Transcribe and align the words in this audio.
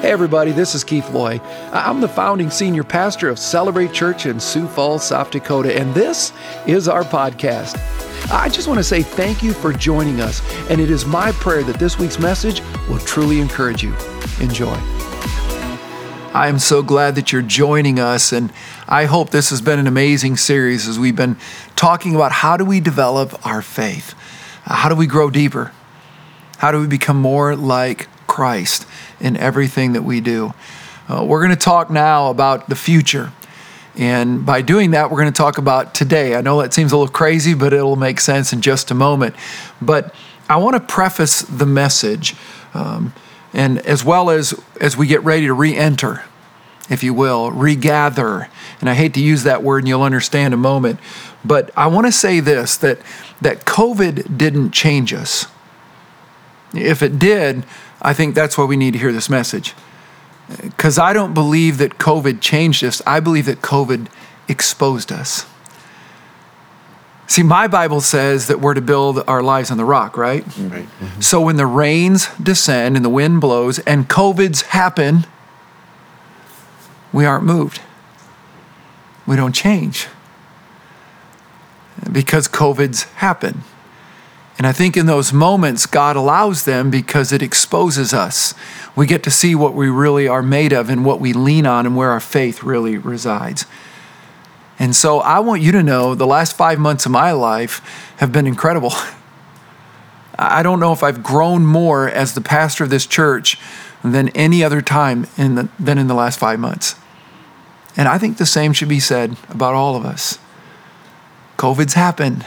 Hey, 0.00 0.12
everybody, 0.12 0.52
this 0.52 0.76
is 0.76 0.84
Keith 0.84 1.10
Loy. 1.10 1.40
I'm 1.72 2.00
the 2.00 2.08
founding 2.08 2.50
senior 2.50 2.84
pastor 2.84 3.28
of 3.28 3.36
Celebrate 3.36 3.92
Church 3.92 4.26
in 4.26 4.38
Sioux 4.38 4.68
Falls, 4.68 5.04
South 5.04 5.32
Dakota, 5.32 5.76
and 5.76 5.92
this 5.92 6.32
is 6.68 6.86
our 6.86 7.02
podcast. 7.02 7.76
I 8.30 8.48
just 8.48 8.68
want 8.68 8.78
to 8.78 8.84
say 8.84 9.02
thank 9.02 9.42
you 9.42 9.52
for 9.52 9.72
joining 9.72 10.20
us, 10.20 10.40
and 10.70 10.80
it 10.80 10.88
is 10.88 11.04
my 11.04 11.32
prayer 11.32 11.64
that 11.64 11.80
this 11.80 11.98
week's 11.98 12.20
message 12.20 12.62
will 12.88 13.00
truly 13.00 13.40
encourage 13.40 13.82
you. 13.82 13.92
Enjoy. 14.40 14.72
I 16.32 16.46
am 16.46 16.60
so 16.60 16.80
glad 16.80 17.16
that 17.16 17.32
you're 17.32 17.42
joining 17.42 17.98
us, 17.98 18.32
and 18.32 18.52
I 18.86 19.06
hope 19.06 19.30
this 19.30 19.50
has 19.50 19.60
been 19.60 19.80
an 19.80 19.88
amazing 19.88 20.36
series 20.36 20.86
as 20.86 20.96
we've 20.96 21.16
been 21.16 21.36
talking 21.74 22.14
about 22.14 22.30
how 22.30 22.56
do 22.56 22.64
we 22.64 22.78
develop 22.78 23.44
our 23.44 23.62
faith? 23.62 24.14
How 24.62 24.88
do 24.88 24.94
we 24.94 25.08
grow 25.08 25.28
deeper? 25.28 25.72
How 26.58 26.70
do 26.70 26.78
we 26.80 26.86
become 26.86 27.16
more 27.16 27.56
like 27.56 28.06
Christ 28.28 28.86
in 29.18 29.36
everything 29.36 29.94
that 29.94 30.02
we 30.02 30.20
do? 30.20 30.54
Uh, 31.08 31.24
we're 31.24 31.40
going 31.40 31.50
to 31.50 31.56
talk 31.56 31.90
now 31.90 32.30
about 32.30 32.68
the 32.68 32.76
future. 32.76 33.32
And 33.96 34.46
by 34.46 34.62
doing 34.62 34.92
that, 34.92 35.10
we're 35.10 35.18
going 35.18 35.32
to 35.32 35.36
talk 35.36 35.58
about 35.58 35.92
today. 35.92 36.36
I 36.36 36.40
know 36.40 36.62
that 36.62 36.72
seems 36.72 36.92
a 36.92 36.96
little 36.96 37.12
crazy, 37.12 37.54
but 37.54 37.72
it'll 37.72 37.96
make 37.96 38.20
sense 38.20 38.52
in 38.52 38.60
just 38.60 38.92
a 38.92 38.94
moment. 38.94 39.34
But 39.82 40.14
I 40.48 40.56
want 40.58 40.76
to 40.76 40.80
preface 40.80 41.42
the 41.42 41.66
message, 41.66 42.36
um, 42.74 43.12
and 43.52 43.78
as 43.80 44.04
well 44.04 44.30
as 44.30 44.54
as 44.80 44.96
we 44.96 45.08
get 45.08 45.24
ready 45.24 45.46
to 45.46 45.52
re-enter, 45.52 46.22
if 46.88 47.02
you 47.02 47.12
will, 47.12 47.50
regather. 47.50 48.48
And 48.80 48.88
I 48.88 48.94
hate 48.94 49.14
to 49.14 49.20
use 49.20 49.42
that 49.42 49.64
word, 49.64 49.78
and 49.78 49.88
you'll 49.88 50.02
understand 50.02 50.54
a 50.54 50.58
moment. 50.58 51.00
But 51.44 51.70
I 51.76 51.88
want 51.88 52.06
to 52.06 52.12
say 52.12 52.38
this: 52.38 52.76
that 52.76 53.00
that 53.40 53.64
COVID 53.64 54.38
didn't 54.38 54.70
change 54.70 55.12
us. 55.12 55.46
If 56.72 57.02
it 57.02 57.18
did, 57.18 57.64
I 58.00 58.12
think 58.12 58.34
that's 58.34 58.56
why 58.56 58.64
we 58.64 58.76
need 58.76 58.92
to 58.92 58.98
hear 58.98 59.12
this 59.12 59.28
message. 59.28 59.74
Because 60.62 60.98
I 60.98 61.12
don't 61.12 61.34
believe 61.34 61.78
that 61.78 61.98
COVID 61.98 62.40
changed 62.40 62.82
us, 62.82 63.02
I 63.06 63.20
believe 63.20 63.46
that 63.46 63.60
COVID 63.60 64.08
exposed 64.48 65.12
us. 65.12 65.46
See, 67.26 67.42
my 67.42 67.68
Bible 67.68 68.00
says 68.00 68.46
that 68.46 68.58
we're 68.58 68.72
to 68.72 68.80
build 68.80 69.22
our 69.28 69.42
lives 69.42 69.70
on 69.70 69.76
the 69.76 69.84
rock, 69.84 70.16
right? 70.16 70.42
Right. 70.56 70.86
Mm-hmm. 70.86 71.20
So 71.20 71.42
when 71.42 71.56
the 71.56 71.66
rains 71.66 72.28
descend 72.42 72.96
and 72.96 73.04
the 73.04 73.10
wind 73.10 73.42
blows 73.42 73.78
and 73.80 74.08
COVIDs 74.08 74.62
happen, 74.62 75.26
we 77.12 77.26
aren't 77.26 77.44
moved. 77.44 77.82
We 79.26 79.36
don't 79.36 79.54
change 79.54 80.06
because 82.10 82.48
COVIDs 82.48 83.12
happen. 83.14 83.62
And 84.58 84.66
I 84.66 84.72
think 84.72 84.96
in 84.96 85.06
those 85.06 85.32
moments, 85.32 85.86
God 85.86 86.16
allows 86.16 86.64
them 86.64 86.90
because 86.90 87.32
it 87.32 87.42
exposes 87.42 88.12
us. 88.12 88.54
We 88.96 89.06
get 89.06 89.22
to 89.22 89.30
see 89.30 89.54
what 89.54 89.72
we 89.72 89.88
really 89.88 90.26
are 90.26 90.42
made 90.42 90.72
of 90.72 90.90
and 90.90 91.04
what 91.04 91.20
we 91.20 91.32
lean 91.32 91.64
on 91.64 91.86
and 91.86 91.96
where 91.96 92.10
our 92.10 92.20
faith 92.20 92.64
really 92.64 92.98
resides. 92.98 93.66
And 94.80 94.96
so 94.96 95.20
I 95.20 95.38
want 95.38 95.62
you 95.62 95.70
to 95.72 95.82
know 95.82 96.16
the 96.16 96.26
last 96.26 96.56
five 96.56 96.80
months 96.80 97.06
of 97.06 97.12
my 97.12 97.30
life 97.30 97.80
have 98.18 98.32
been 98.32 98.48
incredible. 98.48 98.92
I 100.38 100.64
don't 100.64 100.80
know 100.80 100.92
if 100.92 101.04
I've 101.04 101.22
grown 101.22 101.64
more 101.64 102.08
as 102.08 102.34
the 102.34 102.40
pastor 102.40 102.84
of 102.84 102.90
this 102.90 103.06
church 103.06 103.58
than 104.02 104.28
any 104.30 104.62
other 104.64 104.82
time 104.82 105.26
in 105.36 105.54
the, 105.54 105.68
than 105.78 105.98
in 105.98 106.08
the 106.08 106.14
last 106.14 106.38
five 106.38 106.58
months. 106.58 106.96
And 107.96 108.08
I 108.08 108.18
think 108.18 108.38
the 108.38 108.46
same 108.46 108.72
should 108.72 108.88
be 108.88 109.00
said 109.00 109.36
about 109.48 109.74
all 109.74 109.96
of 109.96 110.04
us. 110.04 110.38
COVID's 111.56 111.94
happened. 111.94 112.46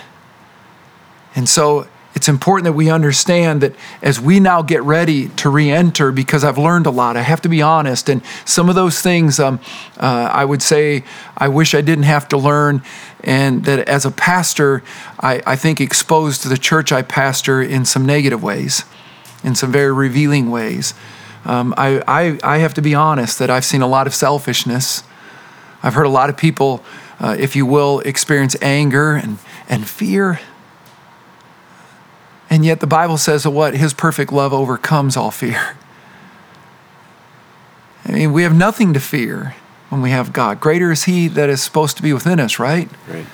And 1.36 1.50
so 1.50 1.88
it's 2.22 2.30
important 2.30 2.66
that 2.66 2.74
we 2.74 2.92
understand 2.92 3.62
that 3.62 3.74
as 4.04 4.22
we 4.22 4.40
now 4.40 4.62
get 4.62 4.84
ready 4.84 5.30
to 5.30 5.50
re-enter 5.50 6.12
because 6.12 6.44
i've 6.44 6.60
learned 6.60 6.86
a 6.86 6.92
lot 6.92 7.18
i 7.18 7.24
have 7.24 7.42
to 7.42 7.50
be 7.50 7.64
honest 7.64 8.10
and 8.10 8.22
some 8.46 8.70
of 8.70 8.76
those 8.76 9.02
things 9.02 9.40
um, 9.40 9.60
uh, 9.98 10.30
i 10.32 10.46
would 10.46 10.62
say 10.62 11.04
i 11.36 11.48
wish 11.48 11.74
i 11.74 11.82
didn't 11.82 12.04
have 12.04 12.28
to 12.28 12.38
learn 12.38 12.84
and 13.24 13.66
that 13.66 13.90
as 13.90 14.06
a 14.06 14.12
pastor 14.12 14.84
I, 15.20 15.42
I 15.48 15.56
think 15.56 15.82
exposed 15.82 16.48
the 16.48 16.60
church 16.60 16.92
i 16.92 17.02
pastor 17.02 17.60
in 17.60 17.86
some 17.86 18.06
negative 18.06 18.44
ways 18.44 18.86
in 19.44 19.56
some 19.56 19.72
very 19.72 19.92
revealing 19.92 20.52
ways. 20.52 20.94
Um, 21.46 21.74
I, 21.76 22.04
I, 22.08 22.40
I 22.44 22.58
have 22.60 22.76
to 22.76 22.84
be 22.84 22.94
honest 22.94 23.40
that 23.40 23.50
i've 23.50 23.66
seen 23.66 23.82
a 23.82 23.88
lot 23.88 24.06
of 24.06 24.14
selfishness. 24.14 25.02
I've 25.82 25.96
heard 25.96 26.06
a 26.06 26.10
lot 26.10 26.30
of 26.30 26.38
people 26.38 26.84
uh, 27.20 27.36
if 27.40 27.56
you 27.56 27.66
will 27.66 28.02
experience 28.02 28.56
anger 28.62 29.16
and, 29.16 29.40
and 29.68 29.90
fear 29.90 30.40
and 32.52 32.66
yet 32.66 32.82
the 32.82 32.88
Bible 32.88 33.18
says 33.18 33.44
that 33.44 33.52
what? 33.52 33.74
His 33.74 33.94
perfect 33.94 34.34
love 34.34 34.52
overcomes 34.52 35.16
all 35.16 35.32
fear. 35.32 35.78
I 38.04 38.12
mean, 38.12 38.34
we 38.34 38.44
have 38.44 38.54
nothing 38.54 38.94
to 38.94 39.00
fear 39.00 39.56
when 39.88 40.02
we 40.02 40.10
have 40.10 40.34
God. 40.34 40.60
Greater 40.60 40.92
is 40.92 41.06
He 41.06 41.30
that 41.30 41.50
is 41.50 41.64
supposed 41.64 41.96
to 41.96 42.04
be 42.04 42.12
within 42.12 42.42
us, 42.42 42.60
right? 42.60 42.90
Right. 43.08 43.26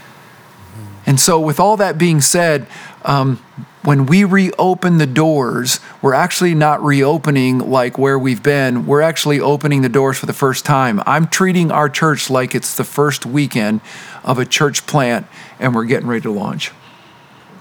And 1.08 1.20
so, 1.20 1.40
with 1.40 1.60
all 1.60 1.78
that 1.78 1.98
being 1.98 2.22
said, 2.22 2.68
um, 3.06 3.38
when 3.82 4.06
we 4.06 4.24
reopen 4.24 5.00
the 5.00 5.08
doors, 5.08 5.80
we're 6.02 6.14
actually 6.14 6.54
not 6.54 6.84
reopening 6.84 7.58
like 7.58 7.98
where 7.98 8.20
we've 8.20 8.44
been. 8.44 8.86
We're 8.86 9.02
actually 9.02 9.40
opening 9.40 9.82
the 9.82 9.90
doors 9.90 10.20
for 10.20 10.28
the 10.28 10.34
first 10.34 10.64
time. 10.64 11.02
I'm 11.08 11.28
treating 11.28 11.72
our 11.72 11.90
church 11.90 12.30
like 12.30 12.54
it's 12.54 12.76
the 12.76 12.84
first 12.84 13.26
weekend 13.26 13.82
of 14.24 14.38
a 14.38 14.46
church 14.46 14.86
plant 14.86 15.26
and 15.60 15.74
we're 15.74 15.86
getting 15.86 16.08
ready 16.08 16.22
to 16.24 16.32
launch 16.32 16.72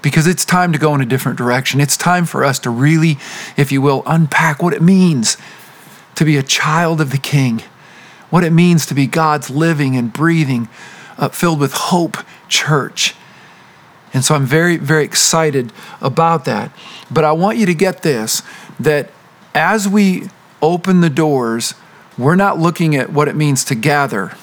because 0.07 0.25
it's 0.25 0.45
time 0.45 0.71
to 0.71 0.79
go 0.79 0.95
in 0.95 1.01
a 1.01 1.05
different 1.05 1.37
direction. 1.37 1.81
It's 1.81 1.97
time 1.97 2.23
for 2.23 2.45
us 2.45 2.59
to 2.59 2.69
really, 2.69 3.17
if 3.57 3.73
you 3.73 3.81
will, 3.81 4.03
unpack 4.05 4.63
what 4.63 4.73
it 4.73 4.81
means 4.81 5.35
to 6.15 6.23
be 6.23 6.37
a 6.37 6.43
child 6.43 7.01
of 7.01 7.11
the 7.11 7.17
King, 7.17 7.61
what 8.29 8.45
it 8.45 8.51
means 8.51 8.85
to 8.85 8.93
be 8.93 9.05
God's 9.05 9.49
living 9.49 9.97
and 9.97 10.13
breathing, 10.13 10.69
uh, 11.17 11.27
filled 11.27 11.59
with 11.59 11.73
hope 11.73 12.15
church. 12.47 13.15
And 14.13 14.23
so 14.23 14.33
I'm 14.33 14.45
very, 14.45 14.77
very 14.77 15.03
excited 15.03 15.73
about 15.99 16.45
that. 16.45 16.71
But 17.11 17.25
I 17.25 17.33
want 17.33 17.57
you 17.57 17.65
to 17.65 17.75
get 17.75 18.01
this 18.01 18.43
that 18.79 19.11
as 19.53 19.89
we 19.89 20.29
open 20.61 21.01
the 21.01 21.09
doors, 21.09 21.73
we're 22.17 22.37
not 22.37 22.57
looking 22.57 22.95
at 22.95 23.11
what 23.11 23.27
it 23.27 23.35
means 23.35 23.65
to 23.65 23.75
gather. 23.75 24.37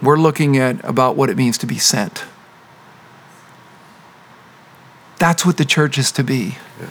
We're 0.00 0.16
looking 0.16 0.56
at 0.56 0.82
about 0.82 1.14
what 1.14 1.28
it 1.28 1.36
means 1.36 1.58
to 1.58 1.66
be 1.66 1.76
sent. 1.76 2.24
That's 5.20 5.46
what 5.46 5.58
the 5.58 5.64
church 5.64 5.98
is 5.98 6.10
to 6.12 6.24
be. 6.24 6.56
Yeah. 6.80 6.88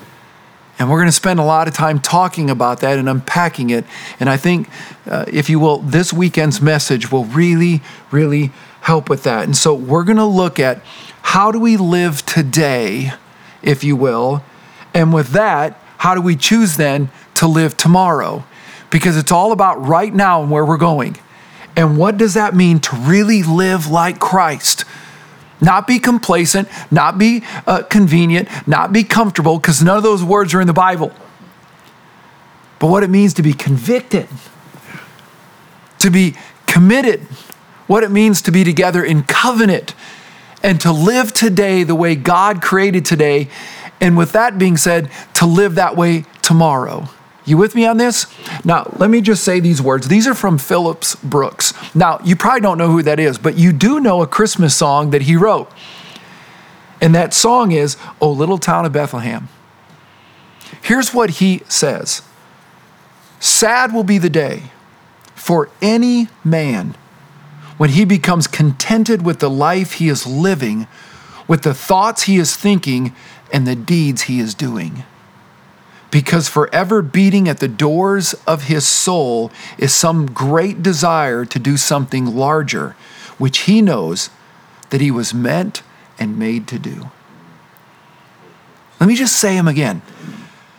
And 0.77 0.89
we're 0.89 0.99
going 0.99 1.09
to 1.09 1.11
spend 1.11 1.41
a 1.41 1.43
lot 1.43 1.67
of 1.67 1.73
time 1.73 1.99
talking 1.99 2.49
about 2.49 2.79
that 2.79 2.97
and 2.97 3.09
unpacking 3.09 3.69
it. 3.69 3.83
And 4.17 4.29
I 4.29 4.37
think, 4.37 4.69
uh, 5.05 5.25
if 5.27 5.49
you 5.49 5.59
will, 5.59 5.79
this 5.79 6.13
weekend's 6.13 6.61
message 6.61 7.11
will 7.11 7.25
really, 7.25 7.81
really 8.11 8.51
help 8.81 9.09
with 9.09 9.23
that. 9.23 9.43
And 9.43 9.57
so 9.57 9.73
we're 9.73 10.05
going 10.05 10.17
to 10.17 10.25
look 10.25 10.57
at 10.57 10.81
how 11.21 11.51
do 11.51 11.59
we 11.59 11.75
live 11.75 12.25
today, 12.25 13.11
if 13.61 13.83
you 13.83 13.97
will. 13.97 14.41
And 14.93 15.11
with 15.13 15.29
that, 15.29 15.77
how 15.97 16.15
do 16.15 16.21
we 16.21 16.37
choose 16.37 16.77
then 16.77 17.09
to 17.35 17.47
live 17.47 17.75
tomorrow? 17.75 18.45
Because 18.89 19.17
it's 19.17 19.31
all 19.31 19.51
about 19.51 19.85
right 19.85 20.13
now 20.13 20.41
and 20.41 20.49
where 20.49 20.65
we're 20.65 20.77
going. 20.77 21.17
And 21.75 21.97
what 21.97 22.17
does 22.17 22.35
that 22.35 22.55
mean 22.55 22.79
to 22.79 22.95
really 22.95 23.43
live 23.43 23.87
like 23.87 24.19
Christ? 24.19 24.85
Not 25.61 25.87
be 25.87 25.99
complacent, 25.99 26.69
not 26.89 27.17
be 27.17 27.43
uh, 27.67 27.83
convenient, 27.83 28.47
not 28.65 28.93
be 28.93 29.03
comfortable, 29.03 29.57
because 29.57 29.83
none 29.83 29.97
of 29.97 30.03
those 30.03 30.23
words 30.23 30.53
are 30.53 30.61
in 30.61 30.67
the 30.67 30.73
Bible. 30.73 31.11
But 32.79 32.87
what 32.87 33.03
it 33.03 33.09
means 33.09 33.33
to 33.33 33.41
be 33.41 33.53
convicted, 33.53 34.27
to 35.99 36.09
be 36.09 36.35
committed, 36.65 37.21
what 37.87 38.03
it 38.03 38.11
means 38.11 38.41
to 38.43 38.51
be 38.51 38.63
together 38.63 39.03
in 39.03 39.23
covenant, 39.23 39.95
and 40.63 40.79
to 40.81 40.91
live 40.91 41.33
today 41.33 41.83
the 41.83 41.95
way 41.95 42.15
God 42.15 42.61
created 42.61 43.05
today. 43.05 43.49
And 43.99 44.17
with 44.17 44.31
that 44.31 44.57
being 44.57 44.77
said, 44.77 45.09
to 45.35 45.45
live 45.45 45.75
that 45.75 45.97
way 45.97 46.25
tomorrow. 46.41 47.09
You 47.49 47.57
with 47.57 47.73
me 47.73 47.87
on 47.87 47.97
this? 47.97 48.27
Now, 48.63 48.93
let 48.97 49.09
me 49.09 49.21
just 49.21 49.43
say 49.43 49.59
these 49.59 49.81
words. 49.81 50.07
These 50.07 50.27
are 50.27 50.35
from 50.35 50.59
Phillips 50.59 51.15
Brooks. 51.15 51.73
Now, 51.95 52.19
you 52.23 52.35
probably 52.35 52.61
don't 52.61 52.77
know 52.77 52.91
who 52.91 53.01
that 53.01 53.19
is, 53.19 53.39
but 53.39 53.57
you 53.57 53.73
do 53.73 53.99
know 53.99 54.21
a 54.21 54.27
Christmas 54.27 54.75
song 54.75 55.09
that 55.09 55.23
he 55.23 55.35
wrote. 55.35 55.71
And 57.01 57.15
that 57.15 57.33
song 57.33 57.71
is, 57.71 57.97
O 58.21 58.31
Little 58.31 58.59
Town 58.59 58.85
of 58.85 58.91
Bethlehem. 58.91 59.49
Here's 60.79 61.11
what 61.11 61.31
he 61.31 61.63
says 61.67 62.21
Sad 63.39 63.95
will 63.95 64.03
be 64.03 64.19
the 64.19 64.29
day 64.29 64.65
for 65.33 65.71
any 65.81 66.27
man 66.43 66.95
when 67.77 67.89
he 67.89 68.05
becomes 68.05 68.45
contented 68.45 69.25
with 69.25 69.39
the 69.39 69.49
life 69.49 69.93
he 69.93 70.07
is 70.07 70.27
living, 70.27 70.85
with 71.47 71.63
the 71.63 71.73
thoughts 71.73 72.23
he 72.23 72.37
is 72.37 72.55
thinking, 72.55 73.15
and 73.51 73.65
the 73.65 73.75
deeds 73.75 74.23
he 74.23 74.39
is 74.39 74.53
doing 74.53 75.03
because 76.11 76.49
forever 76.49 77.01
beating 77.01 77.47
at 77.47 77.59
the 77.59 77.67
doors 77.67 78.33
of 78.47 78.63
his 78.63 78.87
soul 78.87 79.51
is 79.77 79.93
some 79.93 80.25
great 80.25 80.81
desire 80.81 81.45
to 81.45 81.59
do 81.59 81.77
something 81.77 82.25
larger, 82.25 82.95
which 83.37 83.59
he 83.59 83.81
knows 83.81 84.29
that 84.89 85.01
he 85.01 85.11
was 85.11 85.33
meant 85.33 85.83
and 86.17 86.39
made 86.39 86.67
to 86.67 86.79
do. 86.79 87.11
Let 88.99 89.07
me 89.07 89.15
just 89.15 89.39
say 89.39 89.55
him 89.55 89.67
again. 89.67 90.01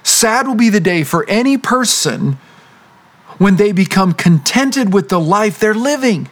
Sad 0.03 0.47
will 0.47 0.57
be 0.57 0.69
the 0.69 0.81
day 0.81 1.05
for 1.05 1.29
any 1.29 1.57
person 1.57 2.39
when 3.39 3.57
they 3.57 3.73
become 3.73 4.13
contented 4.13 4.93
with 4.93 5.09
the 5.09 5.21
life 5.21 5.59
they're 5.59 5.73
living, 5.73 6.29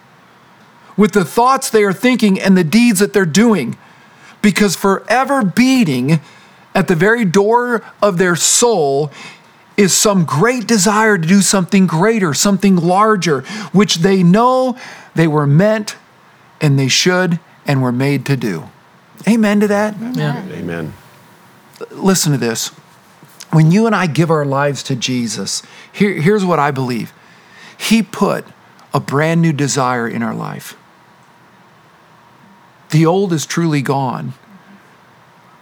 with 0.97 1.13
the 1.13 1.25
thoughts 1.25 1.71
they 1.71 1.85
are 1.85 1.93
thinking 1.93 2.39
and 2.39 2.57
the 2.57 2.65
deeds 2.65 2.99
that 2.99 3.13
they're 3.13 3.25
doing. 3.25 3.79
Because 4.43 4.77
forever 4.77 5.43
beating 5.43 6.21
at 6.75 6.89
the 6.89 6.95
very 6.95 7.25
door 7.25 7.83
of 8.03 8.19
their 8.19 8.37
soul 8.37 9.11
is 9.77 9.97
some 9.97 10.25
great 10.25 10.67
desire 10.67 11.17
to 11.17 11.27
do 11.27 11.41
something 11.41 11.87
greater, 11.87 12.35
something 12.35 12.77
larger, 12.77 13.43
which 13.73 13.97
they 13.97 14.23
know 14.23 14.77
they 15.15 15.29
were 15.29 15.47
meant 15.47 15.97
and 16.61 16.79
they 16.79 16.89
should 16.89 17.39
and 17.67 17.83
were 17.83 17.93
made 17.93 18.27
to 18.27 18.37
do. 18.37 18.69
Amen 19.27 19.61
to 19.61 19.69
that? 19.69 19.95
Amen. 19.95 20.51
Amen. 20.53 20.93
Listen 21.91 22.33
to 22.33 22.39
this. 22.39 22.69
When 23.51 23.71
you 23.71 23.87
and 23.87 23.95
I 23.95 24.07
give 24.07 24.31
our 24.31 24.45
lives 24.45 24.83
to 24.85 24.97
Jesus, 24.97 25.63
here, 25.93 26.13
here's 26.15 26.45
what 26.45 26.59
I 26.59 26.71
believe 26.71 27.13
He 27.77 28.03
put 28.03 28.45
a 28.93 29.01
brand 29.01 29.41
new 29.41 29.53
desire 29.53 30.09
in 30.09 30.23
our 30.23 30.35
life. 30.35 30.77
The 32.91 33.07
old 33.07 33.33
is 33.33 33.47
truly 33.47 33.83
gone. 33.83 34.33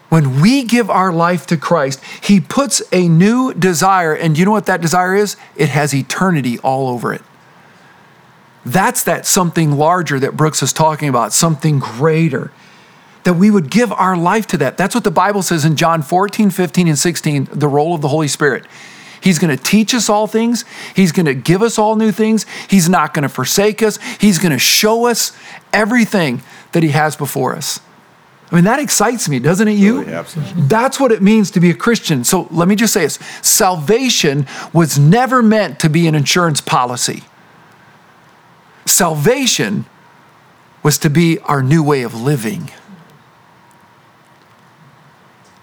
When 0.08 0.40
we 0.40 0.62
give 0.62 0.88
our 0.88 1.12
life 1.12 1.46
to 1.48 1.56
Christ, 1.56 2.00
He 2.22 2.40
puts 2.40 2.82
a 2.92 3.08
new 3.08 3.52
desire, 3.52 4.14
and 4.14 4.38
you 4.38 4.44
know 4.44 4.52
what 4.52 4.66
that 4.66 4.80
desire 4.80 5.14
is? 5.14 5.36
It 5.56 5.68
has 5.70 5.94
eternity 5.94 6.58
all 6.60 6.88
over 6.88 7.12
it. 7.12 7.22
That's 8.64 9.02
that 9.04 9.26
something 9.26 9.72
larger 9.72 10.18
that 10.18 10.36
Brooks 10.36 10.62
is 10.62 10.72
talking 10.72 11.08
about, 11.08 11.32
something 11.32 11.78
greater. 11.78 12.50
That 13.22 13.34
we 13.34 13.50
would 13.50 13.70
give 13.70 13.92
our 13.92 14.16
life 14.16 14.46
to 14.48 14.56
that. 14.58 14.76
That's 14.76 14.94
what 14.94 15.04
the 15.04 15.10
Bible 15.10 15.42
says 15.42 15.64
in 15.64 15.76
John 15.76 16.02
14, 16.02 16.50
15, 16.50 16.88
and 16.88 16.98
16, 16.98 17.48
the 17.52 17.68
role 17.68 17.94
of 17.94 18.00
the 18.00 18.08
Holy 18.08 18.28
Spirit. 18.28 18.64
He's 19.20 19.38
going 19.38 19.56
to 19.56 19.62
teach 19.62 19.94
us 19.94 20.08
all 20.08 20.26
things. 20.26 20.64
He's 20.94 21.10
going 21.10 21.26
to 21.26 21.34
give 21.34 21.62
us 21.62 21.78
all 21.78 21.96
new 21.96 22.12
things. 22.12 22.46
He's 22.68 22.88
not 22.88 23.14
going 23.14 23.24
to 23.24 23.28
forsake 23.28 23.82
us. 23.82 23.98
He's 24.20 24.38
going 24.38 24.52
to 24.52 24.58
show 24.58 25.06
us 25.06 25.36
everything 25.72 26.42
that 26.72 26.82
He 26.82 26.90
has 26.90 27.16
before 27.16 27.56
us. 27.56 27.80
I 28.50 28.54
mean, 28.54 28.64
that 28.64 28.78
excites 28.78 29.28
me, 29.28 29.40
doesn't 29.40 29.66
it, 29.66 29.72
you? 29.72 30.04
Oh, 30.04 30.08
absolutely. 30.08 30.62
That's 30.62 31.00
what 31.00 31.10
it 31.10 31.20
means 31.20 31.50
to 31.52 31.60
be 31.60 31.70
a 31.70 31.74
Christian. 31.74 32.22
So 32.22 32.46
let 32.52 32.68
me 32.68 32.76
just 32.76 32.92
say 32.92 33.00
this 33.00 33.18
salvation 33.42 34.46
was 34.72 34.98
never 34.98 35.42
meant 35.42 35.80
to 35.80 35.90
be 35.90 36.06
an 36.06 36.14
insurance 36.14 36.60
policy. 36.60 37.24
Salvation 38.84 39.84
was 40.84 40.98
to 40.98 41.10
be 41.10 41.40
our 41.40 41.62
new 41.62 41.82
way 41.82 42.02
of 42.02 42.14
living. 42.14 42.70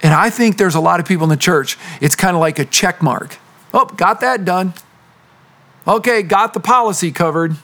And 0.01 0.13
I 0.13 0.29
think 0.29 0.57
there's 0.57 0.75
a 0.75 0.81
lot 0.81 0.99
of 0.99 1.05
people 1.05 1.23
in 1.23 1.29
the 1.29 1.37
church, 1.37 1.77
it's 2.01 2.15
kind 2.15 2.35
of 2.35 2.41
like 2.41 2.59
a 2.59 2.65
check 2.65 3.01
mark. 3.01 3.37
Oh, 3.73 3.85
got 3.85 4.19
that 4.19 4.43
done. 4.43 4.73
Okay, 5.87 6.21
got 6.21 6.53
the 6.53 6.59
policy 6.59 7.11
covered. 7.11 7.55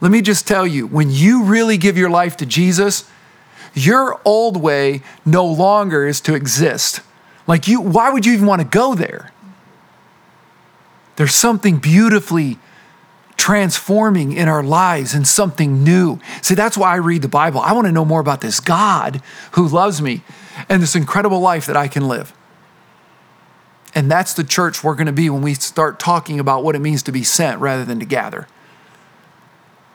Let 0.00 0.10
me 0.10 0.22
just 0.22 0.46
tell 0.46 0.66
you 0.66 0.86
when 0.86 1.10
you 1.10 1.44
really 1.44 1.76
give 1.76 1.96
your 1.96 2.10
life 2.10 2.36
to 2.38 2.46
Jesus, 2.46 3.08
your 3.74 4.20
old 4.24 4.56
way 4.56 5.02
no 5.24 5.44
longer 5.46 6.06
is 6.06 6.20
to 6.22 6.34
exist. 6.34 7.00
Like 7.46 7.68
you, 7.68 7.80
why 7.80 8.10
would 8.10 8.24
you 8.24 8.32
even 8.32 8.46
want 8.46 8.62
to 8.62 8.68
go 8.68 8.94
there? 8.94 9.32
There's 11.16 11.34
something 11.34 11.78
beautifully 11.78 12.58
transforming 13.36 14.32
in 14.32 14.48
our 14.48 14.62
lives 14.62 15.14
and 15.14 15.26
something 15.26 15.82
new. 15.82 16.18
See, 16.42 16.54
that's 16.54 16.76
why 16.76 16.92
I 16.92 16.96
read 16.96 17.22
the 17.22 17.28
Bible. 17.28 17.60
I 17.60 17.72
want 17.72 17.86
to 17.86 17.92
know 17.92 18.04
more 18.04 18.20
about 18.20 18.40
this 18.40 18.60
God 18.60 19.22
who 19.52 19.66
loves 19.66 20.00
me 20.02 20.22
and 20.68 20.82
this 20.82 20.94
incredible 20.94 21.40
life 21.40 21.66
that 21.66 21.76
I 21.76 21.88
can 21.88 22.06
live. 22.06 22.32
And 23.94 24.10
that's 24.10 24.34
the 24.34 24.44
church 24.44 24.84
we're 24.84 24.94
going 24.94 25.06
to 25.06 25.12
be 25.12 25.28
when 25.30 25.42
we 25.42 25.54
start 25.54 25.98
talking 25.98 26.38
about 26.38 26.62
what 26.62 26.76
it 26.76 26.80
means 26.80 27.02
to 27.04 27.12
be 27.12 27.24
sent 27.24 27.60
rather 27.60 27.84
than 27.84 27.98
to 27.98 28.06
gather. 28.06 28.46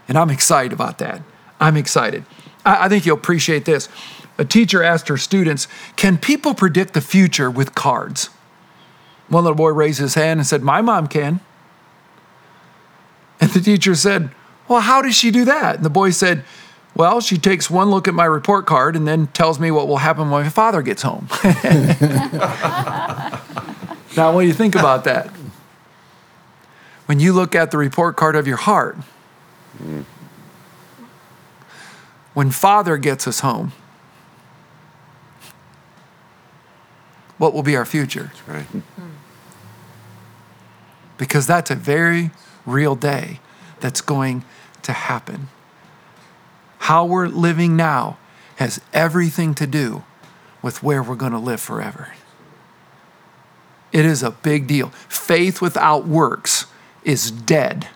And 0.07 0.17
I'm 0.17 0.29
excited 0.29 0.73
about 0.73 0.97
that. 0.99 1.21
I'm 1.59 1.77
excited. 1.77 2.25
I, 2.65 2.85
I 2.85 2.89
think 2.89 3.05
you'll 3.05 3.17
appreciate 3.17 3.65
this. 3.65 3.89
A 4.37 4.45
teacher 4.45 4.83
asked 4.83 5.07
her 5.07 5.17
students, 5.17 5.67
Can 5.95 6.17
people 6.17 6.53
predict 6.53 6.93
the 6.93 7.01
future 7.01 7.49
with 7.49 7.73
cards? 7.75 8.29
One 9.27 9.43
little 9.43 9.55
boy 9.55 9.69
raised 9.69 9.99
his 9.99 10.15
hand 10.15 10.39
and 10.39 10.47
said, 10.47 10.61
My 10.61 10.81
mom 10.81 11.07
can. 11.07 11.39
And 13.39 13.49
the 13.51 13.61
teacher 13.61 13.95
said, 13.95 14.29
Well, 14.67 14.81
how 14.81 15.01
does 15.01 15.15
she 15.15 15.31
do 15.31 15.45
that? 15.45 15.77
And 15.77 15.85
the 15.85 15.89
boy 15.89 16.11
said, 16.11 16.43
Well, 16.95 17.21
she 17.21 17.37
takes 17.37 17.69
one 17.69 17.89
look 17.89 18.07
at 18.07 18.13
my 18.13 18.25
report 18.25 18.65
card 18.65 18.95
and 18.95 19.07
then 19.07 19.27
tells 19.27 19.59
me 19.59 19.71
what 19.71 19.87
will 19.87 19.97
happen 19.97 20.29
when 20.29 20.43
my 20.43 20.49
father 20.49 20.81
gets 20.81 21.01
home. 21.01 21.27
now, 24.15 24.33
what 24.33 24.41
do 24.41 24.47
you 24.47 24.53
think 24.53 24.75
about 24.75 25.05
that? 25.05 25.29
When 27.05 27.19
you 27.19 27.33
look 27.33 27.55
at 27.55 27.71
the 27.71 27.77
report 27.77 28.17
card 28.17 28.35
of 28.35 28.47
your 28.47 28.57
heart, 28.57 28.97
when 32.33 32.51
Father 32.51 32.97
gets 32.97 33.27
us 33.27 33.39
home, 33.39 33.71
what 37.37 37.53
will 37.53 37.63
be 37.63 37.75
our 37.75 37.85
future? 37.85 38.31
That's 38.33 38.47
right. 38.47 38.83
Because 41.17 41.47
that's 41.47 41.71
a 41.71 41.75
very 41.75 42.31
real 42.65 42.95
day 42.95 43.39
that's 43.79 44.01
going 44.01 44.43
to 44.83 44.91
happen. 44.91 45.47
How 46.79 47.05
we're 47.05 47.27
living 47.27 47.75
now 47.75 48.17
has 48.57 48.81
everything 48.93 49.53
to 49.55 49.65
do 49.65 50.03
with 50.61 50.83
where 50.83 51.01
we're 51.01 51.15
going 51.15 51.31
to 51.31 51.39
live 51.39 51.61
forever. 51.61 52.13
It 53.91 54.05
is 54.05 54.23
a 54.23 54.31
big 54.31 54.67
deal. 54.67 54.89
Faith 55.07 55.61
without 55.61 56.05
works 56.05 56.65
is 57.03 57.31
dead. 57.31 57.87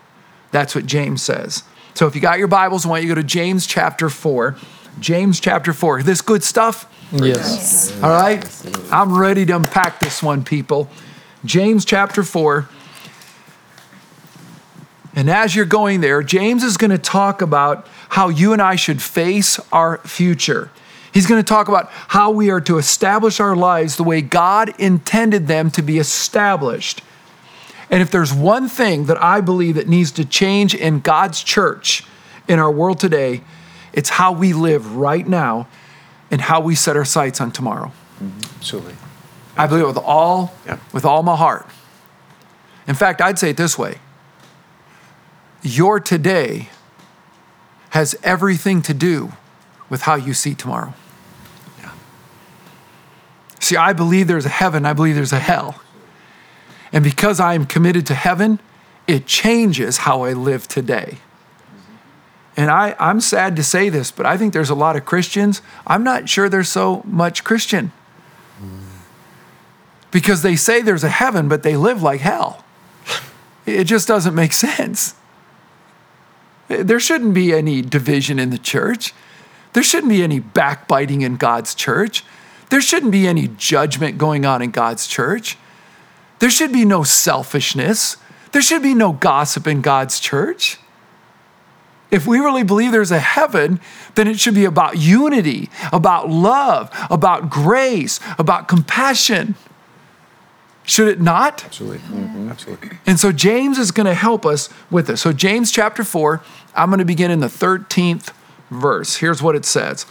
That's 0.50 0.74
what 0.74 0.86
James 0.86 1.22
says. 1.22 1.62
So 1.94 2.06
if 2.06 2.14
you 2.14 2.20
got 2.20 2.38
your 2.38 2.48
Bibles, 2.48 2.86
I 2.86 2.88
want 2.88 3.02
you 3.02 3.08
to 3.08 3.14
go 3.14 3.20
to 3.20 3.26
James 3.26 3.66
chapter 3.66 4.08
4. 4.08 4.56
James 4.98 5.40
chapter 5.40 5.72
4. 5.72 6.02
This 6.02 6.20
good 6.20 6.42
stuff? 6.42 6.90
Yes. 7.12 7.92
All 8.02 8.10
right? 8.10 8.44
I'm 8.92 9.16
ready 9.16 9.44
to 9.46 9.56
unpack 9.56 10.00
this 10.00 10.22
one, 10.22 10.44
people. 10.44 10.88
James 11.44 11.84
chapter 11.84 12.22
4. 12.22 12.68
And 15.14 15.28
as 15.28 15.56
you're 15.56 15.64
going 15.64 16.00
there, 16.00 16.22
James 16.22 16.62
is 16.62 16.76
going 16.76 16.92
to 16.92 16.98
talk 16.98 17.42
about 17.42 17.86
how 18.10 18.28
you 18.28 18.52
and 18.52 18.62
I 18.62 18.76
should 18.76 19.02
face 19.02 19.58
our 19.72 19.98
future. 19.98 20.70
He's 21.12 21.26
going 21.26 21.42
to 21.42 21.46
talk 21.46 21.68
about 21.68 21.88
how 21.90 22.30
we 22.30 22.50
are 22.50 22.60
to 22.62 22.78
establish 22.78 23.40
our 23.40 23.56
lives 23.56 23.96
the 23.96 24.04
way 24.04 24.22
God 24.22 24.72
intended 24.78 25.48
them 25.48 25.70
to 25.72 25.82
be 25.82 25.98
established. 25.98 27.02
And 27.90 28.00
if 28.02 28.10
there's 28.10 28.32
one 28.32 28.68
thing 28.68 29.06
that 29.06 29.20
I 29.22 29.40
believe 29.40 29.74
that 29.74 29.88
needs 29.88 30.12
to 30.12 30.24
change 30.24 30.74
in 30.74 31.00
God's 31.00 31.42
church 31.42 32.04
in 32.46 32.58
our 32.58 32.70
world 32.70 33.00
today, 33.00 33.42
it's 33.92 34.10
how 34.10 34.32
we 34.32 34.52
live 34.52 34.96
right 34.96 35.26
now 35.26 35.66
and 36.30 36.40
how 36.40 36.60
we 36.60 36.76
set 36.76 36.96
our 36.96 37.04
sights 37.04 37.40
on 37.40 37.50
tomorrow. 37.50 37.92
Mm-hmm. 38.22 38.38
Absolutely. 38.58 38.94
I 39.56 39.66
believe 39.66 39.84
it 39.84 39.88
with 39.88 39.96
all 39.98 40.54
Yeah. 40.64 40.78
with 40.92 41.04
all 41.04 41.22
my 41.24 41.34
heart. 41.36 41.66
In 42.86 42.94
fact, 42.94 43.20
I'd 43.20 43.38
say 43.38 43.50
it 43.50 43.56
this 43.56 43.76
way. 43.76 43.96
Your 45.62 45.98
today 46.00 46.68
has 47.90 48.14
everything 48.22 48.82
to 48.82 48.94
do 48.94 49.32
with 49.88 50.02
how 50.02 50.14
you 50.14 50.32
see 50.32 50.54
tomorrow. 50.54 50.94
Yeah. 51.80 51.90
See, 53.58 53.76
I 53.76 53.92
believe 53.92 54.28
there's 54.28 54.46
a 54.46 54.50
heaven, 54.50 54.86
I 54.86 54.92
believe 54.92 55.16
there's 55.16 55.32
a 55.32 55.40
hell. 55.40 55.80
And 56.92 57.04
because 57.04 57.40
I 57.40 57.54
am 57.54 57.66
committed 57.66 58.06
to 58.06 58.14
heaven, 58.14 58.60
it 59.06 59.26
changes 59.26 59.98
how 59.98 60.22
I 60.22 60.32
live 60.32 60.66
today. 60.68 61.18
And 62.56 62.70
I, 62.70 62.94
I'm 62.98 63.20
sad 63.20 63.56
to 63.56 63.62
say 63.62 63.88
this, 63.88 64.10
but 64.10 64.26
I 64.26 64.36
think 64.36 64.52
there's 64.52 64.70
a 64.70 64.74
lot 64.74 64.96
of 64.96 65.04
Christians. 65.04 65.62
I'm 65.86 66.04
not 66.04 66.28
sure 66.28 66.48
there's 66.48 66.68
so 66.68 67.02
much 67.04 67.44
Christian 67.44 67.92
because 70.10 70.42
they 70.42 70.56
say 70.56 70.82
there's 70.82 71.04
a 71.04 71.08
heaven, 71.08 71.48
but 71.48 71.62
they 71.62 71.76
live 71.76 72.02
like 72.02 72.20
hell. 72.20 72.64
It 73.66 73.84
just 73.84 74.08
doesn't 74.08 74.34
make 74.34 74.52
sense. 74.52 75.14
There 76.68 77.00
shouldn't 77.00 77.34
be 77.34 77.52
any 77.52 77.82
division 77.82 78.38
in 78.38 78.50
the 78.50 78.58
church. 78.58 79.14
There 79.72 79.82
shouldn't 79.82 80.10
be 80.10 80.22
any 80.22 80.40
backbiting 80.40 81.22
in 81.22 81.36
God's 81.36 81.74
church. 81.74 82.24
There 82.70 82.80
shouldn't 82.80 83.12
be 83.12 83.26
any 83.26 83.48
judgment 83.48 84.18
going 84.18 84.44
on 84.44 84.62
in 84.62 84.70
God's 84.70 85.06
church. 85.06 85.56
There 86.40 86.50
should 86.50 86.72
be 86.72 86.84
no 86.84 87.02
selfishness. 87.02 88.16
There 88.52 88.62
should 88.62 88.82
be 88.82 88.94
no 88.94 89.12
gossip 89.12 89.66
in 89.66 89.80
God's 89.80 90.18
church. 90.18 90.78
If 92.10 92.26
we 92.26 92.38
really 92.38 92.64
believe 92.64 92.90
there's 92.90 93.12
a 93.12 93.20
heaven, 93.20 93.78
then 94.16 94.26
it 94.26 94.40
should 94.40 94.54
be 94.54 94.64
about 94.64 94.98
unity, 94.98 95.70
about 95.92 96.28
love, 96.28 96.90
about 97.08 97.48
grace, 97.48 98.18
about 98.36 98.66
compassion. 98.66 99.54
Should 100.82 101.06
it 101.06 101.20
not? 101.20 101.64
Absolutely. 101.64 101.98
Mm-hmm. 101.98 102.48
Absolutely. 102.48 102.98
And 103.06 103.20
so 103.20 103.30
James 103.30 103.78
is 103.78 103.92
going 103.92 104.06
to 104.06 104.14
help 104.14 104.44
us 104.44 104.68
with 104.90 105.06
this. 105.06 105.20
So, 105.20 105.32
James 105.32 105.70
chapter 105.70 106.02
4, 106.02 106.42
I'm 106.74 106.88
going 106.88 106.98
to 106.98 107.04
begin 107.04 107.30
in 107.30 107.38
the 107.38 107.46
13th 107.46 108.32
verse. 108.70 109.16
Here's 109.16 109.40
what 109.40 109.54
it 109.54 109.64
says 109.64 110.06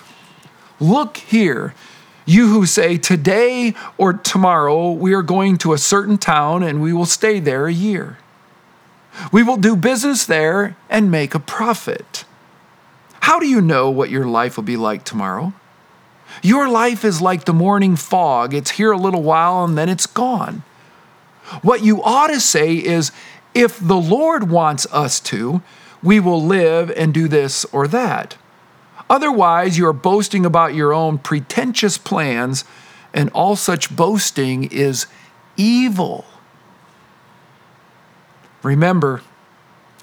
Look 0.79 1.17
here, 1.17 1.73
You 2.29 2.49
who 2.49 2.67
say, 2.67 2.99
Today 2.99 3.73
or 3.97 4.13
tomorrow 4.13 4.91
we 4.91 5.15
are 5.15 5.23
going 5.23 5.57
to 5.57 5.73
a 5.73 5.79
certain 5.79 6.19
town 6.19 6.61
and 6.61 6.79
we 6.79 6.93
will 6.93 7.07
stay 7.07 7.39
there 7.39 7.65
a 7.65 7.73
year. 7.73 8.19
We 9.31 9.41
will 9.41 9.57
do 9.57 9.75
business 9.75 10.27
there 10.27 10.77
and 10.91 11.09
make 11.09 11.33
a 11.33 11.39
profit. 11.39 12.25
How 13.21 13.39
do 13.39 13.47
you 13.47 13.61
know 13.61 13.89
what 13.89 14.11
your 14.11 14.27
life 14.27 14.57
will 14.57 14.63
be 14.63 14.77
like 14.77 15.03
tomorrow? 15.03 15.53
Your 16.43 16.69
life 16.69 17.03
is 17.03 17.19
like 17.19 17.45
the 17.45 17.53
morning 17.53 17.95
fog. 17.95 18.53
It's 18.53 18.71
here 18.71 18.91
a 18.91 18.97
little 18.97 19.23
while 19.23 19.63
and 19.63 19.75
then 19.75 19.89
it's 19.89 20.05
gone. 20.05 20.61
What 21.63 21.83
you 21.83 22.03
ought 22.03 22.27
to 22.27 22.39
say 22.39 22.75
is, 22.75 23.11
if 23.55 23.79
the 23.79 23.97
Lord 23.97 24.51
wants 24.51 24.85
us 24.91 25.19
to, 25.21 25.63
we 26.03 26.19
will 26.19 26.43
live 26.43 26.91
and 26.91 27.11
do 27.11 27.27
this 27.27 27.65
or 27.73 27.87
that. 27.87 28.37
Otherwise, 29.09 29.77
you 29.77 29.87
are 29.87 29.93
boasting 29.93 30.45
about 30.45 30.75
your 30.75 30.93
own 30.93 31.17
pretentious 31.17 31.97
plans, 31.97 32.63
and 33.13 33.29
all 33.31 33.55
such 33.55 33.95
boasting 33.95 34.65
is 34.65 35.07
evil. 35.57 36.25
Remember, 38.61 39.21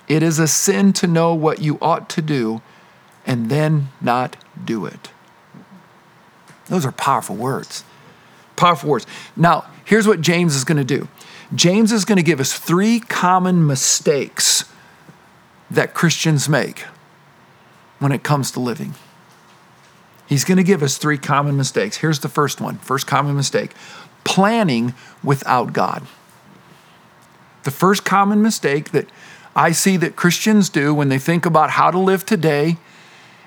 it 0.09 0.23
is 0.23 0.39
a 0.39 0.49
sin 0.49 0.93
to 0.95 1.07
know 1.07 1.35
what 1.35 1.61
you 1.61 1.79
ought 1.81 2.09
to 2.11 2.23
do 2.23 2.63
and 3.25 3.51
then 3.51 3.89
not 4.01 4.37
do 4.65 4.87
it. 4.87 5.11
Those 6.67 6.87
are 6.87 6.93
powerful 6.93 7.37
words. 7.37 7.85
Powerful 8.57 8.91
words. 8.91 9.07
Now, 9.37 9.67
here's 9.85 10.07
what 10.07 10.21
James 10.21 10.57
is 10.57 10.65
going 10.65 10.79
to 10.79 10.85
do 10.85 11.09
James 11.55 11.93
is 11.93 12.05
going 12.05 12.17
to 12.17 12.23
give 12.25 12.41
us 12.41 12.53
three 12.53 12.99
common 13.01 13.67
mistakes 13.67 14.65
that 15.71 15.95
Christians 15.95 16.49
make 16.49 16.85
when 17.99 18.13
it 18.13 18.23
comes 18.23 18.51
to 18.53 18.61
living. 18.61 18.95
He's 20.27 20.45
going 20.45 20.59
to 20.59 20.65
give 20.65 20.83
us 20.83 20.99
three 20.99 21.19
common 21.19 21.57
mistakes. 21.57 21.99
Here's 21.99 22.21
the 22.21 22.29
first 22.29 22.61
one 22.61 22.79
first 22.79 23.07
common 23.07 23.37
mistake 23.37 23.73
planning 24.25 24.93
without 25.23 25.73
God. 25.73 26.07
The 27.63 27.71
first 27.71 28.05
common 28.05 28.43
mistake 28.43 28.91
that 28.91 29.09
I 29.55 29.73
see 29.73 29.97
that 29.99 30.17
Christians 30.17 30.69
do 30.69 30.93
when 30.93 31.09
they 31.09 31.19
think 31.19 31.47
about 31.47 31.71
how 31.71 31.91
to 31.91 31.99
live 31.99 32.27
today 32.27 32.77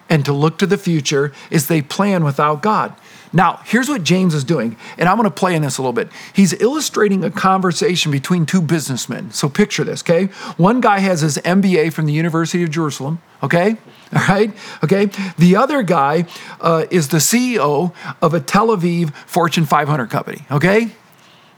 and 0.09 0.25
to 0.25 0.33
look 0.33 0.57
to 0.57 0.65
the 0.65 0.77
future 0.77 1.31
is 1.51 1.67
they 1.67 1.81
plan 1.81 2.23
without 2.23 2.61
God. 2.61 2.95
Now, 3.31 3.61
here's 3.65 3.87
what 3.87 4.03
James 4.03 4.33
is 4.33 4.43
doing, 4.43 4.75
and 4.97 5.07
I'm 5.07 5.15
going 5.15 5.29
to 5.29 5.35
play 5.35 5.55
in 5.55 5.61
this 5.61 5.77
a 5.77 5.81
little 5.81 5.93
bit. 5.93 6.09
He's 6.33 6.53
illustrating 6.53 7.23
a 7.23 7.29
conversation 7.29 8.11
between 8.11 8.45
two 8.45 8.61
businessmen. 8.61 9.31
So 9.31 9.49
picture 9.49 9.83
this, 9.83 10.01
okay? 10.01 10.25
One 10.57 10.81
guy 10.81 10.99
has 10.99 11.21
his 11.21 11.37
MBA 11.37 11.93
from 11.93 12.07
the 12.07 12.13
University 12.13 12.63
of 12.63 12.71
Jerusalem, 12.71 13.21
okay? 13.43 13.77
All 14.15 14.25
right, 14.27 14.51
okay? 14.83 15.11
The 15.37 15.55
other 15.55 15.83
guy 15.83 16.25
uh, 16.59 16.87
is 16.89 17.09
the 17.09 17.17
CEO 17.17 17.93
of 18.21 18.33
a 18.33 18.39
Tel 18.39 18.69
Aviv 18.69 19.13
Fortune 19.27 19.65
500 19.65 20.09
company, 20.09 20.45
okay? 20.49 20.91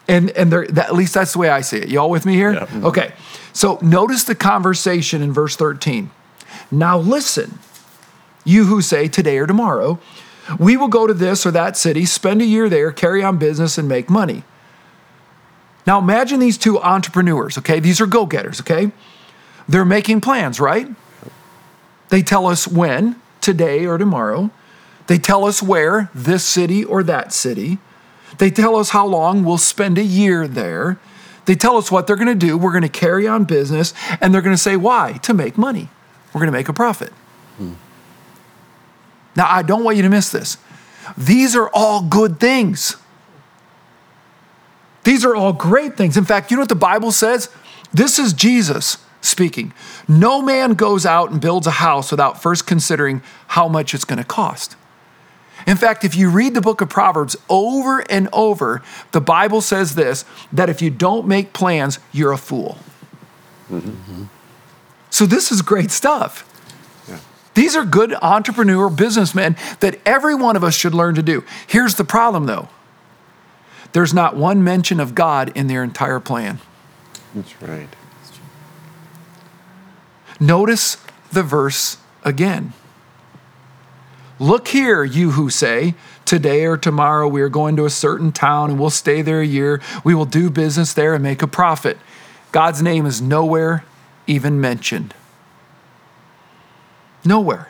And, 0.09 0.29
and 0.31 0.51
that, 0.51 0.77
at 0.77 0.95
least 0.95 1.13
that's 1.13 1.31
the 1.31 1.39
way 1.39 1.47
I 1.47 1.61
see 1.61 1.77
it. 1.77 1.87
You 1.87 1.99
all 1.99 2.09
with 2.09 2.25
me 2.25 2.33
here? 2.33 2.53
Yeah. 2.53 2.67
Okay. 2.83 3.13
So 3.53 3.79
notice 3.81 4.25
the 4.25 4.35
conversation 4.35 5.21
in 5.21 5.31
verse 5.31 5.55
13. 5.55 6.11
Now 6.69 6.97
listen, 6.97 7.59
you 8.43 8.65
who 8.65 8.81
say 8.81 9.07
today 9.07 9.37
or 9.37 9.47
tomorrow, 9.47 9.99
we 10.59 10.77
will 10.77 10.87
go 10.87 11.07
to 11.07 11.13
this 11.13 11.45
or 11.45 11.51
that 11.51 11.77
city, 11.77 12.05
spend 12.05 12.41
a 12.41 12.45
year 12.45 12.69
there, 12.69 12.91
carry 12.91 13.23
on 13.23 13.37
business, 13.37 13.77
and 13.77 13.87
make 13.87 14.09
money. 14.09 14.43
Now 15.87 15.99
imagine 15.99 16.39
these 16.39 16.57
two 16.57 16.79
entrepreneurs, 16.79 17.57
okay? 17.57 17.79
These 17.79 18.01
are 18.01 18.05
go 18.05 18.25
getters, 18.25 18.61
okay? 18.61 18.91
They're 19.67 19.85
making 19.85 20.21
plans, 20.21 20.59
right? 20.59 20.87
They 22.09 22.21
tell 22.21 22.45
us 22.45 22.67
when, 22.67 23.15
today 23.39 23.85
or 23.85 23.97
tomorrow. 23.97 24.51
They 25.07 25.17
tell 25.17 25.45
us 25.45 25.63
where, 25.63 26.09
this 26.13 26.43
city 26.43 26.83
or 26.83 27.03
that 27.03 27.33
city. 27.33 27.79
They 28.37 28.51
tell 28.51 28.75
us 28.75 28.89
how 28.91 29.05
long 29.05 29.43
we'll 29.43 29.57
spend 29.57 29.97
a 29.97 30.03
year 30.03 30.47
there. 30.47 30.99
They 31.45 31.55
tell 31.55 31.77
us 31.77 31.91
what 31.91 32.05
they're 32.05 32.15
going 32.15 32.27
to 32.27 32.35
do. 32.35 32.57
We're 32.57 32.71
going 32.71 32.83
to 32.83 32.89
carry 32.89 33.27
on 33.27 33.45
business, 33.45 33.93
and 34.19 34.33
they're 34.33 34.41
going 34.41 34.55
to 34.55 34.61
say 34.61 34.77
why? 34.77 35.19
To 35.23 35.33
make 35.33 35.57
money. 35.57 35.89
We're 36.33 36.39
going 36.39 36.51
to 36.51 36.57
make 36.57 36.69
a 36.69 36.73
profit. 36.73 37.11
Hmm. 37.57 37.73
Now, 39.35 39.47
I 39.49 39.61
don't 39.61 39.83
want 39.83 39.97
you 39.97 40.03
to 40.03 40.09
miss 40.09 40.31
this. 40.31 40.57
These 41.17 41.55
are 41.55 41.69
all 41.73 42.01
good 42.01 42.39
things. 42.39 42.97
These 45.03 45.25
are 45.25 45.35
all 45.35 45.53
great 45.53 45.97
things. 45.97 46.17
In 46.17 46.25
fact, 46.25 46.51
you 46.51 46.57
know 46.57 46.61
what 46.61 46.69
the 46.69 46.75
Bible 46.75 47.11
says? 47.11 47.49
This 47.93 48.19
is 48.19 48.33
Jesus 48.33 48.97
speaking. 49.21 49.73
No 50.07 50.41
man 50.41 50.73
goes 50.73 51.05
out 51.05 51.31
and 51.31 51.41
builds 51.41 51.67
a 51.67 51.71
house 51.71 52.11
without 52.11 52.41
first 52.41 52.67
considering 52.67 53.21
how 53.47 53.67
much 53.67 53.93
it's 53.93 54.05
going 54.05 54.17
to 54.17 54.25
cost. 54.25 54.75
In 55.67 55.77
fact, 55.77 56.03
if 56.03 56.15
you 56.15 56.29
read 56.29 56.53
the 56.53 56.61
book 56.61 56.81
of 56.81 56.89
Proverbs 56.89 57.35
over 57.49 57.99
and 58.09 58.27
over, 58.33 58.81
the 59.11 59.21
Bible 59.21 59.61
says 59.61 59.95
this 59.95 60.25
that 60.51 60.69
if 60.69 60.81
you 60.81 60.89
don't 60.89 61.27
make 61.27 61.53
plans, 61.53 61.99
you're 62.11 62.31
a 62.31 62.37
fool. 62.37 62.77
Mm-hmm. 63.69 64.23
So, 65.11 65.25
this 65.25 65.51
is 65.51 65.61
great 65.61 65.91
stuff. 65.91 66.47
These 67.53 67.75
are 67.75 67.85
good 67.85 68.13
entrepreneur 68.21 68.89
businessmen 68.89 69.57
that 69.81 69.99
every 70.05 70.35
one 70.35 70.55
of 70.55 70.63
us 70.63 70.73
should 70.73 70.93
learn 70.93 71.15
to 71.15 71.23
do. 71.23 71.43
Here's 71.67 71.95
the 71.95 72.03
problem, 72.03 72.45
though 72.45 72.69
there's 73.93 74.13
not 74.13 74.37
one 74.37 74.63
mention 74.63 74.99
of 74.99 75.15
God 75.15 75.51
in 75.55 75.67
their 75.67 75.83
entire 75.83 76.19
plan. 76.19 76.59
That's 77.35 77.61
right. 77.61 77.89
Notice 80.39 80.97
the 81.31 81.43
verse 81.43 81.97
again. 82.23 82.73
Look 84.39 84.69
here, 84.69 85.03
you 85.03 85.31
who 85.31 85.49
say, 85.49 85.93
Today 86.25 86.65
or 86.65 86.77
tomorrow 86.77 87.27
we 87.27 87.41
are 87.41 87.49
going 87.49 87.75
to 87.75 87.85
a 87.85 87.89
certain 87.89 88.31
town 88.31 88.69
and 88.71 88.79
we'll 88.79 88.89
stay 88.89 89.21
there 89.21 89.41
a 89.41 89.45
year. 89.45 89.81
We 90.05 90.15
will 90.15 90.25
do 90.25 90.49
business 90.49 90.93
there 90.93 91.13
and 91.13 91.21
make 91.21 91.41
a 91.41 91.47
profit. 91.47 91.97
God's 92.53 92.81
name 92.81 93.05
is 93.05 93.21
nowhere 93.21 93.83
even 94.27 94.61
mentioned. 94.61 95.13
Nowhere. 97.23 97.69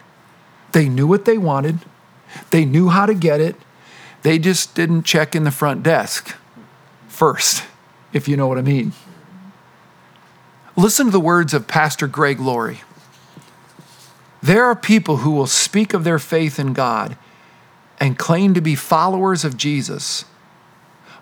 They 0.72 0.88
knew 0.88 1.08
what 1.08 1.26
they 1.26 1.38
wanted, 1.38 1.80
they 2.50 2.66
knew 2.66 2.90
how 2.90 3.06
to 3.06 3.14
get 3.14 3.42
it. 3.42 3.56
They 4.24 4.38
just 4.38 4.76
didn't 4.76 5.04
check 5.04 5.36
in 5.36 5.44
the 5.44 5.52
front 5.52 5.84
desk 5.84 6.36
first, 7.08 7.64
if 8.14 8.28
you 8.28 8.38
know 8.38 8.48
what 8.48 8.58
I 8.58 8.62
mean. 8.62 8.94
Listen 10.76 11.08
to 11.08 11.12
the 11.12 11.20
words 11.20 11.54
of 11.54 11.68
Pastor 11.68 12.08
Greg 12.08 12.40
Laurie. 12.40 12.82
There 14.42 14.64
are 14.66 14.76
people 14.76 15.18
who 15.18 15.32
will 15.32 15.48
speak 15.48 15.94
of 15.94 16.04
their 16.04 16.20
faith 16.20 16.60
in 16.60 16.74
God 16.74 17.18
and 18.00 18.18
claim 18.18 18.54
to 18.54 18.62
be 18.62 18.76
followers 18.76 19.44
of 19.44 19.58
Jesus, 19.58 20.26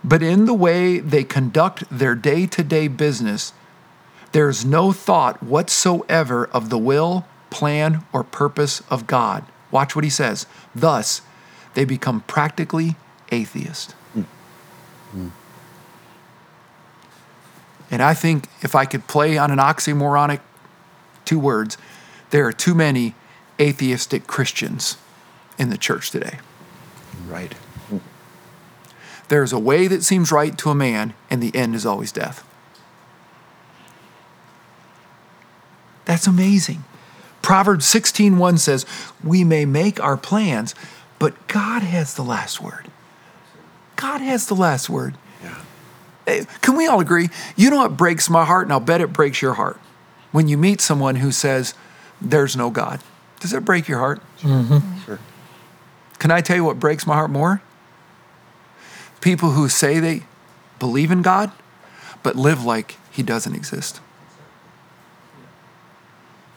but 0.04 0.22
in 0.22 0.46
the 0.46 0.54
way 0.54 1.00
they 1.00 1.24
conduct 1.24 1.84
their 1.90 2.16
day 2.16 2.46
to 2.48 2.64
day 2.64 2.88
business, 2.88 3.52
there 4.32 4.48
is 4.48 4.64
no 4.64 4.92
thought 4.92 5.42
whatsoever 5.42 6.46
of 6.48 6.70
the 6.70 6.78
will 6.78 7.26
plan, 7.50 8.04
or 8.14 8.24
purpose 8.24 8.82
of 8.90 9.08
God. 9.08 9.46
Watch 9.72 9.96
what 9.96 10.04
he 10.04 10.10
says. 10.10 10.46
Thus, 10.76 11.22
they 11.74 11.86
become 11.86 12.22
practically 12.22 12.96
atheist. 13.32 13.96
Mm. 15.16 15.32
And 17.92 18.04
I 18.04 18.14
think 18.14 18.48
if 18.62 18.76
I 18.76 18.86
could 18.86 19.08
play 19.08 19.38
on 19.38 19.50
an 19.52 19.58
oxymoronic 19.58 20.42
two 21.26 21.40
words, 21.40 21.78
there 22.30 22.46
are 22.46 22.54
too 22.54 22.76
many 22.76 23.16
atheistic 23.60 24.28
Christians 24.28 24.98
in 25.58 25.70
the 25.70 25.78
church 25.78 26.12
today. 26.12 26.40
Right. 27.28 27.56
There's 29.28 29.54
a 29.54 29.60
way 29.60 29.88
that 29.88 30.04
seems 30.04 30.32
right 30.32 30.58
to 30.58 30.70
a 30.72 30.76
man, 30.76 31.14
and 31.30 31.42
the 31.42 31.56
end 31.56 31.76
is 31.76 31.86
always 31.86 32.12
death. 32.12 32.44
That's 36.06 36.26
amazing. 36.26 36.84
Proverbs 37.42 37.86
16:1 37.86 38.58
says, 38.58 38.86
"We 39.24 39.44
may 39.44 39.66
make 39.66 40.00
our 40.00 40.18
plans, 40.18 40.76
but 41.18 41.48
God 41.48 41.82
has 41.82 42.14
the 42.14 42.24
last 42.24 42.62
word." 42.62 42.90
God 44.00 44.22
has 44.22 44.46
the 44.46 44.56
last 44.56 44.90
word. 44.90 45.18
Yeah. 45.44 46.46
Can 46.62 46.78
we 46.78 46.88
all 46.88 47.02
agree? 47.02 47.30
You 47.58 47.70
know 47.70 47.78
what 47.78 47.98
breaks 47.98 48.30
my 48.30 48.46
heart, 48.46 48.66
and 48.66 48.72
I'll 48.72 48.80
bet 48.80 49.02
it 49.02 49.12
breaks 49.12 49.42
your 49.42 49.56
heart. 49.56 49.78
When 50.32 50.48
you 50.48 50.58
meet 50.58 50.80
someone 50.80 51.18
who 51.18 51.32
says, 51.32 51.74
There's 52.22 52.56
no 52.56 52.70
God. 52.70 53.02
Does 53.42 53.52
that 53.52 53.62
break 53.62 53.88
your 53.88 54.00
heart? 54.00 54.22
Mm-hmm. 54.40 55.00
Sure. 55.06 55.20
Can 56.18 56.32
I 56.32 56.42
tell 56.42 56.56
you 56.56 56.64
what 56.64 56.80
breaks 56.80 57.06
my 57.06 57.16
heart 57.16 57.30
more? 57.30 57.62
People 59.20 59.52
who 59.52 59.68
say 59.68 60.00
they 60.00 60.24
believe 60.80 61.12
in 61.12 61.22
God, 61.22 61.52
but 62.24 62.36
live 62.36 62.64
like 62.64 62.98
He 63.12 63.24
doesn't 63.24 63.56
exist. 63.56 64.00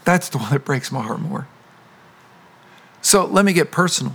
That's 0.04 0.28
the 0.28 0.38
one 0.38 0.50
that 0.50 0.64
breaks 0.64 0.90
my 0.90 1.02
heart 1.02 1.20
more. 1.20 1.46
So 3.00 3.24
let 3.24 3.44
me 3.44 3.52
get 3.52 3.70
personal. 3.70 4.14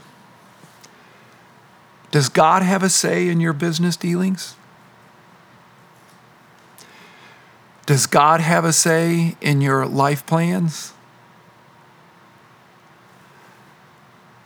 Does 2.11 2.29
God 2.29 2.63
have 2.63 2.83
a 2.83 2.89
say 2.89 3.27
in 3.27 3.39
your 3.39 3.53
business 3.53 3.97
dealings? 3.97 4.55
Does 7.85 8.05
God 8.05 8.41
have 8.41 8.65
a 8.65 8.73
say 8.73 9.35
in 9.41 9.61
your 9.61 9.85
life 9.85 10.25
plans? 10.25 10.93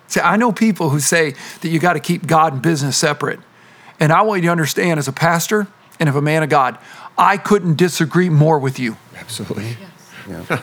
See, 0.08 0.20
I 0.20 0.36
know 0.36 0.52
people 0.52 0.90
who 0.90 1.00
say 1.00 1.36
that 1.62 1.70
you 1.70 1.80
got 1.80 1.94
to 1.94 2.00
keep 2.00 2.28
God 2.28 2.54
and 2.54 2.62
business 2.62 2.98
separate. 2.98 3.40
And 4.00 4.12
I 4.12 4.24
want 4.24 4.42
you 4.42 4.48
to 4.48 4.52
understand 4.52 5.00
as 5.00 5.08
a 5.08 5.14
pastor 5.14 5.68
and 6.00 6.10
as 6.10 6.16
a 6.16 6.22
man 6.22 6.44
of 6.44 6.50
God, 6.50 6.78
I 7.18 7.38
couldn't 7.38 7.78
disagree 7.78 8.30
more 8.30 8.60
with 8.60 8.78
you. 8.80 8.98
Absolutely. 9.16 9.78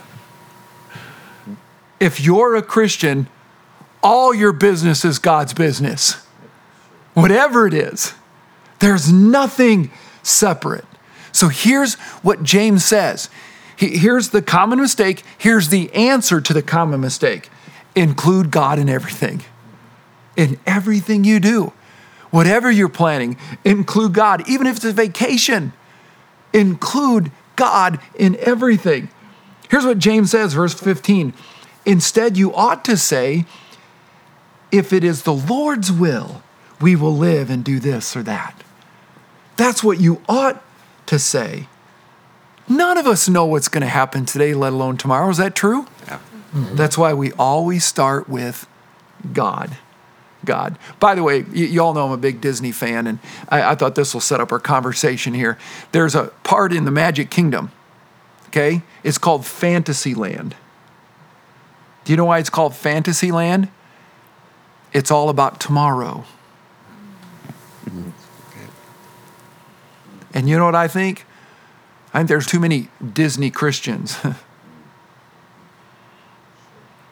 If 2.01 2.21
you're 2.21 2.57
a 2.57 2.63
Christian, 2.63 3.29
all 4.03 4.35
your 4.35 4.53
business 4.53 5.05
is 5.05 5.19
God's 5.19 5.55
business. 5.55 6.25
Whatever 7.15 7.67
it 7.67 7.75
is, 7.75 8.15
there's 8.79 9.13
nothing 9.13 9.91
separate. 10.23 10.85
So 11.33 11.49
here's 11.49 11.95
what 12.23 12.43
James 12.43 12.85
says. 12.85 13.29
Here's 13.77 14.31
the 14.31 14.43
common 14.43 14.81
mistake. 14.81 15.23
Here's 15.37 15.69
the 15.69 15.93
answer 15.93 16.41
to 16.41 16.53
the 16.53 16.63
common 16.63 17.01
mistake 17.01 17.51
include 17.95 18.51
God 18.51 18.79
in 18.79 18.89
everything. 18.89 19.43
In 20.37 20.59
everything 20.67 21.25
you 21.25 21.41
do. 21.41 21.73
Whatever 22.31 22.71
you're 22.71 22.89
planning, 22.89 23.37
include 23.65 24.13
God. 24.13 24.49
Even 24.49 24.67
if 24.67 24.77
it's 24.77 24.85
a 24.85 24.93
vacation, 24.93 25.73
include 26.53 27.33
God 27.57 28.01
in 28.15 28.37
everything. 28.37 29.09
Here's 29.71 29.85
what 29.85 29.99
James 29.99 30.31
says, 30.31 30.55
verse 30.55 30.75
15. 30.75 31.33
Instead, 31.89 32.37
you 32.37 32.55
ought 32.55 32.85
to 32.85 32.99
say, 32.99 33.47
if 34.71 34.93
it 34.93 35.03
is 35.03 35.23
the 35.23 35.33
Lord's 35.33 35.91
will, 35.91 36.43
we 36.83 36.95
will 36.95 37.17
live 37.17 37.49
and 37.49 37.65
do 37.65 37.81
this 37.81 38.15
or 38.15 38.23
that. 38.25 38.63
That's 39.57 39.83
what 39.83 39.99
you 39.99 40.21
ought 40.29 40.63
to 41.07 41.19
say. 41.19 41.67
None 42.69 42.99
of 42.99 43.07
us 43.07 43.27
know 43.27 43.47
what's 43.47 43.69
going 43.69 43.81
to 43.81 43.89
happen 43.89 44.27
today, 44.27 44.53
let 44.53 44.75
alone 44.75 44.99
tomorrow. 44.99 45.31
Is 45.31 45.39
that 45.39 45.55
true? 45.55 45.87
Yeah. 46.07 46.19
Mm-hmm. 46.55 46.77
That's 46.77 46.99
why 46.99 47.15
we 47.15 47.33
always 47.33 47.85
start 47.85 48.29
with 48.29 48.67
God. 49.33 49.79
God. 50.45 50.79
By 51.01 51.15
the 51.15 51.23
way, 51.23 51.43
y- 51.43 51.49
you 51.53 51.83
all 51.83 51.95
know 51.95 52.05
I'm 52.05 52.13
a 52.13 52.19
big 52.19 52.43
Disney 52.43 52.71
fan, 52.71 53.07
and 53.07 53.19
I, 53.49 53.71
I 53.73 53.75
thought 53.75 53.95
this 53.95 54.13
will 54.13 54.21
set 54.21 54.41
up 54.43 54.53
our 54.53 54.61
conversation 54.61 55.33
here. 55.33 55.57
There's 55.93 56.15
a 56.15 56.25
part 56.45 56.75
in 56.75 56.85
the 56.85 56.91
Magic 56.91 57.31
Kingdom, 57.31 57.73
okay? 58.49 58.83
It's 59.03 59.17
called 59.19 59.47
Fantasyland. 59.47 60.55
Do 62.09 62.13
you 62.15 62.17
know 62.17 62.25
why 62.25 62.39
it's 62.39 62.49
called 62.49 62.75
Fantasyland? 62.75 63.69
It's 64.95 65.11
all 65.11 65.29
about 65.29 65.61
tomorrow. 65.61 66.25
And 70.33 70.49
you 70.49 70.57
know 70.57 70.65
what 70.65 70.75
I 70.75 70.89
think? 70.89 71.27
I 72.15 72.21
think 72.21 72.31
there's 72.31 72.47
too 72.47 72.61
many 72.61 72.89
Disney 73.13 73.51
Christians. 73.51 74.17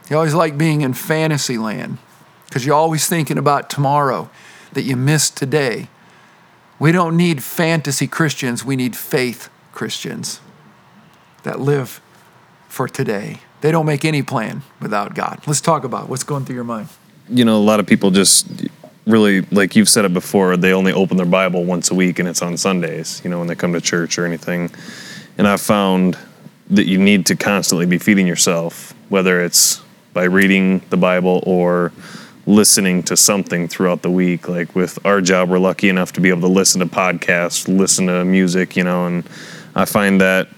you 0.09 0.17
always 0.17 0.33
like 0.33 0.57
being 0.57 0.81
in 0.81 0.95
fantasy 0.95 1.59
land 1.59 1.99
because 2.47 2.65
you're 2.65 2.75
always 2.75 3.07
thinking 3.07 3.37
about 3.37 3.69
tomorrow 3.69 4.31
that 4.73 4.85
you 4.85 4.97
missed 4.97 5.37
today. 5.37 5.89
We 6.79 6.91
don't 6.91 7.19
need 7.19 7.43
fantasy 7.43 8.07
Christians, 8.07 8.65
we 8.65 8.77
need 8.77 8.97
faith 8.97 9.51
Christians 9.73 10.41
that 11.43 11.61
live 11.61 12.01
for 12.67 12.89
today. 12.89 13.41
They 13.61 13.73
don't 13.73 13.87
make 13.87 14.05
any 14.05 14.23
plan 14.23 14.63
without 14.81 15.15
God. 15.15 15.41
Let's 15.47 15.61
talk 15.61 15.85
about 15.85 16.09
what's 16.09 16.25
going 16.25 16.45
through 16.45 16.57
your 16.57 16.65
mind. 16.65 16.89
you 17.29 17.45
know, 17.45 17.57
a 17.57 17.63
lot 17.63 17.81
of 17.81 17.87
people 17.87 18.11
just 18.11 18.47
really, 19.07 19.43
like 19.53 19.77
you've 19.77 19.89
said 19.89 20.05
it 20.05 20.13
before, 20.13 20.57
they 20.57 20.73
only 20.73 20.93
open 20.93 21.17
their 21.17 21.27
Bible 21.27 21.65
once 21.65 21.91
a 21.91 21.95
week 21.95 22.19
and 22.19 22.29
it's 22.29 22.43
on 22.43 22.57
Sundays, 22.57 23.21
you 23.25 23.31
know, 23.31 23.39
when 23.39 23.49
they 23.49 23.55
come 23.55 23.73
to 23.73 23.81
church 23.81 24.19
or 24.19 24.27
anything. 24.27 24.71
And 25.39 25.47
I've 25.47 25.61
found 25.61 26.19
that 26.71 26.87
you 26.87 26.99
need 26.99 27.27
to 27.27 27.37
constantly 27.37 27.87
be 27.87 27.99
feeding 27.99 28.27
yourself, 28.27 28.95
whether 29.09 29.41
it's 29.41 29.81
by 30.13 30.25
reading 30.25 30.81
the 30.91 30.97
Bible 30.97 31.43
or 31.47 31.93
listening 32.47 33.03
to 33.05 33.17
something 33.17 33.69
throughout 33.69 34.03
the 34.03 34.11
week. 34.11 34.49
Like 34.49 34.75
with 34.75 35.05
our 35.05 35.21
job, 35.21 35.49
we're 35.51 35.59
lucky 35.59 35.89
enough 35.89 36.13
to 36.13 36.21
be 36.21 36.29
able 36.29 36.43
to 36.43 36.49
listen 36.49 36.81
to 36.81 36.87
podcasts, 36.87 37.69
listen 37.69 38.07
to 38.07 38.25
music, 38.25 38.77
you 38.77 38.85
know, 38.85 39.07
and 39.07 39.29
I 39.75 39.85
find 39.85 40.21
that 40.21 40.49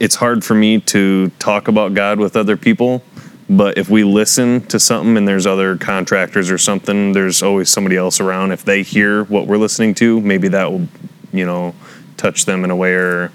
it's 0.00 0.16
hard 0.16 0.44
for 0.44 0.54
me 0.54 0.80
to 0.80 1.30
talk 1.38 1.68
about 1.68 1.94
God 1.94 2.18
with 2.18 2.36
other 2.36 2.56
people, 2.56 3.02
but 3.48 3.78
if 3.78 3.88
we 3.90 4.04
listen 4.04 4.62
to 4.68 4.80
something 4.80 5.16
and 5.16 5.28
there's 5.28 5.46
other 5.46 5.76
contractors 5.76 6.50
or 6.50 6.58
something, 6.58 7.12
there's 7.12 7.42
always 7.42 7.68
somebody 7.68 7.96
else 7.96 8.20
around. 8.20 8.52
If 8.52 8.64
they 8.64 8.82
hear 8.82 9.24
what 9.24 9.46
we're 9.46 9.58
listening 9.58 9.94
to, 9.96 10.20
maybe 10.20 10.48
that 10.48 10.72
will, 10.72 10.88
you 11.32 11.44
know, 11.44 11.74
touch 12.16 12.46
them 12.46 12.64
in 12.64 12.70
a 12.70 12.76
way 12.76 12.94
or 12.94 13.32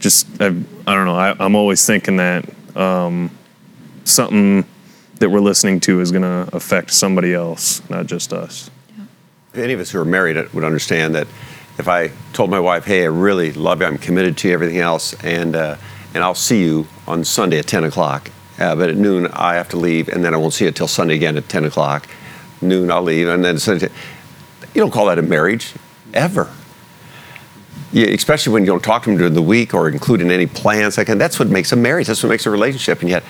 just, 0.00 0.26
I, 0.40 0.46
I 0.46 0.94
don't 0.94 1.04
know. 1.04 1.16
I, 1.16 1.34
I'm 1.38 1.54
always 1.54 1.86
thinking 1.86 2.16
that 2.16 2.44
um, 2.76 3.30
something 4.04 4.64
that 5.20 5.30
we're 5.30 5.40
listening 5.40 5.80
to 5.80 6.00
is 6.00 6.10
going 6.10 6.22
to 6.22 6.54
affect 6.54 6.92
somebody 6.92 7.34
else, 7.34 7.88
not 7.88 8.06
just 8.06 8.32
us. 8.32 8.70
Any 9.54 9.72
of 9.74 9.80
us 9.80 9.90
who 9.90 10.00
are 10.00 10.04
married 10.04 10.36
would 10.52 10.64
understand 10.64 11.14
that 11.14 11.28
if 11.78 11.88
I 11.88 12.10
told 12.32 12.50
my 12.50 12.60
wife, 12.60 12.84
"Hey, 12.84 13.02
I 13.02 13.06
really 13.06 13.52
love 13.52 13.80
you. 13.80 13.86
I'm 13.86 13.98
committed 13.98 14.36
to 14.38 14.48
you. 14.48 14.54
Everything 14.54 14.78
else, 14.78 15.14
and 15.24 15.56
uh, 15.56 15.76
and 16.14 16.22
I'll 16.22 16.34
see 16.34 16.62
you 16.62 16.86
on 17.06 17.24
Sunday 17.24 17.58
at 17.58 17.66
10 17.66 17.84
o'clock. 17.84 18.30
Uh, 18.58 18.76
but 18.76 18.88
at 18.88 18.96
noon 18.96 19.26
I 19.32 19.54
have 19.54 19.68
to 19.70 19.76
leave, 19.76 20.08
and 20.08 20.24
then 20.24 20.32
I 20.32 20.36
won't 20.36 20.54
see 20.54 20.64
you 20.64 20.70
till 20.70 20.86
Sunday 20.86 21.16
again 21.16 21.36
at 21.36 21.48
10 21.48 21.64
o'clock. 21.64 22.08
Noon 22.62 22.90
I'll 22.90 23.02
leave, 23.02 23.28
and 23.28 23.44
then 23.44 23.58
Sunday. 23.58 23.88
You 24.74 24.80
don't 24.80 24.92
call 24.92 25.06
that 25.06 25.18
a 25.18 25.22
marriage, 25.22 25.74
ever. 26.14 26.50
Especially 27.92 28.52
when 28.52 28.62
you 28.62 28.66
don't 28.66 28.82
talk 28.82 29.04
to 29.04 29.10
them 29.10 29.18
during 29.18 29.34
the 29.34 29.42
week 29.42 29.72
or 29.72 29.88
include 29.88 30.20
in 30.20 30.30
any 30.30 30.46
plans. 30.46 30.98
Like, 30.98 31.08
and 31.08 31.20
that's 31.20 31.38
what 31.38 31.48
makes 31.48 31.70
a 31.70 31.76
marriage. 31.76 32.08
That's 32.08 32.22
what 32.22 32.28
makes 32.28 32.46
a 32.46 32.50
relationship. 32.50 33.00
And 33.00 33.08
yet, 33.08 33.22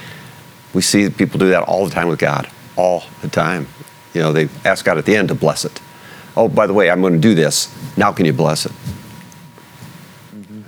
we 0.72 0.80
see 0.80 1.10
people 1.10 1.38
do 1.38 1.50
that 1.50 1.62
all 1.64 1.84
the 1.84 1.90
time 1.90 2.08
with 2.08 2.18
God, 2.18 2.48
all 2.76 3.04
the 3.20 3.28
time. 3.28 3.66
You 4.14 4.22
know, 4.22 4.32
they 4.32 4.48
ask 4.64 4.84
God 4.84 4.96
at 4.96 5.04
the 5.04 5.16
end 5.16 5.28
to 5.28 5.34
bless 5.34 5.64
it. 5.64 5.80
Oh, 6.36 6.48
by 6.48 6.66
the 6.66 6.74
way, 6.74 6.90
I'm 6.90 7.00
going 7.00 7.14
to 7.14 7.18
do 7.18 7.34
this. 7.34 7.72
Now, 7.96 8.12
can 8.12 8.26
you 8.26 8.32
bless 8.32 8.66
it? 8.66 8.72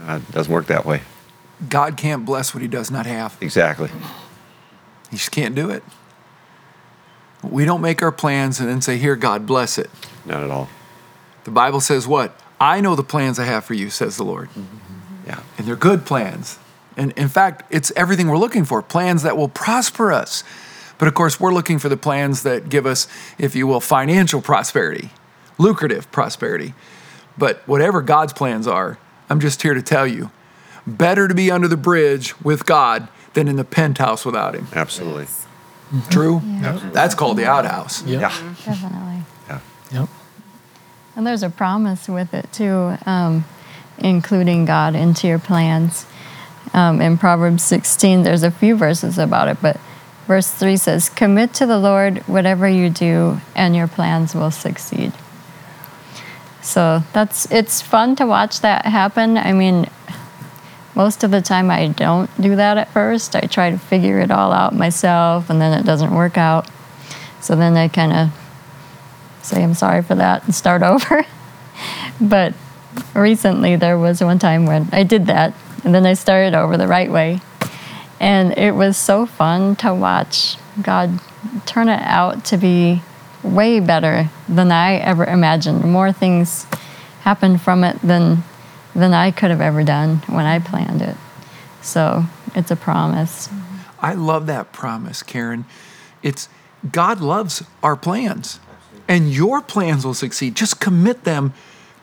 Uh, 0.07 0.21
it 0.23 0.33
doesn't 0.33 0.53
work 0.53 0.67
that 0.67 0.85
way. 0.85 1.03
God 1.69 1.97
can't 1.97 2.25
bless 2.25 2.55
what 2.55 2.63
he 2.63 2.69
does 2.69 2.91
not 2.91 3.07
have. 3.07 3.37
Exactly. 3.41 3.91
He 5.11 5.17
just 5.17 5.33
can't 5.33 5.55
do 5.55 5.71
it. 5.71 5.83
We 7.43 7.65
don't 7.65 7.81
make 7.81 8.03
our 8.03 8.13
plans 8.13 8.61
and 8.61 8.69
then 8.69 8.81
say, 8.81 8.99
Here, 8.99 9.17
God, 9.17 9.47
bless 9.47 9.79
it. 9.79 9.91
Not 10.25 10.43
at 10.43 10.51
all. 10.51 10.69
The 11.45 11.51
Bible 11.51 11.81
says 11.81 12.07
what? 12.07 12.39
I 12.61 12.81
know 12.81 12.95
the 12.95 13.05
plans 13.05 13.39
I 13.39 13.45
have 13.45 13.65
for 13.65 13.75
you, 13.75 13.91
says 13.91 14.17
the 14.17 14.25
Lord. 14.25 14.49
Yeah. 15.27 15.41
And 15.59 15.67
they're 15.67 15.77
good 15.77 16.05
plans. 16.05 16.59
And 16.97 17.13
in 17.13 17.29
fact, 17.29 17.65
it's 17.71 17.93
everything 17.95 18.29
we're 18.29 18.39
looking 18.39 18.65
for 18.65 18.83
plans 18.83 19.23
that 19.23 19.37
will 19.37 19.49
prosper 19.49 20.13
us. 20.13 20.43
But 20.99 21.09
of 21.09 21.15
course, 21.15 21.39
we're 21.39 21.53
looking 21.53 21.79
for 21.79 21.89
the 21.89 21.97
plans 21.97 22.43
that 22.43 22.69
give 22.69 22.87
us, 22.87 23.07
if 23.39 23.55
you 23.55 23.67
will, 23.67 23.81
financial 23.81 24.41
prosperity, 24.41 25.11
lucrative 25.59 26.11
prosperity. 26.13 26.75
But 27.39 27.67
whatever 27.67 28.03
God's 28.03 28.33
plans 28.33 28.67
are, 28.67 28.99
I'm 29.29 29.41
just 29.41 29.63
here 29.63 29.75
to 29.75 29.83
tell 29.83 30.07
you 30.07 30.31
better 30.87 31.27
to 31.27 31.35
be 31.35 31.51
under 31.51 31.69
the 31.69 31.77
bridge 31.77 32.41
with 32.43 32.65
God 32.65 33.09
than 33.35 33.49
in 33.49 33.57
the 33.57 33.65
penthouse 33.65 34.25
without 34.25 34.55
Him. 34.55 34.69
Absolutely. 34.73 35.27
True? 36.11 36.41
That's 36.93 37.15
called 37.15 37.37
the 37.37 37.47
outhouse. 37.47 38.03
Yep. 38.05 38.21
Yeah. 38.21 38.55
Definitely. 38.65 39.23
Yeah. 39.49 39.61
Yep. 39.93 40.09
And 41.15 41.27
there's 41.27 41.43
a 41.43 41.51
promise 41.51 42.09
with 42.09 42.35
it 42.35 42.53
too, 42.53 42.97
um, 43.07 43.45
including 43.99 44.65
God 44.65 44.95
into 44.95 45.27
your 45.27 45.39
plans. 45.39 46.07
Um, 46.75 47.01
in 47.01 47.17
Proverbs 47.17 47.63
16, 47.63 48.23
there's 48.23 48.43
a 48.43 48.51
few 48.51 48.77
verses 48.77 49.17
about 49.17 49.49
it, 49.49 49.59
but 49.63 49.81
verse 50.27 50.51
3 50.51 50.77
says, 50.77 51.09
Commit 51.09 51.55
to 51.55 51.67
the 51.67 51.79
Lord 51.79 52.19
whatever 52.27 52.69
you 52.69 52.91
do, 52.91 53.41
and 53.55 53.75
your 53.75 53.87
plans 53.87 54.35
will 54.35 54.51
succeed. 54.51 55.13
So 56.67 57.05
that's 57.13 57.51
it's 57.53 57.81
fun 57.81 58.17
to 58.17 58.27
watch 58.27 58.61
that 58.61 58.87
happen. 58.87 59.39
I 59.39 59.53
mean, 59.53 59.89
most 60.97 61.23
of 61.23 61.31
the 61.31 61.41
time 61.41 61.71
I 61.71 61.87
don't 61.87 62.29
do 62.41 62.57
that 62.57 62.77
at 62.77 62.91
first. 62.93 63.37
I 63.37 63.43
try 63.43 63.71
to 63.71 63.79
figure 63.79 64.19
it 64.19 64.33
all 64.33 64.53
out 64.53 64.75
myself, 64.75 65.49
and 65.49 65.61
then 65.61 65.79
it 65.79 65.87
doesn't 65.87 66.13
work 66.13 66.37
out. 66.37 66.69
So 67.41 67.55
then 67.55 67.77
I 67.77 67.87
kind 67.87 68.13
of 68.13 68.31
say 69.43 69.63
I'm 69.63 69.75
sorry 69.75 70.03
for 70.03 70.17
that 70.17 70.43
and 70.45 70.53
start 70.53 70.83
over. 70.83 71.25
but 72.21 72.53
recently 73.15 73.77
there 73.77 73.97
was 73.97 74.21
one 74.21 74.41
time 74.41 74.67
when 74.67 74.89
I 74.91 75.05
did 75.05 75.27
that 75.27 75.55
and 75.85 75.95
then 75.95 76.05
I 76.05 76.15
started 76.15 76.55
over 76.55 76.77
the 76.77 76.89
right 76.89 77.11
way. 77.11 77.41
And 78.19 78.59
it 78.59 78.73
was 78.73 78.97
so 78.97 79.25
fun 79.25 79.77
to 79.77 79.95
watch 79.95 80.57
God 80.83 81.21
turn 81.65 81.89
it 81.89 82.03
out 82.03 82.45
to 82.47 82.57
be 82.57 83.03
way 83.47 83.81
better 83.81 84.31
than 84.49 84.73
I 84.73 84.97
ever 84.97 85.25
imagined. 85.25 85.85
More 85.85 86.13
things 86.13 86.65
happened 87.23 87.61
from 87.61 87.85
it 87.85 88.01
than 88.03 88.45
than 88.95 89.13
I 89.13 89.31
could 89.31 89.51
have 89.51 89.61
ever 89.61 89.83
done 89.83 90.19
when 90.27 90.47
I 90.47 90.59
planned 90.59 91.03
it. 91.03 91.17
So 91.83 92.25
it's 92.55 92.71
a 92.71 92.77
promise. 92.77 93.49
I 94.01 94.15
love 94.15 94.47
that 94.47 94.73
promise, 94.73 95.23
Karen. 95.23 95.67
It's 96.23 96.49
God 96.91 97.21
loves 97.21 97.63
our 97.83 97.97
plans, 97.97 98.59
and 99.07 99.31
your 99.33 99.61
plans 99.61 100.05
will 100.05 100.15
succeed. 100.15 100.55
Just 100.55 100.81
commit 100.81 101.25
them 101.25 101.53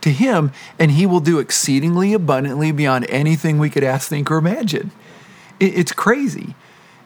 to 0.02 0.12
Him, 0.12 0.52
and 0.78 0.92
He 0.92 1.06
will 1.06 1.20
do 1.20 1.40
exceedingly 1.40 2.14
abundantly 2.14 2.72
beyond 2.72 3.06
anything 3.10 3.58
we 3.58 3.70
could 3.70 3.84
ask, 3.84 4.10
think, 4.10 4.30
or 4.30 4.38
imagine. 4.38 4.92
It's 5.60 5.92
crazy. 5.94 6.56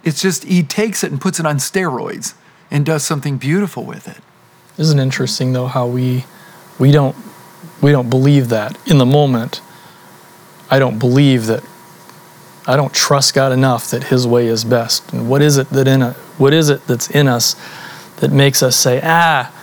It's 0.03 0.21
just 0.21 0.43
He 0.43 0.63
takes 0.63 1.03
it 1.03 1.11
and 1.11 1.21
puts 1.21 1.39
it 1.39 1.45
on 1.45 1.57
steroids. 1.57 2.33
and 2.69 2.85
does 2.85 3.03
something 3.03 3.37
beautiful 3.37 3.85
with 3.85 4.07
it. 4.09 4.21
Isn't 4.77 4.99
interesting 4.99 5.53
though 5.53 5.67
how 5.67 5.87
we 5.87 6.25
we 6.77 6.91
don't 6.91 7.15
we 7.81 7.91
don't 7.91 8.09
believe 8.09 8.49
that 8.49 8.77
in 8.87 8.97
the 8.97 9.05
moment. 9.05 9.61
I 10.69 10.79
don't 10.79 10.99
believe 10.99 11.47
that 11.47 11.63
I 12.67 12.75
don't 12.75 12.93
trust 12.93 13.33
God 13.33 13.51
enough 13.51 13.89
that 13.91 14.05
His 14.05 14.27
way 14.27 14.47
is 14.47 14.63
best. 14.63 15.13
And 15.13 15.29
what 15.29 15.41
is 15.41 15.57
it 15.57 15.69
that 15.69 15.87
in 15.87 16.01
a, 16.01 16.11
what 16.37 16.53
is 16.53 16.69
it 16.69 16.85
that's 16.85 17.09
in 17.09 17.27
us 17.27 17.55
that 18.17 18.31
makes 18.31 18.61
us 18.61 18.75
say, 18.75 18.99
ah, 19.03 19.53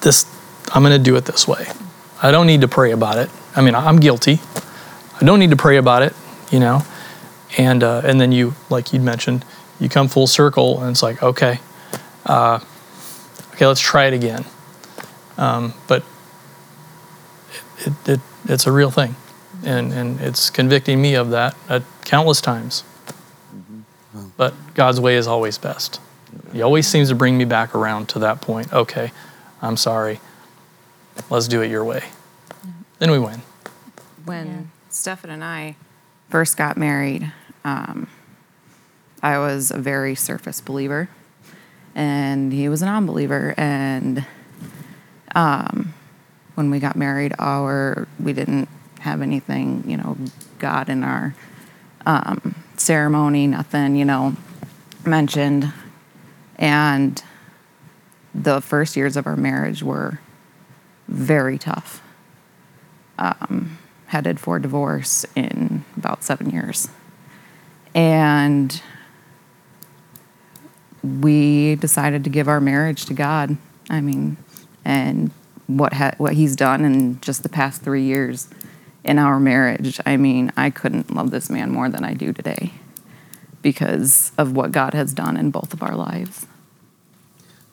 this 0.00 0.24
I'm 0.74 0.82
going 0.82 0.96
to 0.96 1.02
do 1.02 1.16
it 1.16 1.26
this 1.26 1.46
way. 1.46 1.66
I 2.22 2.30
don't 2.30 2.46
need 2.46 2.62
to 2.62 2.68
pray 2.68 2.92
about 2.92 3.18
it. 3.18 3.30
I 3.54 3.62
mean, 3.62 3.74
I'm 3.74 3.98
guilty. 4.00 4.40
I 5.20 5.24
don't 5.24 5.38
need 5.38 5.50
to 5.50 5.56
pray 5.56 5.76
about 5.76 6.02
it, 6.02 6.14
you 6.50 6.60
know. 6.60 6.82
And 7.58 7.82
uh, 7.82 8.02
and 8.04 8.20
then 8.20 8.32
you, 8.32 8.54
like 8.68 8.92
you'd 8.92 9.02
mentioned, 9.02 9.44
you 9.78 9.88
come 9.88 10.08
full 10.08 10.26
circle, 10.26 10.80
and 10.80 10.90
it's 10.90 11.02
like, 11.02 11.22
okay, 11.22 11.60
uh, 12.24 12.60
okay, 13.56 13.66
let's 13.66 13.80
try 13.80 14.06
it 14.06 14.14
again. 14.14 14.44
Um, 15.38 15.74
but 15.88 16.04
it, 17.78 17.86
it, 17.86 18.08
it, 18.08 18.20
it's 18.48 18.66
a 18.66 18.72
real 18.72 18.90
thing, 18.90 19.16
and 19.64 19.92
and 19.92 20.20
it's 20.20 20.50
convicting 20.50 21.00
me 21.02 21.14
of 21.14 21.30
that 21.30 21.56
at 21.68 21.82
countless 22.04 22.40
times. 22.40 22.84
But 24.36 24.54
God's 24.74 25.00
way 25.00 25.16
is 25.16 25.26
always 25.26 25.58
best. 25.58 26.00
He 26.52 26.62
always 26.62 26.86
seems 26.86 27.08
to 27.10 27.14
bring 27.14 27.36
me 27.36 27.44
back 27.44 27.74
around 27.74 28.08
to 28.10 28.18
that 28.20 28.40
point. 28.40 28.72
Okay, 28.72 29.12
I'm 29.60 29.76
sorry. 29.76 30.20
Let's 31.30 31.48
do 31.48 31.62
it 31.62 31.70
your 31.70 31.84
way. 31.84 32.04
Then 32.98 33.10
we 33.10 33.18
win. 33.18 33.42
when 34.24 34.46
Yeah. 34.46 34.60
Stefan 34.90 35.30
and 35.30 35.44
I 35.44 35.76
first 36.30 36.56
got 36.56 36.76
married, 36.76 37.32
um, 37.64 38.08
I 39.22 39.38
was 39.38 39.70
a 39.70 39.78
very 39.78 40.14
surface 40.14 40.60
believer, 40.60 41.08
and 41.96 42.52
he 42.52 42.68
was 42.68 42.82
a 42.82 42.86
non-believer. 42.86 43.54
And 43.56 44.24
um, 45.34 45.94
when 46.54 46.70
we 46.70 46.78
got 46.78 46.94
married, 46.94 47.34
our 47.38 48.06
we 48.20 48.32
didn't 48.32 48.68
have 49.00 49.22
anything, 49.22 49.82
you 49.88 49.96
know, 49.96 50.16
God 50.58 50.88
in 50.88 51.02
our 51.02 51.34
um, 52.04 52.54
ceremony, 52.76 53.46
nothing, 53.48 53.96
you 53.96 54.04
know, 54.04 54.36
mentioned. 55.04 55.72
And 56.56 57.22
the 58.34 58.60
first 58.60 58.96
years 58.96 59.16
of 59.16 59.26
our 59.26 59.36
marriage 59.36 59.82
were 59.82 60.20
very 61.08 61.58
tough 61.58 62.02
headed 64.06 64.38
for 64.40 64.58
divorce 64.58 65.26
in 65.34 65.84
about 65.96 66.22
seven 66.22 66.50
years. 66.50 66.88
And 67.94 68.80
we 71.20 71.76
decided 71.76 72.24
to 72.24 72.30
give 72.30 72.48
our 72.48 72.60
marriage 72.60 73.06
to 73.06 73.14
God. 73.14 73.56
I 73.88 74.00
mean, 74.00 74.36
and 74.84 75.30
what 75.66 75.94
ha- 75.94 76.14
what 76.18 76.34
He's 76.34 76.56
done 76.56 76.84
in 76.84 77.20
just 77.20 77.42
the 77.42 77.48
past 77.48 77.82
three 77.82 78.02
years 78.02 78.48
in 79.04 79.18
our 79.18 79.38
marriage. 79.38 80.00
I 80.04 80.16
mean, 80.16 80.52
I 80.56 80.70
couldn't 80.70 81.14
love 81.14 81.30
this 81.30 81.48
man 81.48 81.70
more 81.70 81.88
than 81.88 82.04
I 82.04 82.14
do 82.14 82.32
today 82.32 82.72
because 83.62 84.32
of 84.36 84.52
what 84.52 84.72
God 84.72 84.94
has 84.94 85.12
done 85.12 85.36
in 85.36 85.50
both 85.50 85.72
of 85.72 85.82
our 85.82 85.94
lives. 85.94 86.46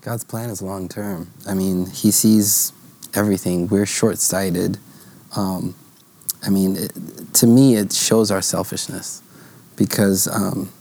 God's 0.02 0.24
plan 0.24 0.50
is 0.50 0.62
long 0.62 0.90
term. 0.90 1.32
I 1.48 1.54
mean, 1.54 1.88
He 1.88 2.12
sees 2.12 2.74
everything. 3.14 3.68
We're 3.68 3.86
short 3.86 4.18
sighted. 4.20 4.78
Um, 5.36 5.76
I 6.46 6.50
mean, 6.50 6.76
it, 6.76 6.92
to 7.36 7.48
me, 7.48 7.76
it 7.76 7.94
shows 7.94 8.30
our 8.30 8.42
selfishness 8.42 9.22
because 9.76 10.28
um, 10.28 10.72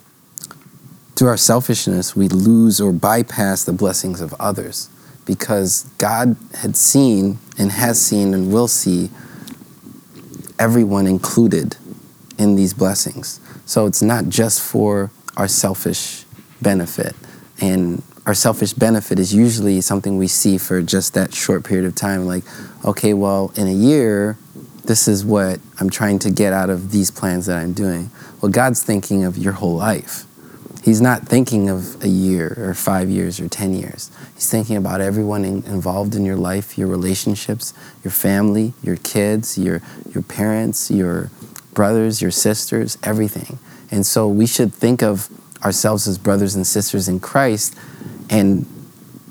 through 1.23 1.29
our 1.29 1.37
selfishness, 1.37 2.17
we 2.17 2.27
lose 2.27 2.81
or 2.81 2.91
bypass 2.91 3.63
the 3.63 3.73
blessings 3.73 4.21
of 4.21 4.35
others 4.41 4.91
because 5.25 5.89
God 5.97 6.37
had 6.53 6.77
seen 6.77 7.39
and 7.57 7.71
has 7.71 8.05
seen 8.05 8.35
and 8.35 8.53
will 8.53 8.67
see 8.67 9.09
everyone 10.59 11.07
included 11.07 11.77
in 12.39 12.57
these 12.57 12.75
blessings. 12.75 13.39
So 13.65 13.87
it's 13.87 14.03
not 14.03 14.31
just 14.31 14.61
for 14.61 15.13
our 15.37 15.47
selfish 15.47 16.25
benefit. 16.61 17.15
And 17.61 18.03
our 18.27 18.35
selfish 18.35 18.73
benefit 18.73 19.21
is 19.21 19.33
usually 19.33 19.81
something 19.81 20.19
we 20.19 20.27
see 20.27 20.59
for 20.59 20.83
just 20.83 21.15
that 21.15 21.33
short 21.33 21.63
period 21.63 21.87
of 21.87 21.95
time. 21.95 22.27
Like, 22.27 22.43
okay, 22.85 23.15
well, 23.15 23.53
in 23.55 23.69
a 23.69 23.73
year, 23.73 24.39
this 24.87 25.07
is 25.07 25.25
what 25.25 25.61
I'm 25.79 25.89
trying 25.89 26.19
to 26.19 26.33
get 26.33 26.53
out 26.53 26.69
of 26.69 26.91
these 26.91 27.13
plans 27.13 27.47
that 27.47 27.59
I'm 27.59 27.75
doing. 27.75 28.11
Well, 28.41 28.51
God's 28.51 28.83
thinking 28.83 29.23
of 29.23 29.39
your 29.39 29.53
whole 29.53 29.77
life. 29.77 30.27
He's 30.83 31.01
not 31.01 31.29
thinking 31.29 31.69
of 31.69 32.03
a 32.03 32.09
year 32.09 32.55
or 32.59 32.75
five 32.75 33.09
years 33.09 33.39
or 33.39 33.49
10 33.49 33.73
years. 33.73 34.11
He's 34.35 34.51
thinking 34.51 34.77
about 34.77 35.01
everyone 35.01 35.45
in, 35.45 35.63
involved 35.65 36.17
in 36.17 36.25
your 36.25 36.37
life, 36.37 36.77
your 36.77 36.89
relationships, 36.89 37.73
your 38.03 38.11
family, 38.11 38.73
your 38.83 38.97
kids, 38.97 39.57
your, 39.57 39.81
your 40.13 40.25
parents, 40.25 40.91
your 40.91 41.31
brothers, 41.73 42.21
your 42.21 42.33
sisters, 42.33 42.99
everything. 43.05 43.61
And 43.93 44.05
so 44.05 44.27
we 44.27 44.47
should 44.47 44.75
think 44.75 45.03
of 45.03 45.29
ourselves 45.65 46.09
as 46.09 46.19
brothers 46.19 46.57
and 46.57 46.67
sisters 46.67 47.09
in 47.09 47.21
Christ 47.21 47.77
and 48.29 48.67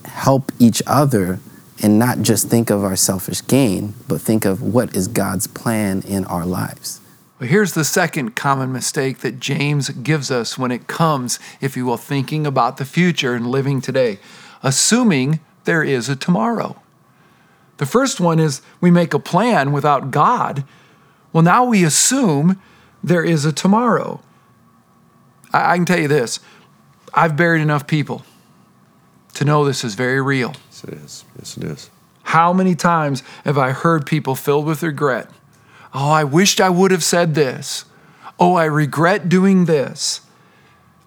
help 0.06 0.54
each 0.58 0.82
other 0.88 1.40
and 1.84 2.00
not 2.00 2.22
just 2.22 2.48
think 2.48 2.70
of 2.70 2.84
our 2.84 2.96
selfish 2.96 3.46
gain, 3.46 3.94
but 4.08 4.22
think 4.22 4.46
of 4.46 4.62
what 4.62 4.96
is 4.96 5.08
God's 5.08 5.48
plan 5.48 6.02
in 6.04 6.24
our 6.26 6.46
lives. 6.46 7.02
Well, 7.42 7.50
here's 7.50 7.74
the 7.74 7.84
second 7.84 8.36
common 8.36 8.72
mistake 8.72 9.22
that 9.22 9.40
James 9.40 9.90
gives 9.90 10.30
us 10.30 10.60
when 10.60 10.70
it 10.70 10.86
comes, 10.86 11.40
if 11.60 11.76
you 11.76 11.88
will, 11.88 11.98
thinking 11.98 12.46
about 12.46 12.78
the 12.78 12.86
future 12.86 13.34
and 13.34 13.48
living 13.48 13.82
today, 13.82 14.20
assuming 14.62 15.40
there 15.64 15.82
is 15.82 16.08
a 16.08 16.16
tomorrow. 16.16 16.80
The 17.78 17.88
first 17.88 18.20
one 18.20 18.38
is 18.38 18.62
we 18.80 18.92
make 18.92 19.16
a 19.16 19.20
plan 19.20 19.72
without 19.72 20.12
God. 20.12 20.64
Well, 21.34 21.42
now 21.42 21.66
we 21.66 21.84
assume 21.84 22.62
there 23.04 23.24
is 23.24 23.44
a 23.44 23.52
tomorrow. 23.52 24.22
I, 25.52 25.72
I 25.72 25.78
can 25.78 25.88
tell 25.88 26.00
you 26.00 26.08
this 26.08 26.42
I've 27.12 27.36
buried 27.36 27.64
enough 27.64 27.88
people 27.88 28.24
to 29.34 29.46
know 29.46 29.66
this 29.66 29.84
is 29.84 29.96
very 29.96 30.22
real. 30.22 30.54
Yes, 30.70 30.84
it 30.84 30.94
is. 30.94 31.26
Yes, 31.40 31.58
it 31.58 31.64
is. 31.64 31.90
How 32.22 32.54
many 32.54 32.76
times 32.76 33.24
have 33.46 33.58
I 33.58 33.72
heard 33.72 34.06
people 34.06 34.36
filled 34.36 34.68
with 34.68 34.84
regret? 34.84 35.28
Oh, 35.94 36.12
I 36.12 36.24
wished 36.24 36.62
I 36.62 36.70
would 36.70 36.92
have 36.92 37.04
said 37.04 37.36
this. 37.36 37.86
Oh, 38.40 38.56
I 38.56 38.66
regret 38.66 39.30
doing 39.30 39.66
this. 39.66 40.22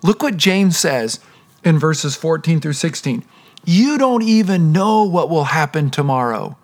Look 0.02 0.22
what 0.22 0.36
James 0.36 0.76
says 0.76 1.20
in 1.64 1.78
verses 1.78 2.16
14 2.16 2.60
through 2.60 2.74
16. 2.74 3.24
You 3.64 3.96
don't 3.96 4.22
even 4.22 4.72
know 4.72 5.04
what 5.04 5.30
will 5.30 5.44
happen 5.44 5.90
tomorrow. 5.90 6.58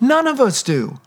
None 0.00 0.26
of 0.26 0.40
us 0.40 0.62
do. 0.62 0.98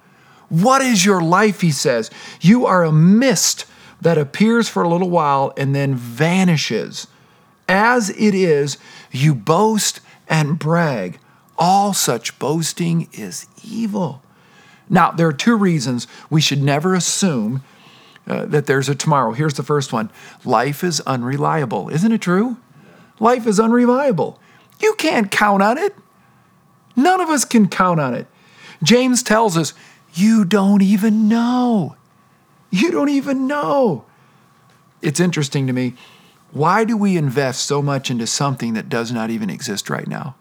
What 0.49 0.81
is 0.81 1.05
your 1.05 1.21
life? 1.21 1.61
He 1.61 1.71
says. 1.71 2.09
You 2.39 2.65
are 2.65 2.83
a 2.83 2.91
mist 2.91 3.65
that 4.01 4.17
appears 4.17 4.67
for 4.67 4.83
a 4.83 4.89
little 4.89 5.09
while 5.09 5.53
and 5.57 5.75
then 5.75 5.95
vanishes. 5.95 7.07
As 7.69 8.09
it 8.09 8.33
is, 8.33 8.77
you 9.11 9.35
boast 9.35 9.99
and 10.27 10.57
brag. 10.57 11.19
All 11.57 11.93
such 11.93 12.39
boasting 12.39 13.07
is 13.13 13.47
evil. 13.63 14.21
Now, 14.91 15.09
there 15.09 15.25
are 15.25 15.33
two 15.33 15.55
reasons 15.55 16.05
we 16.29 16.41
should 16.41 16.61
never 16.61 16.93
assume 16.93 17.63
uh, 18.27 18.45
that 18.45 18.67
there's 18.67 18.89
a 18.89 18.93
tomorrow. 18.93 19.31
Here's 19.31 19.53
the 19.53 19.63
first 19.63 19.93
one 19.93 20.11
life 20.43 20.83
is 20.83 20.99
unreliable. 21.01 21.89
Isn't 21.89 22.11
it 22.11 22.21
true? 22.21 22.57
Life 23.19 23.47
is 23.47 23.59
unreliable. 23.59 24.37
You 24.81 24.93
can't 24.95 25.31
count 25.31 25.63
on 25.63 25.77
it. 25.77 25.95
None 26.95 27.21
of 27.21 27.29
us 27.29 27.45
can 27.45 27.69
count 27.69 28.01
on 28.01 28.13
it. 28.13 28.27
James 28.83 29.23
tells 29.23 29.57
us, 29.57 29.73
you 30.13 30.43
don't 30.43 30.81
even 30.81 31.29
know. 31.29 31.95
You 32.69 32.91
don't 32.91 33.09
even 33.09 33.47
know. 33.47 34.03
It's 35.01 35.19
interesting 35.19 35.67
to 35.67 35.73
me. 35.73 35.93
Why 36.51 36.83
do 36.83 36.97
we 36.97 37.15
invest 37.15 37.65
so 37.65 37.81
much 37.81 38.11
into 38.11 38.27
something 38.27 38.73
that 38.73 38.89
does 38.89 39.11
not 39.11 39.29
even 39.29 39.49
exist 39.49 39.89
right 39.89 40.07
now? 40.07 40.35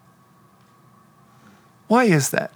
Why 1.86 2.04
is 2.04 2.30
that? 2.30 2.52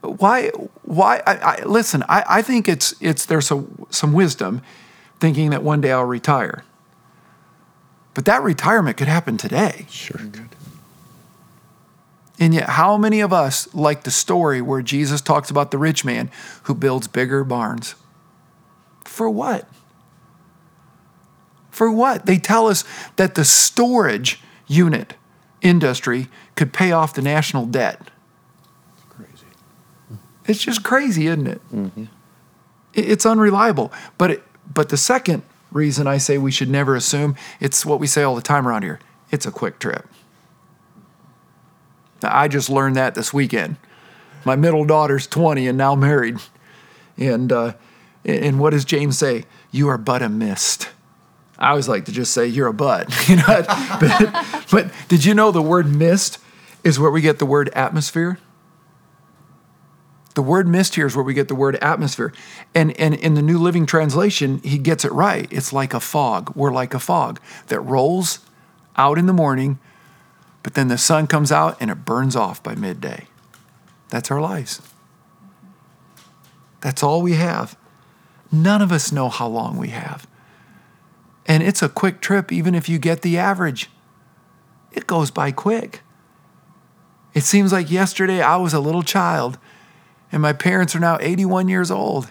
Why? 0.00 0.50
Why? 0.82 1.22
I, 1.26 1.34
I, 1.36 1.62
listen, 1.64 2.02
I, 2.08 2.24
I 2.28 2.42
think 2.42 2.68
it's 2.68 2.94
it's 3.00 3.26
there's 3.26 3.46
some 3.46 3.86
some 3.90 4.12
wisdom 4.12 4.62
thinking 5.18 5.50
that 5.50 5.62
one 5.62 5.80
day 5.80 5.92
I'll 5.92 6.04
retire. 6.04 6.64
But 8.14 8.24
that 8.24 8.42
retirement 8.42 8.96
could 8.96 9.08
happen 9.08 9.36
today. 9.36 9.86
Sure 9.90 10.18
could. 10.18 10.48
And 12.38 12.52
yet, 12.52 12.70
how 12.70 12.96
many 12.96 13.20
of 13.20 13.32
us 13.32 13.72
like 13.74 14.04
the 14.04 14.10
story 14.10 14.60
where 14.60 14.82
Jesus 14.82 15.20
talks 15.20 15.50
about 15.50 15.70
the 15.70 15.78
rich 15.78 16.04
man 16.04 16.30
who 16.64 16.74
builds 16.74 17.08
bigger 17.08 17.44
barns? 17.44 17.94
For 19.04 19.30
what? 19.30 19.66
For 21.70 21.90
what? 21.90 22.26
They 22.26 22.38
tell 22.38 22.66
us 22.66 22.84
that 23.16 23.34
the 23.34 23.44
storage 23.44 24.40
unit 24.66 25.14
industry 25.62 26.28
could 26.54 26.72
pay 26.72 26.92
off 26.92 27.14
the 27.14 27.22
national 27.22 27.66
debt. 27.66 28.10
It's 30.48 30.60
just 30.62 30.82
crazy, 30.82 31.26
isn't 31.26 31.46
it? 31.46 31.60
It- 32.94 33.08
It's 33.10 33.26
unreliable. 33.26 33.92
But 34.18 34.30
it, 34.30 34.42
but 34.72 34.88
the 34.88 34.96
second 34.96 35.42
reason 35.72 36.06
I 36.06 36.18
say 36.18 36.38
we 36.38 36.50
should 36.50 36.70
never 36.70 36.94
assume. 36.96 37.36
It's 37.60 37.84
what 37.84 38.00
we 38.00 38.06
say 38.06 38.22
all 38.22 38.34
the 38.34 38.42
time 38.42 38.66
around 38.66 38.82
here. 38.82 38.98
It's 39.30 39.44
a 39.46 39.50
quick 39.50 39.78
trip. 39.78 40.06
Now, 42.22 42.30
I 42.36 42.48
just 42.48 42.70
learned 42.70 42.96
that 42.96 43.14
this 43.14 43.32
weekend. 43.32 43.76
My 44.44 44.56
middle 44.56 44.84
daughter's 44.84 45.26
20 45.26 45.66
and 45.68 45.76
now 45.76 45.94
married. 45.94 46.38
And 47.18 47.52
uh, 47.52 47.72
and 48.24 48.58
what 48.58 48.70
does 48.70 48.84
James 48.84 49.18
say? 49.18 49.44
You 49.70 49.88
are 49.88 49.98
but 49.98 50.22
a 50.22 50.28
mist. 50.28 50.88
I 51.58 51.70
always 51.70 51.88
like 51.88 52.04
to 52.06 52.12
just 52.12 52.32
say 52.32 52.46
you're 52.46 52.66
a 52.68 52.74
bud. 52.74 53.08
You 53.28 53.36
know, 53.36 53.44
but, 54.00 54.66
but 54.70 54.90
did 55.08 55.24
you 55.24 55.34
know 55.34 55.50
the 55.50 55.62
word 55.62 55.86
mist 55.88 56.38
is 56.84 56.98
where 56.98 57.10
we 57.10 57.20
get 57.20 57.38
the 57.38 57.46
word 57.46 57.68
atmosphere? 57.70 58.38
The 60.36 60.42
word 60.42 60.68
mist 60.68 60.96
here 60.96 61.06
is 61.06 61.16
where 61.16 61.24
we 61.24 61.32
get 61.32 61.48
the 61.48 61.54
word 61.54 61.76
atmosphere. 61.76 62.30
And, 62.74 62.92
and 63.00 63.14
in 63.14 63.32
the 63.32 63.40
New 63.40 63.58
Living 63.58 63.86
Translation, 63.86 64.58
he 64.62 64.76
gets 64.76 65.02
it 65.02 65.10
right. 65.12 65.50
It's 65.50 65.72
like 65.72 65.94
a 65.94 65.98
fog. 65.98 66.54
We're 66.54 66.74
like 66.74 66.92
a 66.92 66.98
fog 66.98 67.40
that 67.68 67.80
rolls 67.80 68.40
out 68.98 69.16
in 69.16 69.24
the 69.24 69.32
morning, 69.32 69.78
but 70.62 70.74
then 70.74 70.88
the 70.88 70.98
sun 70.98 71.26
comes 71.26 71.50
out 71.50 71.78
and 71.80 71.90
it 71.90 72.04
burns 72.04 72.36
off 72.36 72.62
by 72.62 72.74
midday. 72.74 73.28
That's 74.10 74.30
our 74.30 74.38
lives. 74.38 74.82
That's 76.82 77.02
all 77.02 77.22
we 77.22 77.32
have. 77.32 77.74
None 78.52 78.82
of 78.82 78.92
us 78.92 79.10
know 79.10 79.30
how 79.30 79.46
long 79.46 79.78
we 79.78 79.88
have. 79.88 80.26
And 81.46 81.62
it's 81.62 81.82
a 81.82 81.88
quick 81.88 82.20
trip, 82.20 82.52
even 82.52 82.74
if 82.74 82.90
you 82.90 82.98
get 82.98 83.22
the 83.22 83.38
average. 83.38 83.88
It 84.92 85.06
goes 85.06 85.30
by 85.30 85.50
quick. 85.50 86.02
It 87.32 87.44
seems 87.44 87.72
like 87.72 87.90
yesterday 87.90 88.42
I 88.42 88.56
was 88.56 88.74
a 88.74 88.80
little 88.80 89.02
child 89.02 89.58
and 90.36 90.42
my 90.42 90.52
parents 90.52 90.94
are 90.94 91.00
now 91.00 91.16
81 91.18 91.66
years 91.68 91.90
old. 91.90 92.30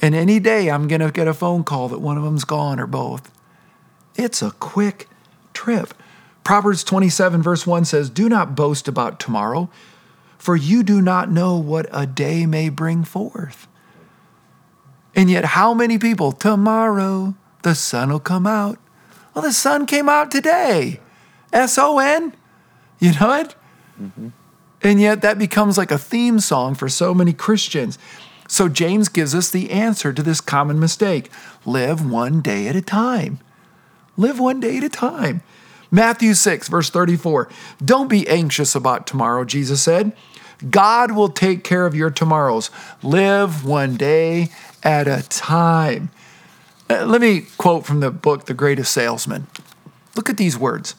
And 0.00 0.14
any 0.14 0.40
day 0.40 0.70
I'm 0.70 0.88
going 0.88 1.02
to 1.02 1.10
get 1.10 1.28
a 1.28 1.34
phone 1.34 1.62
call 1.62 1.90
that 1.90 1.98
one 1.98 2.16
of 2.16 2.24
them's 2.24 2.44
gone 2.44 2.80
or 2.80 2.86
both. 2.86 3.30
It's 4.14 4.40
a 4.40 4.52
quick 4.52 5.10
trip. 5.52 5.92
Proverbs 6.42 6.82
27, 6.82 7.42
verse 7.42 7.66
1 7.66 7.84
says, 7.84 8.08
Do 8.08 8.30
not 8.30 8.56
boast 8.56 8.88
about 8.88 9.20
tomorrow, 9.20 9.68
for 10.38 10.56
you 10.56 10.82
do 10.82 11.02
not 11.02 11.30
know 11.30 11.58
what 11.58 11.86
a 11.92 12.06
day 12.06 12.46
may 12.46 12.70
bring 12.70 13.04
forth. 13.04 13.68
And 15.14 15.30
yet, 15.30 15.44
how 15.44 15.74
many 15.74 15.98
people, 15.98 16.32
tomorrow 16.32 17.34
the 17.62 17.74
sun 17.74 18.10
will 18.10 18.20
come 18.20 18.46
out? 18.46 18.78
Well, 19.34 19.42
the 19.42 19.52
sun 19.52 19.84
came 19.84 20.08
out 20.08 20.30
today. 20.30 20.98
S 21.52 21.76
O 21.76 21.98
N. 21.98 22.34
You 23.00 23.12
know 23.20 23.34
it? 23.34 23.54
Mm-hmm. 24.00 24.28
And 24.82 25.00
yet 25.00 25.22
that 25.22 25.38
becomes 25.38 25.78
like 25.78 25.90
a 25.90 25.98
theme 25.98 26.40
song 26.40 26.74
for 26.74 26.88
so 26.88 27.14
many 27.14 27.32
Christians. 27.32 27.98
So 28.48 28.68
James 28.68 29.08
gives 29.08 29.34
us 29.34 29.50
the 29.50 29.70
answer 29.70 30.12
to 30.12 30.22
this 30.22 30.40
common 30.40 30.78
mistake 30.78 31.30
live 31.64 32.04
one 32.08 32.40
day 32.40 32.68
at 32.68 32.76
a 32.76 32.82
time. 32.82 33.38
Live 34.16 34.38
one 34.38 34.60
day 34.60 34.76
at 34.78 34.84
a 34.84 34.88
time. 34.88 35.42
Matthew 35.90 36.34
6, 36.34 36.68
verse 36.68 36.90
34. 36.90 37.48
Don't 37.84 38.08
be 38.08 38.26
anxious 38.28 38.74
about 38.74 39.06
tomorrow, 39.06 39.44
Jesus 39.44 39.82
said. 39.82 40.12
God 40.70 41.12
will 41.12 41.28
take 41.28 41.64
care 41.64 41.86
of 41.86 41.94
your 41.94 42.10
tomorrows. 42.10 42.70
Live 43.02 43.64
one 43.64 43.96
day 43.96 44.48
at 44.82 45.08
a 45.08 45.26
time. 45.28 46.10
Uh, 46.88 47.04
let 47.04 47.20
me 47.20 47.46
quote 47.58 47.84
from 47.84 48.00
the 48.00 48.10
book, 48.10 48.46
The 48.46 48.54
Greatest 48.54 48.92
Salesman. 48.92 49.46
Look 50.16 50.28
at 50.28 50.36
these 50.36 50.58
words 50.58 50.94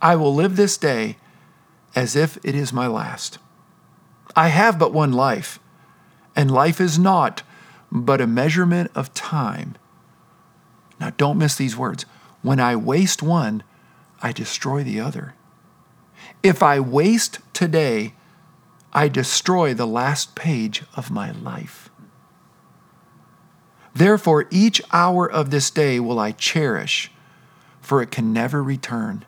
I 0.00 0.16
will 0.16 0.34
live 0.34 0.56
this 0.56 0.76
day 0.76 1.16
as 1.94 2.16
if 2.16 2.38
it 2.44 2.54
is 2.54 2.72
my 2.72 2.86
last. 2.86 3.38
I 4.34 4.48
have 4.48 4.78
but 4.78 4.92
one 4.92 5.12
life, 5.12 5.58
and 6.34 6.50
life 6.50 6.80
is 6.80 6.98
not 6.98 7.42
but 7.90 8.20
a 8.20 8.26
measurement 8.26 8.90
of 8.94 9.12
time. 9.12 9.74
Now, 10.98 11.10
don't 11.16 11.38
miss 11.38 11.56
these 11.56 11.76
words. 11.76 12.06
When 12.40 12.58
I 12.58 12.76
waste 12.76 13.22
one, 13.22 13.62
I 14.22 14.32
destroy 14.32 14.82
the 14.82 15.00
other. 15.00 15.34
If 16.42 16.62
I 16.62 16.80
waste 16.80 17.40
today, 17.52 18.14
I 18.92 19.08
destroy 19.08 19.74
the 19.74 19.86
last 19.86 20.34
page 20.34 20.84
of 20.96 21.10
my 21.10 21.32
life. 21.32 21.90
Therefore, 23.94 24.46
each 24.50 24.80
hour 24.92 25.30
of 25.30 25.50
this 25.50 25.70
day 25.70 26.00
will 26.00 26.18
I 26.18 26.32
cherish, 26.32 27.10
for 27.80 28.00
it 28.00 28.10
can 28.10 28.32
never 28.32 28.62
return. 28.62 29.24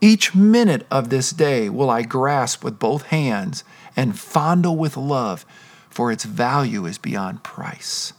Each 0.00 0.34
minute 0.34 0.86
of 0.90 1.10
this 1.10 1.30
day 1.30 1.68
will 1.68 1.90
I 1.90 2.02
grasp 2.02 2.64
with 2.64 2.78
both 2.78 3.06
hands 3.06 3.64
and 3.96 4.18
fondle 4.18 4.76
with 4.76 4.96
love, 4.96 5.44
for 5.90 6.10
its 6.10 6.24
value 6.24 6.86
is 6.86 6.96
beyond 6.96 7.42
price. 7.42 8.12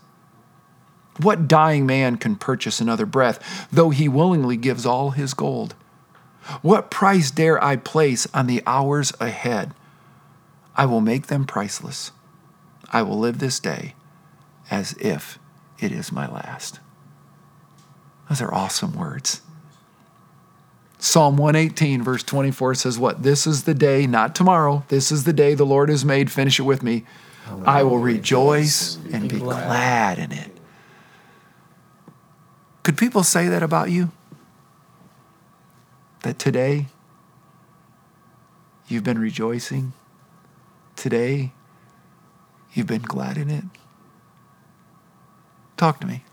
What 1.17 1.47
dying 1.47 1.85
man 1.85 2.17
can 2.17 2.35
purchase 2.35 2.79
another 2.79 3.05
breath, 3.05 3.67
though 3.71 3.89
he 3.89 4.07
willingly 4.07 4.57
gives 4.57 4.85
all 4.85 5.11
his 5.11 5.33
gold? 5.33 5.75
What 6.61 6.91
price 6.91 7.31
dare 7.31 7.63
I 7.63 7.75
place 7.75 8.27
on 8.33 8.47
the 8.47 8.63
hours 8.65 9.13
ahead? 9.19 9.73
I 10.75 10.85
will 10.85 11.01
make 11.01 11.27
them 11.27 11.45
priceless. 11.45 12.11
I 12.91 13.01
will 13.01 13.17
live 13.19 13.39
this 13.39 13.59
day 13.59 13.95
as 14.69 14.93
if 14.93 15.39
it 15.79 15.91
is 15.91 16.11
my 16.11 16.27
last. 16.27 16.79
Those 18.29 18.41
are 18.41 18.53
awesome 18.53 18.93
words. 18.93 19.41
Psalm 21.03 21.35
118, 21.35 22.03
verse 22.03 22.21
24 22.21 22.75
says, 22.75 22.99
What? 22.99 23.23
This 23.23 23.47
is 23.47 23.63
the 23.63 23.73
day, 23.73 24.05
not 24.05 24.35
tomorrow. 24.35 24.85
This 24.89 25.11
is 25.11 25.23
the 25.23 25.33
day 25.33 25.55
the 25.55 25.65
Lord 25.65 25.89
has 25.89 26.05
made. 26.05 26.31
Finish 26.31 26.59
it 26.59 26.63
with 26.63 26.83
me. 26.83 27.05
I 27.65 27.81
will 27.81 27.97
rejoice 27.97 28.99
and 29.11 29.27
be 29.27 29.39
glad 29.39 30.19
in 30.19 30.31
it. 30.31 30.55
Could 32.83 32.99
people 32.99 33.23
say 33.23 33.47
that 33.47 33.63
about 33.63 33.89
you? 33.89 34.11
That 36.21 36.37
today 36.37 36.85
you've 38.87 39.03
been 39.03 39.19
rejoicing? 39.19 39.93
Today 40.95 41.51
you've 42.73 42.85
been 42.85 43.01
glad 43.01 43.39
in 43.39 43.49
it? 43.49 43.63
Talk 45.77 45.99
to 46.01 46.05
me. 46.05 46.23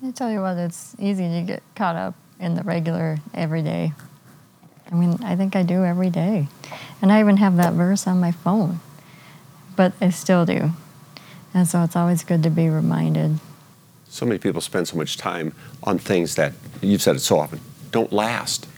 I 0.00 0.12
tell 0.12 0.30
you 0.30 0.42
what, 0.42 0.56
it's 0.58 0.94
easy 1.00 1.28
to 1.28 1.42
get 1.42 1.64
caught 1.74 1.96
up 1.96 2.14
in 2.38 2.54
the 2.54 2.62
regular 2.62 3.18
everyday 3.34 3.92
I 4.92 4.94
mean, 4.94 5.18
I 5.24 5.36
think 5.36 5.56
I 5.56 5.62
do 5.62 5.84
every 5.84 6.10
day. 6.10 6.48
And 7.00 7.10
I 7.10 7.20
even 7.20 7.38
have 7.38 7.56
that 7.56 7.72
verse 7.72 8.06
on 8.06 8.20
my 8.20 8.30
phone, 8.30 8.80
but 9.74 9.94
I 10.02 10.10
still 10.10 10.44
do. 10.44 10.72
And 11.54 11.66
so 11.66 11.82
it's 11.82 11.96
always 11.96 12.22
good 12.22 12.42
to 12.42 12.50
be 12.50 12.68
reminded. 12.68 13.40
So 14.08 14.26
many 14.26 14.38
people 14.38 14.60
spend 14.60 14.88
so 14.88 14.98
much 14.98 15.16
time 15.16 15.54
on 15.82 15.98
things 15.98 16.34
that, 16.34 16.52
you've 16.82 17.00
said 17.00 17.16
it 17.16 17.20
so 17.20 17.38
often, 17.38 17.60
don't 17.90 18.12
last. 18.12 18.68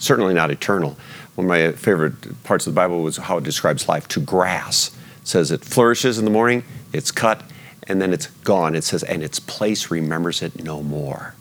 Certainly 0.00 0.34
not 0.34 0.50
eternal. 0.50 0.96
One 1.36 1.44
of 1.44 1.48
my 1.48 1.72
favorite 1.72 2.42
parts 2.42 2.66
of 2.66 2.74
the 2.74 2.76
Bible 2.76 3.02
was 3.02 3.18
how 3.18 3.38
it 3.38 3.44
describes 3.44 3.88
life 3.88 4.08
to 4.08 4.20
grass. 4.20 4.88
It 5.22 5.28
says 5.28 5.52
it 5.52 5.64
flourishes 5.64 6.18
in 6.18 6.24
the 6.24 6.30
morning, 6.32 6.64
it's 6.92 7.12
cut, 7.12 7.44
and 7.86 8.02
then 8.02 8.12
it's 8.12 8.26
gone. 8.26 8.74
It 8.74 8.82
says, 8.82 9.04
and 9.04 9.22
its 9.22 9.38
place 9.38 9.90
remembers 9.90 10.42
it 10.42 10.64
no 10.64 10.82
more. 10.82 11.34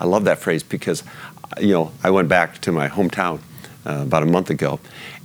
I 0.00 0.06
love 0.06 0.24
that 0.24 0.38
phrase 0.38 0.62
because, 0.62 1.02
you 1.60 1.72
know, 1.74 1.92
I 2.02 2.10
went 2.10 2.28
back 2.28 2.60
to 2.62 2.72
my 2.72 2.88
hometown 2.88 3.40
uh, 3.88 4.02
about 4.02 4.22
a 4.22 4.26
month 4.26 4.50
ago, 4.50 4.78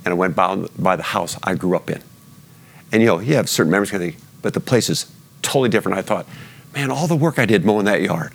and 0.04 0.12
I 0.12 0.14
went 0.14 0.34
by, 0.34 0.56
by 0.78 0.96
the 0.96 1.02
house 1.02 1.36
I 1.42 1.54
grew 1.54 1.76
up 1.76 1.90
in. 1.90 2.02
And 2.92 3.02
you 3.02 3.06
know, 3.06 3.18
you 3.18 3.34
have 3.34 3.48
certain 3.48 3.70
memories, 3.70 3.90
kind 3.90 4.02
of 4.02 4.14
thing, 4.14 4.22
but 4.42 4.54
the 4.54 4.60
place 4.60 4.88
is 4.88 5.10
totally 5.42 5.68
different. 5.68 5.98
I 5.98 6.02
thought, 6.02 6.26
man, 6.74 6.90
all 6.90 7.06
the 7.06 7.16
work 7.16 7.38
I 7.38 7.46
did 7.46 7.64
mowing 7.64 7.84
that 7.86 8.02
yard, 8.02 8.34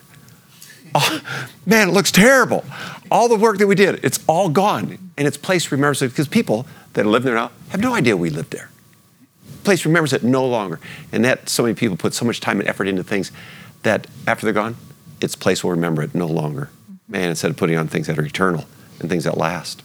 oh, 0.96 1.22
man, 1.66 1.90
it 1.90 1.92
looks 1.92 2.12
terrible. 2.12 2.64
All 3.12 3.28
the 3.28 3.36
work 3.36 3.58
that 3.58 3.68
we 3.68 3.76
did, 3.76 4.04
it's 4.04 4.20
all 4.28 4.50
gone. 4.50 4.98
And 5.18 5.28
its 5.28 5.38
place 5.38 5.72
remembers 5.72 6.02
it 6.02 6.10
because 6.10 6.28
people 6.28 6.66
that 6.94 7.06
live 7.06 7.24
there 7.24 7.36
now 7.36 7.52
have 7.70 7.82
no 7.82 7.96
idea 7.96 8.16
we 8.16 8.30
lived 8.30 8.52
there. 8.52 8.70
Place 9.64 9.86
remembers 9.86 10.14
it 10.14 10.24
no 10.24 10.46
longer. 10.46 10.80
And 11.12 11.26
that 11.26 11.50
so 11.50 11.64
many 11.64 11.76
people 11.76 11.98
put 11.98 12.14
so 12.14 12.26
much 12.26 12.40
time 12.40 12.60
and 12.60 12.70
effort 12.70 12.88
into 12.88 13.04
things 13.04 13.32
that 13.84 14.08
after 14.28 14.46
they're 14.46 14.54
gone, 14.54 14.76
its 15.22 15.36
place 15.36 15.64
will 15.64 15.72
remember 15.72 16.02
it 16.02 16.16
no 16.16 16.28
longer. 16.28 16.70
Man, 17.08 17.30
instead 17.30 17.52
of 17.52 17.58
putting 17.58 17.78
on 17.78 17.88
things 17.88 18.08
that 18.08 18.18
are 18.18 18.24
eternal 18.24 18.66
and 19.00 19.10
things 19.10 19.24
that 19.24 19.38
last. 19.38 19.84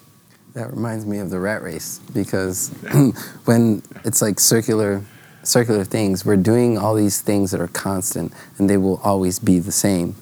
That 0.54 0.70
reminds 0.70 1.04
me 1.04 1.18
of 1.18 1.30
the 1.30 1.40
rat 1.40 1.62
race 1.62 2.00
because 2.14 2.68
when 3.44 3.82
it's 4.04 4.22
like 4.22 4.38
circular 4.38 5.02
circular 5.42 5.84
things, 5.84 6.24
we're 6.24 6.36
doing 6.36 6.78
all 6.78 6.94
these 6.94 7.20
things 7.20 7.50
that 7.50 7.60
are 7.60 7.68
constant 7.68 8.32
and 8.56 8.70
they 8.70 8.76
will 8.76 9.00
always 9.02 9.40
be 9.40 9.58
the 9.58 9.72
same. 9.72 10.14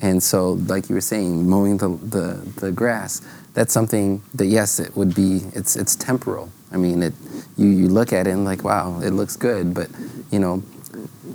And 0.00 0.22
so, 0.22 0.52
like 0.52 0.88
you 0.88 0.94
were 0.96 1.00
saying, 1.00 1.48
mowing 1.48 1.78
the, 1.78 1.88
the, 1.88 2.60
the 2.60 2.72
grass, 2.72 3.22
that's 3.54 3.72
something 3.72 4.22
that 4.34 4.46
yes, 4.46 4.80
it 4.80 4.96
would 4.96 5.14
be 5.14 5.42
it's 5.54 5.76
it's 5.76 5.94
temporal. 5.94 6.50
I 6.72 6.78
mean, 6.78 7.02
it 7.02 7.14
you, 7.56 7.68
you 7.68 7.88
look 7.88 8.12
at 8.12 8.26
it 8.26 8.30
and 8.30 8.44
like, 8.44 8.64
wow, 8.64 9.00
it 9.00 9.10
looks 9.12 9.36
good, 9.36 9.72
but 9.72 9.88
you 10.32 10.40
know, 10.40 10.64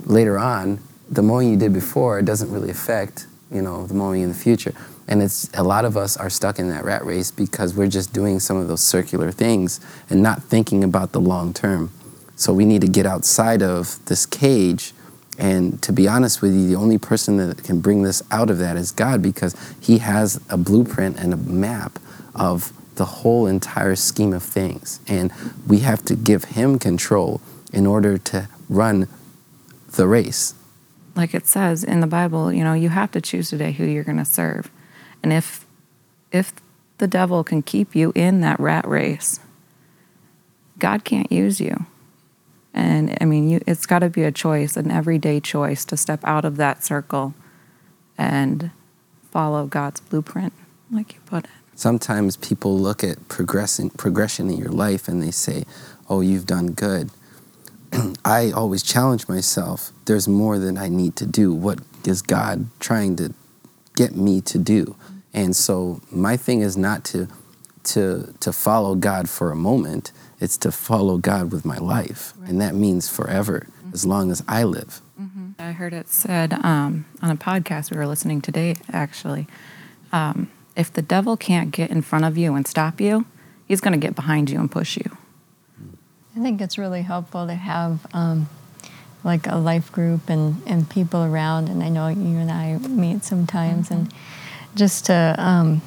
later 0.04 0.38
on, 0.38 0.78
the 1.10 1.22
mowing 1.22 1.48
you 1.48 1.56
did 1.56 1.72
before 1.72 2.20
doesn't 2.20 2.52
really 2.52 2.70
affect, 2.70 3.26
you 3.50 3.62
know, 3.62 3.86
the 3.86 3.94
mowing 3.94 4.20
in 4.20 4.28
the 4.28 4.34
future. 4.34 4.74
And 5.08 5.22
it's 5.22 5.50
a 5.54 5.62
lot 5.62 5.84
of 5.84 5.96
us 5.96 6.16
are 6.16 6.30
stuck 6.30 6.58
in 6.58 6.68
that 6.68 6.84
rat 6.84 7.04
race 7.04 7.30
because 7.30 7.74
we're 7.74 7.88
just 7.88 8.12
doing 8.12 8.40
some 8.40 8.56
of 8.56 8.68
those 8.68 8.82
circular 8.82 9.32
things 9.32 9.80
and 10.08 10.22
not 10.22 10.42
thinking 10.42 10.84
about 10.84 11.12
the 11.12 11.20
long 11.20 11.52
term. 11.52 11.90
So 12.36 12.52
we 12.52 12.64
need 12.64 12.80
to 12.82 12.88
get 12.88 13.06
outside 13.06 13.62
of 13.62 14.04
this 14.06 14.26
cage 14.26 14.92
And 15.38 15.80
to 15.82 15.92
be 15.92 16.06
honest 16.06 16.42
with 16.42 16.54
you, 16.54 16.68
the 16.68 16.76
only 16.76 16.98
person 16.98 17.36
that 17.38 17.64
can 17.64 17.80
bring 17.80 18.02
this 18.02 18.22
out 18.30 18.50
of 18.50 18.58
that 18.58 18.76
is 18.76 18.92
God 18.92 19.22
because 19.22 19.56
He 19.80 19.98
has 19.98 20.40
a 20.50 20.56
blueprint 20.56 21.18
and 21.18 21.32
a 21.32 21.36
map 21.36 21.98
of 22.34 22.72
the 22.96 23.04
whole 23.06 23.46
entire 23.46 23.96
scheme 23.96 24.34
of 24.34 24.42
things. 24.42 25.00
And 25.08 25.32
we 25.66 25.78
have 25.78 26.04
to 26.06 26.14
give 26.14 26.44
Him 26.44 26.78
control 26.78 27.40
in 27.72 27.86
order 27.86 28.18
to 28.18 28.48
run 28.68 29.08
the 29.92 30.06
race. 30.06 30.54
Like 31.16 31.34
it 31.34 31.46
says 31.46 31.82
in 31.84 32.00
the 32.00 32.06
Bible, 32.06 32.52
you 32.52 32.64
know, 32.64 32.74
you 32.74 32.90
have 32.90 33.10
to 33.12 33.20
choose 33.20 33.50
today 33.50 33.72
who 33.72 33.84
you're 33.84 34.04
going 34.04 34.18
to 34.18 34.24
serve. 34.24 34.70
And 35.22 35.32
if 35.32 35.66
if 36.30 36.52
the 36.98 37.06
devil 37.06 37.44
can 37.44 37.62
keep 37.62 37.94
you 37.94 38.12
in 38.14 38.40
that 38.40 38.58
rat 38.60 38.86
race, 38.86 39.40
God 40.78 41.04
can't 41.04 41.30
use 41.30 41.60
you. 41.60 41.86
And 42.74 43.16
I 43.20 43.24
mean, 43.24 43.50
you, 43.50 43.60
it's 43.66 43.86
got 43.86 43.98
to 43.98 44.08
be 44.08 44.22
a 44.22 44.32
choice, 44.32 44.76
an 44.76 44.90
everyday 44.90 45.40
choice 45.40 45.84
to 45.86 45.96
step 45.96 46.20
out 46.24 46.44
of 46.44 46.56
that 46.56 46.82
circle 46.82 47.34
and 48.16 48.70
follow 49.30 49.66
God's 49.66 50.00
blueprint, 50.00 50.52
like 50.90 51.14
you 51.14 51.20
put 51.26 51.44
it. 51.44 51.50
Sometimes 51.74 52.36
people 52.36 52.78
look 52.78 53.02
at 53.02 53.28
progression 53.28 53.90
in 54.50 54.56
your 54.56 54.70
life 54.70 55.08
and 55.08 55.22
they 55.22 55.30
say, 55.30 55.64
oh, 56.08 56.20
you've 56.20 56.46
done 56.46 56.72
good. 56.72 57.10
I 58.24 58.52
always 58.52 58.82
challenge 58.82 59.28
myself 59.28 59.92
there's 60.06 60.28
more 60.28 60.58
than 60.58 60.76
I 60.76 60.88
need 60.88 61.16
to 61.16 61.26
do. 61.26 61.52
What 61.54 61.80
is 62.04 62.22
God 62.22 62.66
trying 62.80 63.16
to 63.16 63.32
get 63.96 64.16
me 64.16 64.40
to 64.42 64.58
do? 64.58 64.96
And 65.34 65.56
so 65.56 66.00
my 66.10 66.36
thing 66.36 66.60
is 66.60 66.76
not 66.76 67.04
to, 67.06 67.28
to, 67.84 68.34
to 68.40 68.52
follow 68.52 68.94
God 68.94 69.28
for 69.28 69.50
a 69.50 69.56
moment, 69.56 70.12
it's 70.40 70.56
to 70.58 70.72
follow 70.72 71.18
God 71.18 71.52
with 71.52 71.64
my 71.64 71.78
life. 71.78 72.34
Right. 72.36 72.50
And 72.50 72.60
that 72.60 72.74
means 72.74 73.08
forever, 73.08 73.66
mm-hmm. 73.66 73.94
as 73.94 74.04
long 74.04 74.30
as 74.30 74.42
I 74.46 74.64
live. 74.64 75.00
Mm-hmm. 75.20 75.52
I 75.58 75.72
heard 75.72 75.92
it 75.92 76.08
said 76.08 76.52
um, 76.52 77.06
on 77.22 77.30
a 77.30 77.36
podcast 77.36 77.90
we 77.90 77.96
were 77.96 78.06
listening 78.06 78.40
to 78.42 78.52
today, 78.52 78.74
actually. 78.92 79.46
Um, 80.12 80.50
if 80.76 80.92
the 80.92 81.02
devil 81.02 81.36
can't 81.36 81.70
get 81.70 81.90
in 81.90 82.02
front 82.02 82.24
of 82.24 82.36
you 82.36 82.54
and 82.54 82.66
stop 82.66 83.00
you, 83.00 83.24
he's 83.66 83.80
going 83.80 83.92
to 83.92 84.04
get 84.04 84.14
behind 84.14 84.50
you 84.50 84.58
and 84.58 84.70
push 84.70 84.96
you. 84.96 85.16
I 86.36 86.40
think 86.40 86.60
it's 86.60 86.78
really 86.78 87.02
helpful 87.02 87.46
to 87.46 87.54
have 87.54 88.06
um, 88.14 88.48
like 89.22 89.46
a 89.46 89.56
life 89.56 89.92
group 89.92 90.28
and, 90.28 90.62
and 90.66 90.88
people 90.88 91.22
around. 91.22 91.68
And 91.68 91.82
I 91.82 91.88
know 91.88 92.08
you 92.08 92.38
and 92.38 92.50
I 92.50 92.78
meet 92.78 93.24
sometimes, 93.24 93.90
mm-hmm. 93.90 93.94
and 93.94 94.14
just 94.74 95.06
to 95.06 95.34
um, 95.38 95.82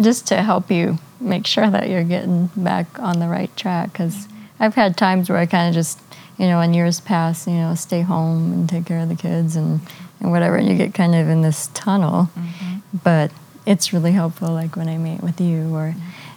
just 0.00 0.26
to 0.28 0.42
help 0.42 0.70
you 0.70 0.98
make 1.20 1.46
sure 1.46 1.70
that 1.70 1.88
you're 1.88 2.04
getting 2.04 2.50
back 2.56 2.98
on 2.98 3.20
the 3.20 3.28
right 3.28 3.54
track. 3.56 3.92
Because 3.92 4.28
I've 4.58 4.74
had 4.74 4.96
times 4.96 5.28
where 5.28 5.38
I 5.38 5.46
kind 5.46 5.68
of 5.68 5.74
just 5.74 5.98
you 6.38 6.46
know 6.46 6.60
in 6.60 6.74
years 6.74 7.00
past 7.00 7.46
you 7.46 7.54
know 7.54 7.74
stay 7.74 8.02
home 8.02 8.52
and 8.52 8.68
take 8.68 8.86
care 8.86 9.00
of 9.00 9.08
the 9.08 9.16
kids 9.16 9.56
and 9.56 9.80
and 10.20 10.30
whatever, 10.30 10.56
and 10.56 10.68
you 10.68 10.76
get 10.76 10.94
kind 10.94 11.14
of 11.14 11.28
in 11.28 11.42
this 11.42 11.68
tunnel. 11.74 12.30
Mm-hmm. 12.36 12.98
But 13.02 13.30
it's 13.66 13.92
really 13.92 14.12
helpful, 14.12 14.50
like 14.50 14.76
when 14.76 14.88
I 14.88 14.98
meet 14.98 15.22
with 15.22 15.40
you 15.40 15.74
or. 15.74 15.94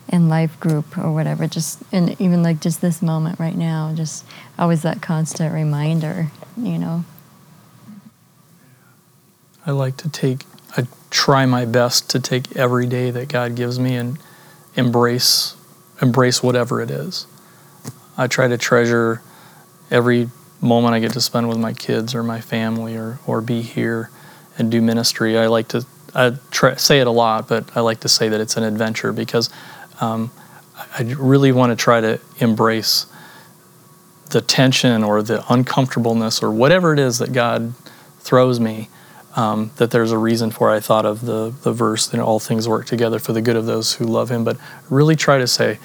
In 0.10 0.30
life 0.30 0.58
group 0.62 0.97
or 0.97 1.12
whatever 1.12 1.47
just 1.47 1.84
and 1.91 2.15
even 2.21 2.41
like 2.41 2.62
just 2.62 2.80
this 2.80 3.01
moment 3.01 3.41
right 3.41 3.58
now 3.58 3.91
just 3.93 4.25
always 4.58 4.82
that 4.84 5.01
constant 5.01 5.53
reminder 5.53 6.27
you 6.56 6.77
know 6.77 7.03
i 9.65 9.71
like 9.71 9.97
to 9.97 10.08
take 10.08 10.45
i 10.45 10.57
try 11.10 11.46
my 11.46 11.65
best 11.65 12.10
to 12.10 12.20
take 12.20 12.56
every 12.56 12.86
day 12.86 13.12
that 13.12 13.28
god 13.28 13.56
gives 13.56 13.80
me 13.80 13.96
and 13.96 14.17
embrace 14.76 15.56
embrace 16.02 16.43
whatever 16.43 16.82
it 16.82 16.91
is 16.91 17.28
i 18.17 18.28
try 18.28 18.48
to 18.48 18.58
treasure 18.58 19.22
every 19.89 20.30
moment 20.60 20.93
i 20.93 21.00
get 21.00 21.13
to 21.13 21.22
spend 21.22 21.48
with 21.48 21.58
my 21.58 21.74
kids 21.74 22.13
or 22.13 22.24
my 22.24 22.41
family 22.41 22.96
or 22.96 23.20
or 23.26 23.41
be 23.41 23.62
here 23.62 24.10
and 24.58 24.72
do 24.72 24.82
ministry 24.82 25.38
i 25.38 25.48
like 25.48 25.67
to 25.67 25.86
I 26.17 26.34
try, 26.50 26.76
say 26.76 27.00
it 27.00 27.08
a 27.08 27.12
lot, 27.12 27.48
but 27.48 27.76
I 27.78 27.82
like 27.82 28.00
to 28.02 28.10
say 28.10 28.28
that 28.28 28.41
it's 28.41 28.58
an 28.58 28.63
adventure 28.63 29.13
because 29.13 29.52
um, 30.02 30.32
I 30.98 31.04
really 31.04 31.52
want 31.52 31.72
to 31.72 31.76
try 31.76 32.02
to 32.02 32.20
embrace 32.39 33.06
the 34.32 34.41
tension 34.41 35.04
or 35.04 35.22
the 35.22 35.46
uncomfortableness 35.54 36.41
or 36.41 36.52
whatever 36.52 36.91
it 36.91 37.00
is 37.00 37.20
that 37.20 37.34
God 37.34 37.74
throws 38.20 38.60
me. 38.60 38.89
Um, 39.38 39.69
that 39.78 39.91
there's 39.91 40.12
a 40.12 40.17
reason 40.17 40.50
for. 40.50 40.71
I 40.71 40.80
thought 40.80 41.06
of 41.06 41.21
the 41.21 41.54
the 41.62 41.71
verse 41.71 42.08
that 42.08 42.19
all 42.19 42.39
things 42.39 42.67
work 42.67 42.88
together 42.88 43.19
for 43.19 43.34
the 43.34 43.41
good 43.41 43.56
of 43.56 43.67
those 43.67 43.93
who 43.93 44.06
love 44.06 44.32
Him, 44.32 44.43
but 44.43 44.58
really 44.89 45.15
try 45.15 45.38
to 45.38 45.45
say 45.45 45.78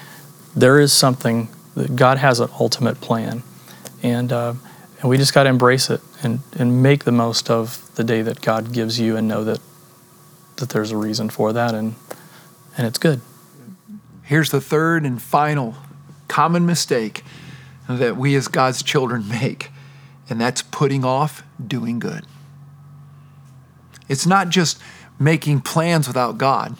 there 0.55 0.79
is 0.79 0.91
something 0.91 1.49
that 1.75 1.95
God 1.95 2.17
has 2.17 2.39
an 2.39 2.49
ultimate 2.59 2.99
plan, 2.99 3.43
and 4.01 4.33
uh, 4.33 4.55
and 4.99 5.09
we 5.09 5.17
just 5.17 5.35
got 5.35 5.43
to 5.43 5.49
embrace 5.49 5.91
it 5.91 6.01
and 6.23 6.39
and 6.57 6.81
make 6.81 7.03
the 7.03 7.11
most 7.11 7.51
of 7.51 7.93
the 7.93 8.03
day 8.03 8.23
that 8.23 8.41
God 8.41 8.73
gives 8.73 8.99
you, 8.99 9.15
and 9.15 9.27
know 9.27 9.43
that 9.43 9.59
that 10.55 10.69
there's 10.69 10.89
a 10.89 10.97
reason 10.97 11.29
for 11.29 11.53
that, 11.53 11.75
and 11.75 11.93
and 12.75 12.87
it's 12.87 12.97
good. 12.97 13.21
Here's 14.23 14.49
the 14.49 14.61
third 14.61 15.05
and 15.05 15.21
final 15.21 15.75
common 16.27 16.65
mistake 16.65 17.23
that 17.87 18.17
we 18.17 18.35
as 18.35 18.47
God's 18.47 18.81
children 18.81 19.27
make, 19.27 19.69
and 20.27 20.41
that's 20.41 20.63
putting 20.63 21.05
off 21.05 21.43
doing 21.67 21.99
good. 21.99 22.25
It's 24.13 24.27
not 24.27 24.49
just 24.49 24.79
making 25.19 25.61
plans 25.61 26.07
without 26.07 26.37
God, 26.37 26.77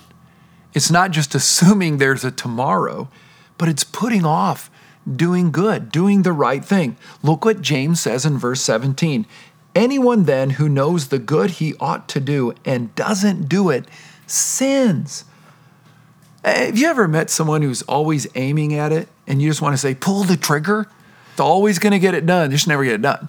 it's 0.74 0.91
not 0.91 1.10
just 1.12 1.34
assuming 1.36 1.98
there's 1.98 2.24
a 2.24 2.32
tomorrow, 2.32 3.10
but 3.58 3.67
it's 3.67 3.84
putting 3.84 4.24
off 4.24 4.69
doing 5.12 5.52
good, 5.52 5.91
doing 5.91 6.22
the 6.22 6.32
right 6.32 6.63
thing. 6.63 6.96
Look 7.24 7.43
what 7.43 7.62
James 7.62 8.00
says 8.00 8.24
in 8.24 8.38
verse 8.38 8.62
17. 8.62 9.26
Anyone 9.76 10.26
then 10.26 10.52
who 10.52 10.69
knows 10.69 11.08
the 11.08 11.17
good 11.17 11.52
he 11.52 11.74
ought 11.80 12.08
to 12.10 12.19
do 12.19 12.54
and 12.63 12.93
doesn't 12.93 13.50
do 13.50 13.72
it 13.72 13.86
sins. 14.28 15.26
Have 16.46 16.78
you 16.78 16.88
ever 16.88 17.08
met 17.08 17.32
someone 17.32 17.63
who's 17.63 17.82
always 17.84 18.28
aiming 18.36 18.76
at 18.76 18.91
it 18.91 19.08
and 19.26 19.41
you 19.41 19.50
just 19.50 19.62
want 19.62 19.74
to 19.74 19.78
say, 19.78 19.96
pull 19.96 20.24
the 20.24 20.38
trigger? 20.38 20.88
It's 21.32 21.39
always 21.39 21.80
going 21.80 21.93
to 21.93 22.00
get 22.00 22.13
it 22.13 22.28
done. 22.28 22.52
You 22.52 22.58
just 22.58 22.67
never 22.67 22.84
get 22.84 22.93
it 22.93 23.02
done. 23.02 23.28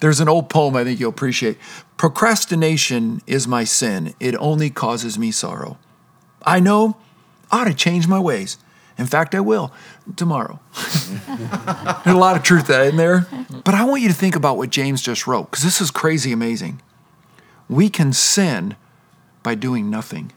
There's 0.00 0.20
an 0.20 0.28
old 0.28 0.48
poem 0.48 0.76
I 0.76 0.84
think 0.84 0.98
you'll 0.98 1.10
appreciate. 1.10 1.58
Procrastination 1.96 3.20
is 3.26 3.46
my 3.46 3.64
sin. 3.64 4.14
It 4.18 4.34
only 4.36 4.70
causes 4.70 5.18
me 5.18 5.30
sorrow. 5.30 5.78
I 6.42 6.58
know 6.60 6.96
I 7.50 7.60
ought 7.60 7.64
to 7.64 7.74
change 7.74 8.08
my 8.08 8.18
ways. 8.18 8.58
In 8.96 9.06
fact, 9.06 9.34
I 9.34 9.40
will 9.40 9.72
tomorrow. 10.16 10.60
There's 12.04 12.16
a 12.16 12.18
lot 12.18 12.36
of 12.36 12.42
truth 12.42 12.68
in 12.70 12.96
there. 12.96 13.26
But 13.64 13.74
I 13.74 13.84
want 13.84 14.02
you 14.02 14.08
to 14.08 14.14
think 14.14 14.36
about 14.36 14.56
what 14.56 14.70
James 14.70 15.00
just 15.02 15.26
wrote, 15.26 15.50
because 15.50 15.64
this 15.64 15.80
is 15.80 15.90
crazy 15.90 16.32
amazing. 16.32 16.82
We 17.68 17.88
can 17.88 18.12
sin 18.12 18.76
by 19.42 19.54
doing 19.54 19.90
nothing. 19.90 20.32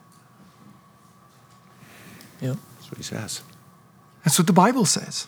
Yep. 2.42 2.58
That's 2.76 2.92
what 2.92 2.98
he 2.98 3.04
says. 3.04 3.42
That's 4.24 4.38
what 4.38 4.48
the 4.48 4.54
Bible 4.54 4.86
says. 4.86 5.28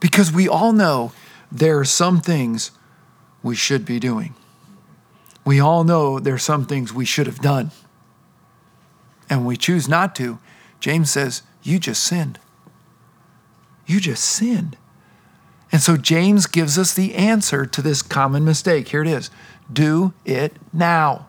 Because 0.00 0.32
we 0.32 0.48
all 0.48 0.72
know 0.72 1.12
there 1.50 1.78
are 1.78 1.84
some 1.84 2.20
things 2.20 2.70
we 3.42 3.54
should 3.54 3.84
be 3.84 3.98
doing. 3.98 4.34
We 5.44 5.60
all 5.60 5.84
know 5.84 6.18
there 6.18 6.34
are 6.34 6.38
some 6.38 6.66
things 6.66 6.92
we 6.92 7.04
should 7.04 7.26
have 7.26 7.40
done. 7.40 7.70
And 9.30 9.46
we 9.46 9.56
choose 9.56 9.88
not 9.88 10.14
to. 10.16 10.38
James 10.80 11.10
says, 11.10 11.42
You 11.62 11.78
just 11.78 12.02
sinned. 12.02 12.38
You 13.86 14.00
just 14.00 14.24
sinned. 14.24 14.76
And 15.70 15.80
so 15.80 15.96
James 15.96 16.46
gives 16.46 16.78
us 16.78 16.94
the 16.94 17.14
answer 17.14 17.66
to 17.66 17.82
this 17.82 18.02
common 18.02 18.44
mistake. 18.44 18.88
Here 18.88 19.02
it 19.02 19.08
is 19.08 19.30
do 19.70 20.14
it 20.24 20.56
now. 20.72 21.28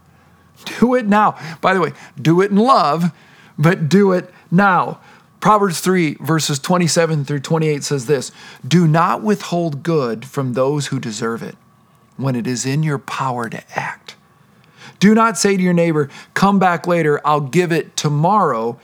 Do 0.79 0.95
it 0.95 1.05
now. 1.05 1.37
By 1.61 1.73
the 1.73 1.79
way, 1.79 1.93
do 2.21 2.41
it 2.41 2.51
in 2.51 2.57
love 2.57 3.13
but 3.59 3.89
do 3.89 4.13
it 4.13 4.33
now. 4.49 5.01
Proverbs 5.39 5.79
3, 5.79 6.15
verses 6.15 6.59
27 6.59 7.23
through 7.23 7.39
28 7.39 7.83
says 7.83 8.05
this 8.05 8.31
Do 8.67 8.87
not 8.87 9.23
withhold 9.23 9.83
good 9.83 10.25
from 10.25 10.53
those 10.53 10.87
who 10.87 10.99
deserve 10.99 11.41
it 11.41 11.55
when 12.17 12.35
it 12.35 12.45
is 12.45 12.65
in 12.65 12.83
your 12.83 12.99
power 12.99 13.49
to 13.49 13.63
act. 13.79 14.15
Do 14.99 15.15
not 15.15 15.37
say 15.37 15.55
to 15.55 15.63
your 15.63 15.73
neighbor, 15.73 16.09
Come 16.33 16.59
back 16.59 16.85
later, 16.85 17.21
I'll 17.25 17.39
give 17.41 17.71
it 17.71 17.95
tomorrow, 17.95 18.79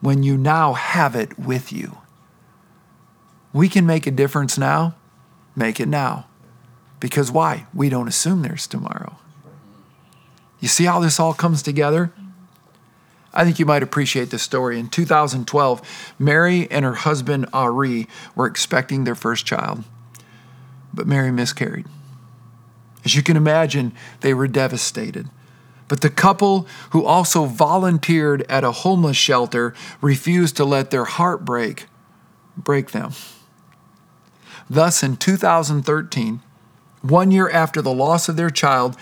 when 0.00 0.22
you 0.22 0.36
now 0.36 0.72
have 0.72 1.14
it 1.14 1.38
with 1.38 1.72
you. 1.72 1.98
We 3.52 3.68
can 3.68 3.86
make 3.86 4.06
a 4.06 4.10
difference 4.10 4.58
now, 4.58 4.96
make 5.54 5.78
it 5.78 5.88
now. 5.88 6.26
Because 6.98 7.30
why? 7.30 7.66
We 7.74 7.88
don't 7.88 8.08
assume 8.08 8.42
there's 8.42 8.66
tomorrow. 8.66 9.16
You 10.58 10.68
see 10.68 10.84
how 10.84 11.00
this 11.00 11.20
all 11.20 11.34
comes 11.34 11.62
together? 11.62 12.12
I 13.34 13.44
think 13.44 13.58
you 13.58 13.66
might 13.66 13.82
appreciate 13.82 14.30
this 14.30 14.42
story. 14.42 14.78
In 14.78 14.88
2012, 14.88 16.14
Mary 16.18 16.70
and 16.70 16.84
her 16.84 16.94
husband 16.94 17.46
Ari 17.52 18.06
were 18.34 18.46
expecting 18.46 19.04
their 19.04 19.14
first 19.14 19.46
child, 19.46 19.84
but 20.92 21.06
Mary 21.06 21.30
miscarried. 21.30 21.86
As 23.04 23.14
you 23.14 23.22
can 23.22 23.36
imagine, 23.36 23.92
they 24.20 24.34
were 24.34 24.46
devastated. 24.46 25.28
But 25.88 26.00
the 26.00 26.10
couple, 26.10 26.66
who 26.90 27.04
also 27.04 27.44
volunteered 27.44 28.46
at 28.48 28.64
a 28.64 28.72
homeless 28.72 29.16
shelter, 29.16 29.74
refused 30.00 30.56
to 30.56 30.64
let 30.64 30.90
their 30.90 31.04
heartbreak 31.04 31.86
break 32.56 32.92
them. 32.92 33.12
Thus, 34.70 35.02
in 35.02 35.16
2013, 35.16 36.40
one 37.02 37.30
year 37.30 37.50
after 37.50 37.82
the 37.82 37.92
loss 37.92 38.28
of 38.28 38.36
their 38.36 38.50
child, 38.50 38.96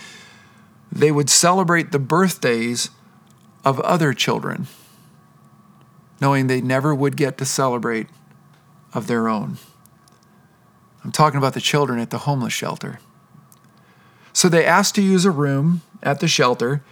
they 0.91 1.13
would 1.13 1.31
celebrate 1.31 1.93
the 1.93 1.99
birthdays 1.99 2.91
of 3.65 3.81
other 3.81 4.13
children, 4.13 4.67
knowing 6.21 6.47
they 6.47 6.61
never 6.61 6.95
would 6.95 7.17
get 7.17 7.39
to 7.39 7.45
celebrate 7.45 8.07
of 8.93 9.07
their 9.07 9.29
own. 9.29 9.59
I'm 11.05 11.13
talking 11.13 11.39
about 11.39 11.55
the 11.55 11.61
children 11.61 11.99
at 11.99 12.11
the 12.11 12.19
homeless 12.19 12.53
shelter. 12.53 13.01
So 14.33 14.49
they 14.49 14.65
asked 14.65 14.95
to 14.97 15.03
use 15.03 15.25
a 15.25 15.31
room 15.31 15.83
at 16.03 16.21
the 16.21 16.29
shelter, 16.29 16.83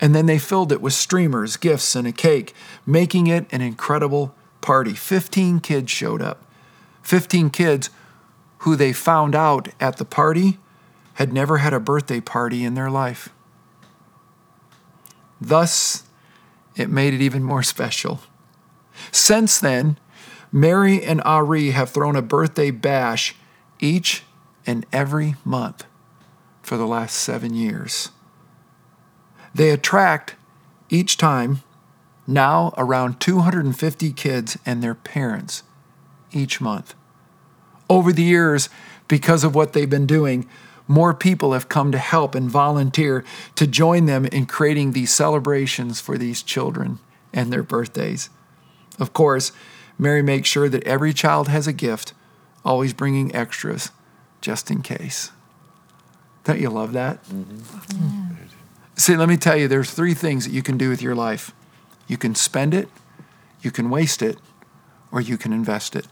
and 0.00 0.14
then 0.14 0.26
they 0.26 0.38
filled 0.38 0.72
it 0.72 0.80
with 0.80 0.92
streamers, 0.92 1.56
gifts, 1.56 1.96
and 1.96 2.06
a 2.06 2.12
cake, 2.12 2.54
making 2.84 3.26
it 3.26 3.46
an 3.50 3.60
incredible 3.60 4.34
party. 4.60 4.94
15 4.94 5.60
kids 5.60 5.90
showed 5.90 6.20
up. 6.20 6.44
15 7.02 7.50
kids 7.50 7.90
who 8.58 8.76
they 8.76 8.92
found 8.92 9.34
out 9.34 9.68
at 9.80 9.96
the 9.96 10.04
party 10.04 10.58
had 11.14 11.32
never 11.32 11.58
had 11.58 11.72
a 11.72 11.80
birthday 11.80 12.20
party 12.20 12.64
in 12.64 12.74
their 12.74 12.90
life. 12.90 13.30
Thus, 15.40 16.02
it 16.76 16.90
made 16.90 17.14
it 17.14 17.20
even 17.20 17.42
more 17.42 17.62
special. 17.62 18.20
Since 19.10 19.58
then, 19.58 19.98
Mary 20.52 21.02
and 21.02 21.20
Ari 21.22 21.70
have 21.70 21.90
thrown 21.90 22.16
a 22.16 22.22
birthday 22.22 22.70
bash 22.70 23.34
each 23.80 24.22
and 24.66 24.86
every 24.92 25.34
month 25.44 25.84
for 26.62 26.76
the 26.76 26.86
last 26.86 27.16
seven 27.16 27.54
years. 27.54 28.10
They 29.54 29.70
attract 29.70 30.34
each 30.88 31.16
time 31.16 31.62
now 32.26 32.74
around 32.76 33.20
250 33.20 34.12
kids 34.12 34.58
and 34.66 34.82
their 34.82 34.94
parents 34.94 35.62
each 36.32 36.60
month. 36.60 36.94
Over 37.88 38.12
the 38.12 38.22
years, 38.22 38.68
because 39.08 39.44
of 39.44 39.54
what 39.54 39.72
they've 39.72 39.88
been 39.88 40.06
doing, 40.06 40.48
more 40.88 41.14
people 41.14 41.52
have 41.52 41.68
come 41.68 41.90
to 41.92 41.98
help 41.98 42.34
and 42.34 42.48
volunteer 42.48 43.24
to 43.56 43.66
join 43.66 44.06
them 44.06 44.24
in 44.26 44.46
creating 44.46 44.92
these 44.92 45.12
celebrations 45.12 46.00
for 46.00 46.16
these 46.16 46.42
children 46.42 46.98
and 47.32 47.52
their 47.52 47.62
birthdays. 47.62 48.30
Of 48.98 49.12
course, 49.12 49.52
Mary 49.98 50.22
makes 50.22 50.48
sure 50.48 50.68
that 50.68 50.84
every 50.84 51.12
child 51.12 51.48
has 51.48 51.66
a 51.66 51.72
gift, 51.72 52.12
always 52.64 52.92
bringing 52.92 53.34
extras 53.34 53.90
just 54.40 54.70
in 54.70 54.82
case. 54.82 55.32
Don't 56.44 56.60
you 56.60 56.70
love 56.70 56.92
that? 56.92 57.24
Mm-hmm. 57.24 58.34
See, 58.94 59.16
let 59.16 59.28
me 59.28 59.36
tell 59.36 59.56
you, 59.56 59.68
there's 59.68 59.90
three 59.90 60.14
things 60.14 60.46
that 60.46 60.52
you 60.52 60.62
can 60.62 60.78
do 60.78 60.88
with 60.88 61.02
your 61.02 61.14
life 61.14 61.52
you 62.08 62.16
can 62.16 62.36
spend 62.36 62.72
it, 62.72 62.88
you 63.60 63.72
can 63.72 63.90
waste 63.90 64.22
it, 64.22 64.38
or 65.10 65.20
you 65.20 65.36
can 65.36 65.52
invest 65.52 65.96
it. 65.96 66.06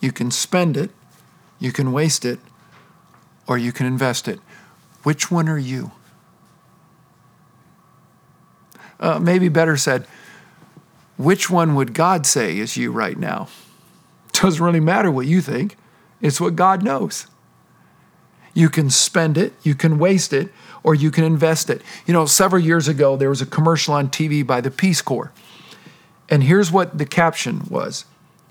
You 0.00 0.10
can 0.10 0.32
spend 0.32 0.76
it, 0.76 0.90
you 1.60 1.70
can 1.70 1.92
waste 1.92 2.24
it, 2.24 2.40
or 3.46 3.58
you 3.58 3.72
can 3.72 3.86
invest 3.86 4.28
it. 4.28 4.40
Which 5.02 5.30
one 5.30 5.48
are 5.48 5.58
you? 5.58 5.92
Uh, 9.00 9.18
maybe 9.18 9.48
better 9.48 9.76
said, 9.76 10.06
which 11.16 11.50
one 11.50 11.74
would 11.74 11.94
God 11.94 12.26
say 12.26 12.58
is 12.58 12.76
you 12.76 12.90
right 12.90 13.18
now? 13.18 13.48
Doesn't 14.32 14.64
really 14.64 14.80
matter 14.80 15.10
what 15.10 15.26
you 15.26 15.40
think, 15.40 15.76
it's 16.20 16.40
what 16.40 16.56
God 16.56 16.82
knows. 16.82 17.26
You 18.54 18.68
can 18.68 18.88
spend 18.88 19.36
it, 19.36 19.52
you 19.62 19.74
can 19.74 19.98
waste 19.98 20.32
it, 20.32 20.50
or 20.82 20.94
you 20.94 21.10
can 21.10 21.24
invest 21.24 21.68
it. 21.70 21.82
You 22.06 22.12
know, 22.14 22.24
several 22.24 22.62
years 22.62 22.88
ago, 22.88 23.16
there 23.16 23.28
was 23.28 23.42
a 23.42 23.46
commercial 23.46 23.94
on 23.94 24.08
TV 24.08 24.46
by 24.46 24.60
the 24.60 24.70
Peace 24.70 25.02
Corps. 25.02 25.32
And 26.28 26.44
here's 26.44 26.70
what 26.70 26.98
the 26.98 27.04
caption 27.04 27.66
was 27.68 28.04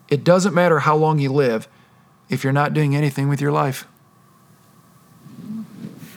It 0.10 0.24
doesn't 0.24 0.54
matter 0.54 0.80
how 0.80 0.96
long 0.96 1.20
you 1.20 1.32
live 1.32 1.68
if 2.30 2.44
you're 2.44 2.54
not 2.54 2.74
doing 2.74 2.96
anything 2.96 3.30
with 3.30 3.42
your 3.42 3.52
life. 3.52 3.88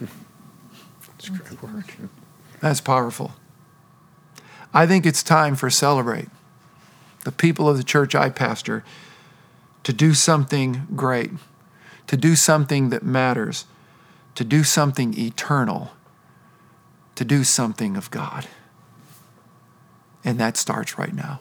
That's 0.00 1.28
great 1.28 1.62
work. 1.62 1.94
That's 2.66 2.80
powerful. 2.80 3.30
I 4.74 4.88
think 4.88 5.06
it's 5.06 5.22
time 5.22 5.54
for 5.54 5.70
Celebrate, 5.70 6.26
the 7.22 7.30
people 7.30 7.68
of 7.68 7.76
the 7.76 7.84
church 7.84 8.12
I 8.16 8.28
pastor, 8.28 8.82
to 9.84 9.92
do 9.92 10.14
something 10.14 10.84
great, 10.96 11.30
to 12.08 12.16
do 12.16 12.34
something 12.34 12.88
that 12.88 13.04
matters, 13.04 13.66
to 14.34 14.42
do 14.42 14.64
something 14.64 15.16
eternal, 15.16 15.92
to 17.14 17.24
do 17.24 17.44
something 17.44 17.96
of 17.96 18.10
God. 18.10 18.48
And 20.24 20.36
that 20.40 20.56
starts 20.56 20.98
right 20.98 21.14
now. 21.14 21.38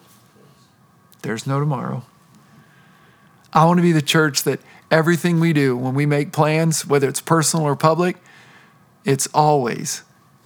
There's 1.24 1.48
no 1.48 1.60
tomorrow. 1.60 2.04
I 3.52 3.66
want 3.66 3.80
to 3.80 3.82
be 3.82 3.94
the 3.94 4.04
church 4.04 4.44
that 4.44 4.60
everything 4.92 5.40
we 5.40 5.54
do, 5.54 5.76
when 5.76 5.96
we 5.96 6.06
make 6.06 6.32
plans, 6.32 6.86
whether 6.86 7.10
it's 7.10 7.20
personal 7.20 7.66
or 7.66 7.76
public, 7.76 8.18
it's 9.06 9.26
always 9.34 10.04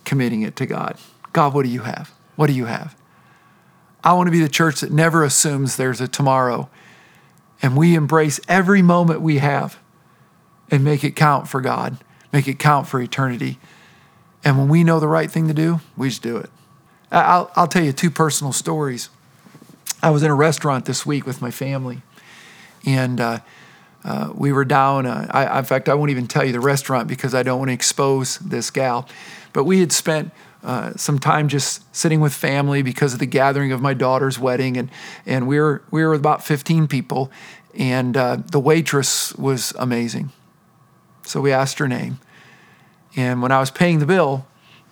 committing 0.09 0.41
it 0.41 0.55
to 0.55 0.65
God. 0.65 0.97
God, 1.33 1.53
what 1.53 1.63
do 1.63 1.69
you 1.69 1.81
have? 1.81 2.11
What 2.35 2.47
do 2.47 2.53
you 2.53 2.65
have? 2.65 2.95
I 4.03 4.13
want 4.13 4.25
to 4.25 4.31
be 4.31 4.41
the 4.41 4.49
church 4.49 4.81
that 4.81 4.91
never 4.91 5.23
assumes 5.23 5.77
there's 5.77 6.01
a 6.01 6.07
tomorrow. 6.07 6.67
And 7.61 7.77
we 7.77 7.93
embrace 7.93 8.39
every 8.47 8.81
moment 8.81 9.21
we 9.21 9.37
have 9.37 9.77
and 10.71 10.83
make 10.83 11.03
it 11.03 11.15
count 11.15 11.47
for 11.47 11.61
God, 11.61 11.97
make 12.33 12.47
it 12.47 12.57
count 12.57 12.87
for 12.87 12.99
eternity. 12.99 13.59
And 14.43 14.57
when 14.57 14.67
we 14.67 14.83
know 14.83 14.99
the 14.99 15.07
right 15.07 15.29
thing 15.29 15.47
to 15.47 15.53
do, 15.53 15.79
we 15.95 16.09
just 16.09 16.23
do 16.23 16.37
it. 16.37 16.49
I'll, 17.11 17.51
I'll 17.55 17.67
tell 17.67 17.83
you 17.83 17.93
two 17.93 18.09
personal 18.09 18.51
stories. 18.51 19.09
I 20.01 20.09
was 20.09 20.23
in 20.23 20.31
a 20.31 20.35
restaurant 20.35 20.85
this 20.85 21.05
week 21.05 21.27
with 21.27 21.39
my 21.39 21.51
family, 21.51 22.01
and 22.83 23.19
uh, 23.21 23.39
uh, 24.03 24.31
we 24.33 24.51
were 24.51 24.65
down. 24.65 25.05
Uh, 25.05 25.27
I, 25.29 25.59
in 25.59 25.65
fact, 25.65 25.87
I 25.87 25.93
won't 25.93 26.09
even 26.09 26.25
tell 26.25 26.45
you 26.45 26.51
the 26.51 26.59
restaurant 26.59 27.07
because 27.07 27.35
I 27.35 27.43
don't 27.43 27.59
want 27.59 27.69
to 27.69 27.73
expose 27.73 28.39
this 28.39 28.71
gal. 28.71 29.07
But 29.53 29.63
we 29.63 29.79
had 29.79 29.91
spent 29.91 30.31
uh, 30.63 30.93
some 30.95 31.19
time 31.19 31.47
just 31.47 31.83
sitting 31.95 32.19
with 32.19 32.33
family 32.33 32.81
because 32.81 33.13
of 33.13 33.19
the 33.19 33.25
gathering 33.25 33.71
of 33.71 33.81
my 33.81 33.93
daughter's 33.93 34.37
wedding, 34.37 34.77
and 34.77 34.89
and 35.25 35.47
we 35.47 35.59
were 35.59 35.83
we 35.89 36.03
were 36.03 36.13
about 36.13 36.43
15 36.43 36.87
people, 36.87 37.31
and 37.73 38.17
uh, 38.17 38.37
the 38.51 38.59
waitress 38.59 39.33
was 39.35 39.73
amazing. 39.79 40.31
So 41.23 41.39
we 41.39 41.51
asked 41.51 41.79
her 41.79 41.87
name, 41.87 42.19
and 43.15 43.41
when 43.41 43.51
I 43.51 43.59
was 43.59 43.71
paying 43.71 43.99
the 43.99 44.05
bill, 44.05 44.45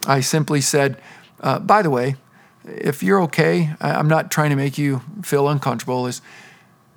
I 0.08 0.22
simply 0.22 0.62
said, 0.62 1.02
uh, 1.42 1.60
"By 1.60 1.82
the 1.82 1.90
way, 1.90 2.16
if 2.64 3.04
you're 3.04 3.22
okay, 3.24 3.74
I, 3.82 3.92
I'm 3.92 4.08
not 4.08 4.32
trying 4.32 4.52
to 4.52 4.56
make 4.56 4.78
you 4.78 5.02
feel 5.22 5.50
uncomfortable. 5.50 6.08
Is 6.08 6.22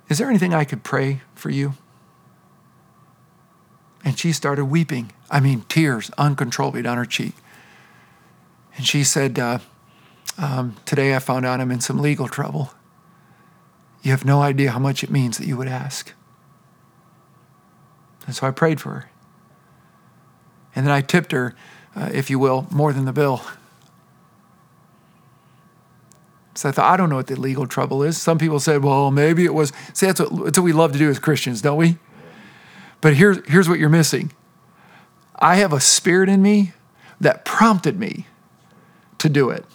is 0.07 0.17
there 0.17 0.29
anything 0.29 0.53
I 0.53 0.63
could 0.63 0.83
pray 0.83 1.21
for 1.35 1.49
you?" 1.49 1.73
And 4.05 4.17
she 4.17 4.31
started 4.31 4.65
weeping. 4.65 5.11
I 5.29 5.41
mean, 5.41 5.65
tears 5.67 6.09
uncontrollably 6.17 6.81
down 6.81 6.97
her 6.97 7.05
cheek. 7.05 7.35
And 8.75 8.85
she 8.85 9.03
said, 9.03 9.37
uh, 9.37 9.59
um, 10.37 10.75
Today 10.85 11.15
I 11.15 11.19
found 11.19 11.45
out 11.45 11.59
I'm 11.59 11.71
in 11.71 11.81
some 11.81 11.99
legal 11.99 12.27
trouble. 12.27 12.71
You 14.01 14.11
have 14.11 14.25
no 14.25 14.41
idea 14.41 14.71
how 14.71 14.79
much 14.79 15.03
it 15.03 15.09
means 15.09 15.37
that 15.37 15.45
you 15.45 15.57
would 15.57 15.67
ask. 15.67 16.13
And 18.25 18.35
so 18.35 18.47
I 18.47 18.51
prayed 18.51 18.79
for 18.81 18.89
her. 18.89 19.09
And 20.75 20.85
then 20.85 20.93
I 20.93 21.01
tipped 21.01 21.31
her, 21.31 21.55
uh, 21.95 22.09
if 22.13 22.29
you 22.29 22.39
will, 22.39 22.67
more 22.71 22.93
than 22.93 23.05
the 23.05 23.13
bill. 23.13 23.41
So 26.53 26.69
I 26.69 26.71
thought, 26.71 26.91
I 26.91 26.97
don't 26.97 27.09
know 27.09 27.15
what 27.15 27.27
the 27.27 27.39
legal 27.39 27.67
trouble 27.67 28.03
is. 28.03 28.21
Some 28.21 28.37
people 28.37 28.59
said, 28.59 28.83
well, 28.83 29.11
maybe 29.11 29.45
it 29.45 29.53
was. 29.53 29.71
See, 29.93 30.05
that's 30.05 30.19
what, 30.19 30.45
that's 30.45 30.57
what 30.57 30.63
we 30.63 30.73
love 30.73 30.91
to 30.93 30.99
do 30.99 31.09
as 31.09 31.19
Christians, 31.19 31.61
don't 31.61 31.77
we? 31.77 31.97
But 32.99 33.15
here's, 33.15 33.39
here's 33.47 33.67
what 33.67 33.79
you're 33.79 33.89
missing 33.89 34.31
I 35.37 35.55
have 35.55 35.73
a 35.73 35.79
spirit 35.79 36.29
in 36.29 36.41
me 36.41 36.73
that 37.19 37.45
prompted 37.45 37.99
me 37.99 38.27
to 39.21 39.29
do 39.29 39.49
it. 39.49 39.65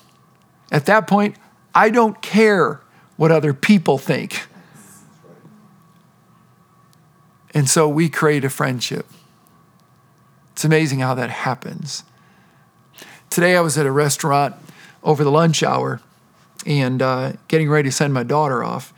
At 0.70 0.86
that 0.86 1.06
point, 1.06 1.36
I 1.74 1.90
don't 1.90 2.20
care 2.20 2.80
what 3.16 3.30
other 3.30 3.54
people 3.54 3.96
think. 3.96 4.46
And 7.54 7.68
so 7.68 7.88
we 7.88 8.08
create 8.08 8.44
a 8.44 8.50
friendship. 8.50 9.06
It's 10.52 10.64
amazing 10.64 10.98
how 10.98 11.14
that 11.14 11.30
happens. 11.30 12.02
Today 13.30 13.56
I 13.56 13.60
was 13.60 13.78
at 13.78 13.86
a 13.86 13.92
restaurant 13.92 14.54
over 15.02 15.22
the 15.22 15.30
lunch 15.30 15.62
hour 15.62 16.00
and 16.66 17.00
uh, 17.00 17.34
getting 17.48 17.70
ready 17.70 17.88
to 17.88 17.92
send 17.92 18.12
my 18.12 18.24
daughter 18.24 18.64
off. 18.64 18.92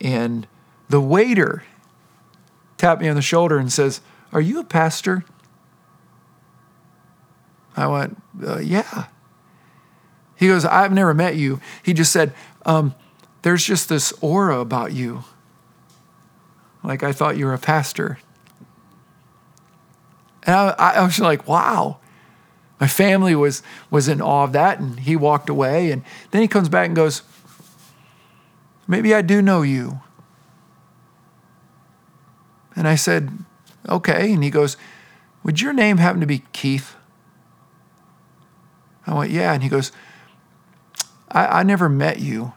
And 0.00 0.46
the 0.88 1.00
waiter 1.00 1.62
tapped 2.76 3.00
me 3.00 3.08
on 3.08 3.14
the 3.14 3.22
shoulder 3.22 3.56
and 3.56 3.72
says, 3.72 4.00
Are 4.32 4.40
you 4.40 4.58
a 4.60 4.64
pastor? 4.64 5.24
I 7.76 7.86
went, 7.86 8.20
uh, 8.44 8.58
Yeah. 8.58 9.06
He 10.36 10.48
goes, 10.48 10.64
I've 10.64 10.92
never 10.92 11.14
met 11.14 11.36
you. 11.36 11.60
He 11.82 11.94
just 11.94 12.12
said, 12.12 12.32
um, 12.64 12.94
There's 13.42 13.64
just 13.64 13.88
this 13.88 14.12
aura 14.20 14.60
about 14.60 14.92
you. 14.92 15.24
Like 16.84 17.02
I 17.02 17.12
thought 17.12 17.36
you 17.36 17.46
were 17.46 17.54
a 17.54 17.58
pastor. 17.58 18.18
And 20.44 20.54
I, 20.54 20.74
I 20.78 21.04
was 21.04 21.18
like, 21.18 21.48
Wow. 21.48 21.98
My 22.78 22.86
family 22.86 23.34
was, 23.34 23.62
was 23.90 24.06
in 24.06 24.20
awe 24.20 24.44
of 24.44 24.52
that. 24.52 24.78
And 24.78 25.00
he 25.00 25.16
walked 25.16 25.48
away. 25.48 25.90
And 25.90 26.02
then 26.30 26.42
he 26.42 26.48
comes 26.48 26.68
back 26.68 26.86
and 26.86 26.94
goes, 26.94 27.22
Maybe 28.86 29.14
I 29.14 29.22
do 29.22 29.40
know 29.40 29.62
you. 29.62 30.00
And 32.76 32.86
I 32.86 32.94
said, 32.94 33.30
Okay. 33.88 34.34
And 34.34 34.44
he 34.44 34.50
goes, 34.50 34.76
Would 35.42 35.62
your 35.62 35.72
name 35.72 35.96
happen 35.96 36.20
to 36.20 36.26
be 36.26 36.44
Keith? 36.52 36.94
I 39.06 39.14
went, 39.14 39.30
Yeah. 39.30 39.54
And 39.54 39.62
he 39.62 39.70
goes, 39.70 39.92
I, 41.30 41.60
I 41.60 41.62
never 41.62 41.88
met 41.88 42.20
you, 42.20 42.54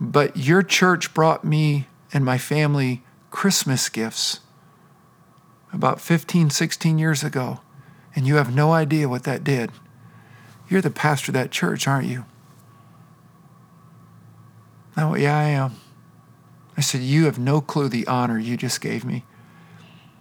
but 0.00 0.36
your 0.36 0.62
church 0.62 1.14
brought 1.14 1.44
me 1.44 1.86
and 2.12 2.24
my 2.24 2.38
family 2.38 3.02
Christmas 3.30 3.88
gifts 3.88 4.40
about 5.72 6.00
15, 6.00 6.50
16 6.50 6.98
years 6.98 7.22
ago, 7.22 7.60
and 8.14 8.26
you 8.26 8.36
have 8.36 8.54
no 8.54 8.72
idea 8.72 9.08
what 9.08 9.24
that 9.24 9.44
did. 9.44 9.70
You're 10.68 10.80
the 10.80 10.90
pastor 10.90 11.30
of 11.30 11.34
that 11.34 11.50
church, 11.50 11.86
aren't 11.86 12.08
you? 12.08 12.24
Went, 14.96 15.20
Yeah, 15.20 15.36
I 15.36 15.44
am. 15.44 15.76
I 16.76 16.80
said, 16.80 17.02
You 17.02 17.26
have 17.26 17.38
no 17.38 17.60
clue 17.60 17.88
the 17.88 18.06
honor 18.06 18.38
you 18.38 18.56
just 18.56 18.80
gave 18.80 19.04
me. 19.04 19.24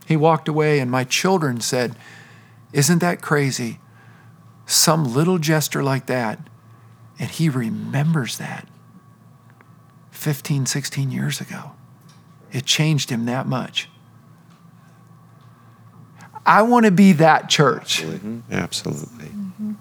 He 0.06 0.16
walked 0.16 0.48
away, 0.48 0.80
and 0.80 0.92
my 0.92 1.04
children 1.04 1.62
said, 1.62 1.96
Isn't 2.74 3.00
that 3.00 3.22
crazy? 3.22 3.80
Some 4.66 5.14
little 5.14 5.38
gesture 5.38 5.84
like 5.84 6.08
that, 6.08 6.40
and 7.20 7.30
he 7.30 7.50
remembers 7.50 8.38
that 8.38 8.68
15, 10.12 10.66
16 10.66 11.12
years 11.12 11.42
ago. 11.42 11.72
It 12.52 12.66
changed 12.66 13.10
him 13.10 13.26
that 13.26 13.48
much. 13.48 13.90
I 16.46 16.62
want 16.62 16.86
to 16.86 16.92
be 16.92 17.14
that 17.14 17.50
church. 17.50 18.04
Mm-hmm. 18.04 18.40
Absolutely. 18.52 19.26
Mm-hmm. 19.26 19.74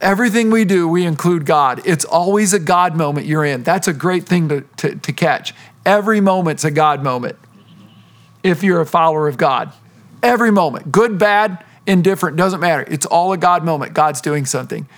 Everything 0.00 0.50
we 0.50 0.64
do, 0.64 0.88
we 0.88 1.04
include 1.04 1.46
God. 1.46 1.82
It's 1.86 2.04
always 2.04 2.52
a 2.52 2.58
God 2.58 2.96
moment 2.96 3.26
you're 3.26 3.44
in. 3.44 3.62
That's 3.62 3.88
a 3.88 3.92
great 3.92 4.24
thing 4.24 4.48
to, 4.48 4.60
to, 4.78 4.96
to 4.96 5.12
catch. 5.12 5.54
Every 5.84 6.20
moment's 6.20 6.64
a 6.64 6.70
God 6.70 7.02
moment 7.02 7.36
if 8.42 8.62
you're 8.62 8.80
a 8.80 8.86
follower 8.86 9.28
of 9.28 9.36
God. 9.36 9.72
Every 10.22 10.50
moment, 10.50 10.90
good, 10.90 11.18
bad, 11.18 11.64
indifferent, 11.86 12.36
doesn't 12.36 12.60
matter. 12.60 12.84
It's 12.88 13.06
all 13.06 13.32
a 13.32 13.38
God 13.38 13.64
moment. 13.64 13.94
God's 13.94 14.20
doing 14.20 14.46
something. 14.46 14.88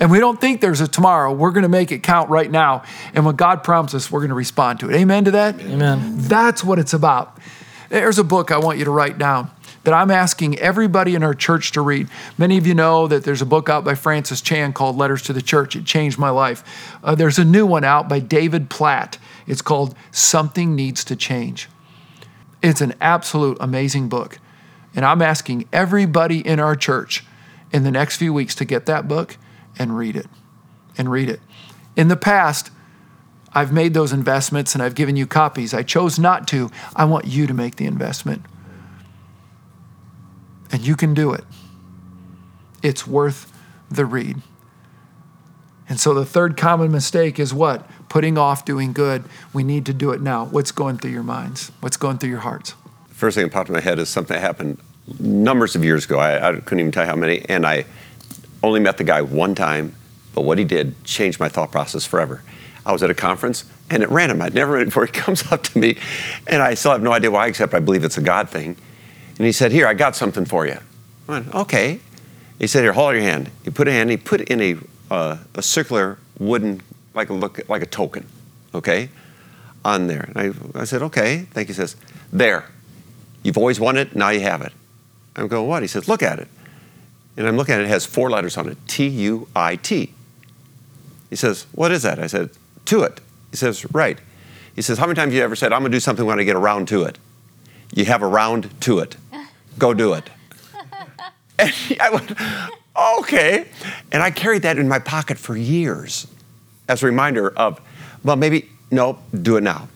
And 0.00 0.10
we 0.10 0.18
don't 0.18 0.40
think 0.40 0.62
there's 0.62 0.80
a 0.80 0.88
tomorrow. 0.88 1.30
We're 1.30 1.50
going 1.50 1.62
to 1.62 1.68
make 1.68 1.92
it 1.92 2.02
count 2.02 2.30
right 2.30 2.50
now. 2.50 2.84
And 3.12 3.26
when 3.26 3.36
God 3.36 3.62
prompts 3.62 3.94
us, 3.94 4.10
we're 4.10 4.20
going 4.20 4.30
to 4.30 4.34
respond 4.34 4.80
to 4.80 4.88
it. 4.88 4.96
Amen 4.96 5.26
to 5.26 5.30
that? 5.32 5.60
Amen. 5.60 6.14
That's 6.16 6.64
what 6.64 6.78
it's 6.78 6.94
about. 6.94 7.38
There's 7.90 8.18
a 8.18 8.24
book 8.24 8.50
I 8.50 8.58
want 8.58 8.78
you 8.78 8.86
to 8.86 8.90
write 8.90 9.18
down 9.18 9.50
that 9.84 9.92
I'm 9.92 10.10
asking 10.10 10.58
everybody 10.58 11.14
in 11.14 11.22
our 11.22 11.34
church 11.34 11.72
to 11.72 11.82
read. 11.82 12.08
Many 12.38 12.56
of 12.56 12.66
you 12.66 12.74
know 12.74 13.08
that 13.08 13.24
there's 13.24 13.42
a 13.42 13.46
book 13.46 13.68
out 13.68 13.84
by 13.84 13.94
Francis 13.94 14.40
Chan 14.40 14.72
called 14.72 14.96
Letters 14.96 15.22
to 15.22 15.32
the 15.32 15.42
Church. 15.42 15.76
It 15.76 15.84
changed 15.84 16.18
my 16.18 16.30
life. 16.30 16.96
Uh, 17.02 17.14
there's 17.14 17.38
a 17.38 17.44
new 17.44 17.66
one 17.66 17.84
out 17.84 18.08
by 18.08 18.20
David 18.20 18.70
Platt. 18.70 19.18
It's 19.46 19.62
called 19.62 19.94
Something 20.10 20.74
Needs 20.74 21.04
to 21.04 21.16
Change. 21.16 21.68
It's 22.62 22.80
an 22.80 22.94
absolute 23.00 23.58
amazing 23.60 24.08
book. 24.08 24.38
And 24.94 25.04
I'm 25.04 25.22
asking 25.22 25.66
everybody 25.72 26.46
in 26.46 26.58
our 26.58 26.76
church 26.76 27.24
in 27.72 27.84
the 27.84 27.90
next 27.90 28.16
few 28.16 28.32
weeks 28.32 28.54
to 28.56 28.64
get 28.64 28.86
that 28.86 29.08
book 29.08 29.36
and 29.80 29.96
read 29.96 30.14
it. 30.14 30.26
And 30.96 31.10
read 31.10 31.28
it. 31.28 31.40
In 31.96 32.08
the 32.08 32.16
past, 32.16 32.70
I've 33.52 33.72
made 33.72 33.94
those 33.94 34.12
investments 34.12 34.74
and 34.74 34.82
I've 34.82 34.94
given 34.94 35.16
you 35.16 35.26
copies. 35.26 35.74
I 35.74 35.82
chose 35.82 36.18
not 36.18 36.46
to. 36.48 36.70
I 36.94 37.06
want 37.06 37.26
you 37.26 37.46
to 37.48 37.54
make 37.54 37.76
the 37.76 37.86
investment. 37.86 38.44
And 40.70 40.86
you 40.86 40.94
can 40.94 41.14
do 41.14 41.32
it. 41.32 41.44
It's 42.82 43.06
worth 43.06 43.52
the 43.90 44.04
read. 44.04 44.36
And 45.88 45.98
so 45.98 46.14
the 46.14 46.24
third 46.24 46.56
common 46.56 46.92
mistake 46.92 47.40
is 47.40 47.52
what? 47.52 47.88
Putting 48.08 48.38
off 48.38 48.64
doing 48.64 48.92
good. 48.92 49.24
We 49.52 49.64
need 49.64 49.86
to 49.86 49.94
do 49.94 50.12
it 50.12 50.20
now. 50.20 50.44
What's 50.44 50.70
going 50.70 50.98
through 50.98 51.10
your 51.10 51.24
minds? 51.24 51.72
What's 51.80 51.96
going 51.96 52.18
through 52.18 52.30
your 52.30 52.40
hearts? 52.40 52.74
First 53.08 53.34
thing 53.34 53.46
that 53.46 53.52
popped 53.52 53.70
in 53.70 53.74
my 53.74 53.80
head 53.80 53.98
is 53.98 54.08
something 54.08 54.34
that 54.34 54.40
happened 54.40 54.78
numbers 55.18 55.74
of 55.74 55.84
years 55.84 56.04
ago. 56.04 56.18
I, 56.18 56.48
I 56.48 56.52
couldn't 56.52 56.80
even 56.80 56.92
tell 56.92 57.04
you 57.04 57.10
how 57.10 57.16
many. 57.16 57.44
And 57.48 57.66
I 57.66 57.86
only 58.62 58.80
met 58.80 58.98
the 58.98 59.04
guy 59.04 59.22
one 59.22 59.54
time, 59.54 59.94
but 60.34 60.42
what 60.42 60.58
he 60.58 60.64
did 60.64 61.02
changed 61.04 61.40
my 61.40 61.48
thought 61.48 61.72
process 61.72 62.04
forever. 62.04 62.42
I 62.84 62.92
was 62.92 63.02
at 63.02 63.10
a 63.10 63.14
conference, 63.14 63.64
and 63.90 64.02
at 64.02 64.10
random, 64.10 64.40
I'd 64.42 64.54
never 64.54 64.78
met 64.78 64.84
before. 64.84 65.06
He 65.06 65.12
comes 65.26 65.50
up 65.50 65.62
to 65.64 65.78
me, 65.78 65.98
and 66.46 66.62
I 66.62 66.74
still 66.74 66.92
have 66.92 67.02
no 67.02 67.12
idea 67.12 67.30
why, 67.30 67.46
except 67.46 67.74
I 67.74 67.80
believe 67.80 68.04
it's 68.04 68.18
a 68.18 68.22
God 68.22 68.48
thing. 68.48 68.76
And 69.38 69.46
he 69.46 69.52
said, 69.52 69.72
Here, 69.72 69.86
I 69.86 69.94
got 69.94 70.16
something 70.16 70.44
for 70.44 70.66
you. 70.66 70.78
I 71.28 71.32
went, 71.32 71.54
Okay. 71.54 72.00
He 72.58 72.66
said, 72.66 72.82
Here, 72.82 72.92
hold 72.92 73.14
your 73.14 73.22
hand. 73.22 73.50
He 73.64 73.70
put 73.70 73.88
a 73.88 73.92
hand, 73.92 74.10
he 74.10 74.16
put 74.16 74.42
in 74.42 74.60
a, 74.60 74.76
uh, 75.10 75.38
a 75.54 75.62
circular 75.62 76.18
wooden, 76.38 76.82
like 77.14 77.30
a 77.30 77.32
look, 77.32 77.60
like 77.68 77.82
a 77.82 77.86
token, 77.86 78.26
okay, 78.74 79.08
on 79.84 80.06
there. 80.06 80.30
And 80.34 80.54
I, 80.76 80.80
I 80.80 80.84
said, 80.84 81.02
Okay. 81.02 81.46
Thank 81.52 81.68
you. 81.68 81.74
He 81.74 81.76
says, 81.76 81.96
There. 82.32 82.66
You've 83.42 83.56
always 83.56 83.80
wanted 83.80 84.14
now 84.14 84.28
you 84.28 84.40
have 84.40 84.60
it. 84.60 84.72
I'm 85.36 85.48
going, 85.48 85.66
What? 85.66 85.82
He 85.82 85.88
says, 85.88 86.08
Look 86.08 86.22
at 86.22 86.38
it. 86.38 86.48
And 87.40 87.48
I'm 87.48 87.56
looking 87.56 87.74
at 87.74 87.80
it, 87.80 87.84
it 87.84 87.88
has 87.88 88.04
four 88.04 88.28
letters 88.28 88.58
on 88.58 88.68
it 88.68 88.76
T 88.86 89.08
U 89.08 89.48
I 89.56 89.76
T. 89.76 90.12
He 91.30 91.36
says, 91.36 91.64
What 91.72 91.90
is 91.90 92.02
that? 92.02 92.18
I 92.18 92.26
said, 92.26 92.50
To 92.84 93.02
it. 93.02 93.18
He 93.50 93.56
says, 93.56 93.90
Right. 93.94 94.20
He 94.76 94.82
says, 94.82 94.98
How 94.98 95.06
many 95.06 95.16
times 95.16 95.30
have 95.30 95.38
you 95.38 95.42
ever 95.42 95.56
said, 95.56 95.72
I'm 95.72 95.80
going 95.80 95.90
to 95.90 95.96
do 95.96 96.00
something 96.00 96.26
when 96.26 96.38
I 96.38 96.44
get 96.44 96.54
around 96.54 96.88
to 96.88 97.04
it? 97.04 97.16
You 97.94 98.04
have 98.04 98.22
around 98.22 98.78
to 98.82 98.98
it. 98.98 99.16
Go 99.78 99.94
do 99.94 100.12
it. 100.12 100.28
and 101.58 101.72
I 101.98 102.10
went, 102.10 102.30
Okay. 103.20 103.68
And 104.12 104.22
I 104.22 104.30
carried 104.30 104.60
that 104.60 104.76
in 104.76 104.86
my 104.86 104.98
pocket 104.98 105.38
for 105.38 105.56
years 105.56 106.26
as 106.90 107.02
a 107.02 107.06
reminder 107.06 107.48
of, 107.56 107.80
well, 108.22 108.36
maybe, 108.36 108.68
no, 108.90 109.18
do 109.40 109.56
it 109.56 109.62
now. 109.62 109.88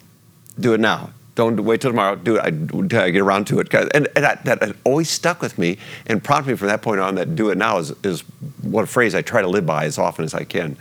Do 0.58 0.72
it 0.72 0.80
now. 0.80 1.10
Don't 1.34 1.58
wait 1.64 1.80
till 1.80 1.90
tomorrow. 1.90 2.14
Do 2.14 2.36
it 2.36 2.44
until 2.44 3.00
I 3.00 3.10
get 3.10 3.20
around 3.20 3.46
to 3.48 3.58
it. 3.58 3.72
And, 3.74 4.08
and 4.14 4.24
that, 4.24 4.44
that 4.44 4.76
always 4.84 5.10
stuck 5.10 5.42
with 5.42 5.58
me 5.58 5.78
and 6.06 6.22
prompted 6.22 6.52
me 6.52 6.56
from 6.56 6.68
that 6.68 6.82
point 6.82 7.00
on 7.00 7.16
that 7.16 7.34
do 7.34 7.50
it 7.50 7.58
now 7.58 7.78
is, 7.78 7.92
is 8.04 8.20
what 8.62 8.84
a 8.84 8.86
phrase 8.86 9.14
I 9.14 9.22
try 9.22 9.42
to 9.42 9.48
live 9.48 9.66
by 9.66 9.84
as 9.84 9.98
often 9.98 10.24
as 10.24 10.34
I 10.34 10.44
can 10.44 10.76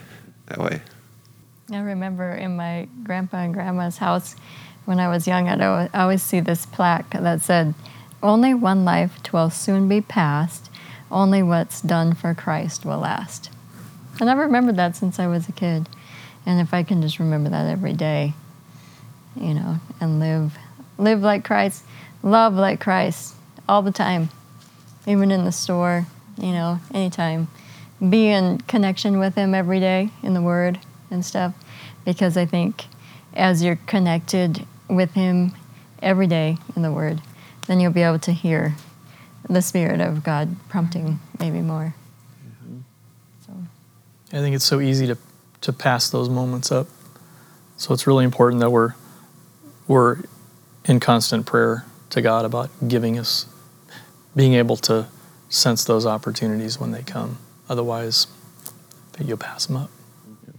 that 0.48 0.60
way. 0.60 0.82
I 1.72 1.80
remember 1.80 2.32
in 2.34 2.56
my 2.56 2.88
grandpa 3.04 3.38
and 3.38 3.54
grandma's 3.54 3.98
house 3.98 4.36
when 4.86 5.00
I 5.00 5.08
was 5.08 5.28
young, 5.28 5.48
I'd 5.48 5.62
always, 5.62 5.90
always 5.94 6.22
see 6.22 6.40
this 6.40 6.66
plaque 6.66 7.12
that 7.12 7.42
said, 7.42 7.74
Only 8.22 8.54
one 8.54 8.86
life 8.86 9.32
will 9.32 9.50
soon 9.50 9.88
be 9.88 10.02
past, 10.02 10.70
only 11.10 11.42
what's 11.42 11.82
done 11.82 12.14
for 12.14 12.34
Christ 12.34 12.86
will 12.86 13.00
last. 13.00 13.50
And 14.20 14.30
I've 14.30 14.38
remembered 14.38 14.76
that 14.76 14.96
since 14.96 15.20
I 15.20 15.28
was 15.28 15.48
a 15.48 15.52
kid. 15.54 15.88
And 16.46 16.60
if 16.60 16.74
I 16.74 16.84
can 16.84 17.02
just 17.02 17.20
remember 17.20 17.50
that 17.50 17.70
every 17.70 17.94
day, 17.94 18.34
you 19.36 19.54
know, 19.54 19.78
and 20.00 20.20
live 20.20 20.58
live 20.98 21.22
like 21.22 21.44
Christ, 21.44 21.84
love 22.22 22.54
like 22.54 22.80
Christ 22.80 23.36
all 23.68 23.82
the 23.82 23.92
time. 23.92 24.30
Even 25.06 25.32
in 25.32 25.44
the 25.44 25.52
store, 25.52 26.06
you 26.38 26.52
know, 26.52 26.80
anytime. 26.94 27.48
Be 28.00 28.28
in 28.28 28.60
connection 28.60 29.20
with 29.20 29.36
him 29.36 29.54
every 29.54 29.80
day 29.80 30.10
in 30.22 30.34
the 30.34 30.42
word 30.42 30.80
and 31.10 31.26
stuff 31.26 31.54
because 32.06 32.38
I 32.38 32.46
think 32.46 32.86
as 33.34 33.64
you're 33.64 33.80
connected 33.88 34.66
with 34.90 35.14
him 35.14 35.54
every 36.02 36.28
day 36.28 36.58
in 36.76 36.82
the 36.82 36.92
word, 36.92 37.22
then 37.68 37.80
you'll 37.80 37.94
be 37.94 38.02
able 38.02 38.20
to 38.20 38.32
hear 38.32 38.76
the 39.50 39.62
spirit 39.62 40.02
of 40.02 40.24
God 40.24 40.56
prompting 40.70 41.20
maybe 41.40 41.62
more. 41.62 41.96
Mm-hmm. 42.46 42.80
So 43.46 43.54
I 44.38 44.42
think 44.42 44.56
it's 44.56 44.66
so 44.66 44.80
easy 44.80 45.08
to, 45.08 45.18
to 45.62 45.74
pass 45.74 46.10
those 46.10 46.30
moments 46.30 46.72
up. 46.72 46.88
So 47.78 47.94
it's 47.94 48.08
really 48.08 48.26
important 48.26 48.60
that 48.62 48.70
we're 48.70 48.94
we're 49.88 50.18
in 50.86 51.00
constant 51.00 51.46
prayer 51.46 51.86
to 52.10 52.22
God 52.22 52.46
about 52.46 52.70
giving 52.88 53.18
us 53.18 53.48
being 54.36 54.54
able 54.54 54.78
to 54.78 55.08
sense 55.50 55.84
those 55.84 56.06
opportunities 56.06 56.80
when 56.80 56.92
they 56.92 57.04
come. 57.04 57.38
Otherwise, 57.70 58.28
you'll 59.20 59.38
pass 59.38 59.68
them 59.68 59.78
up. 59.78 59.90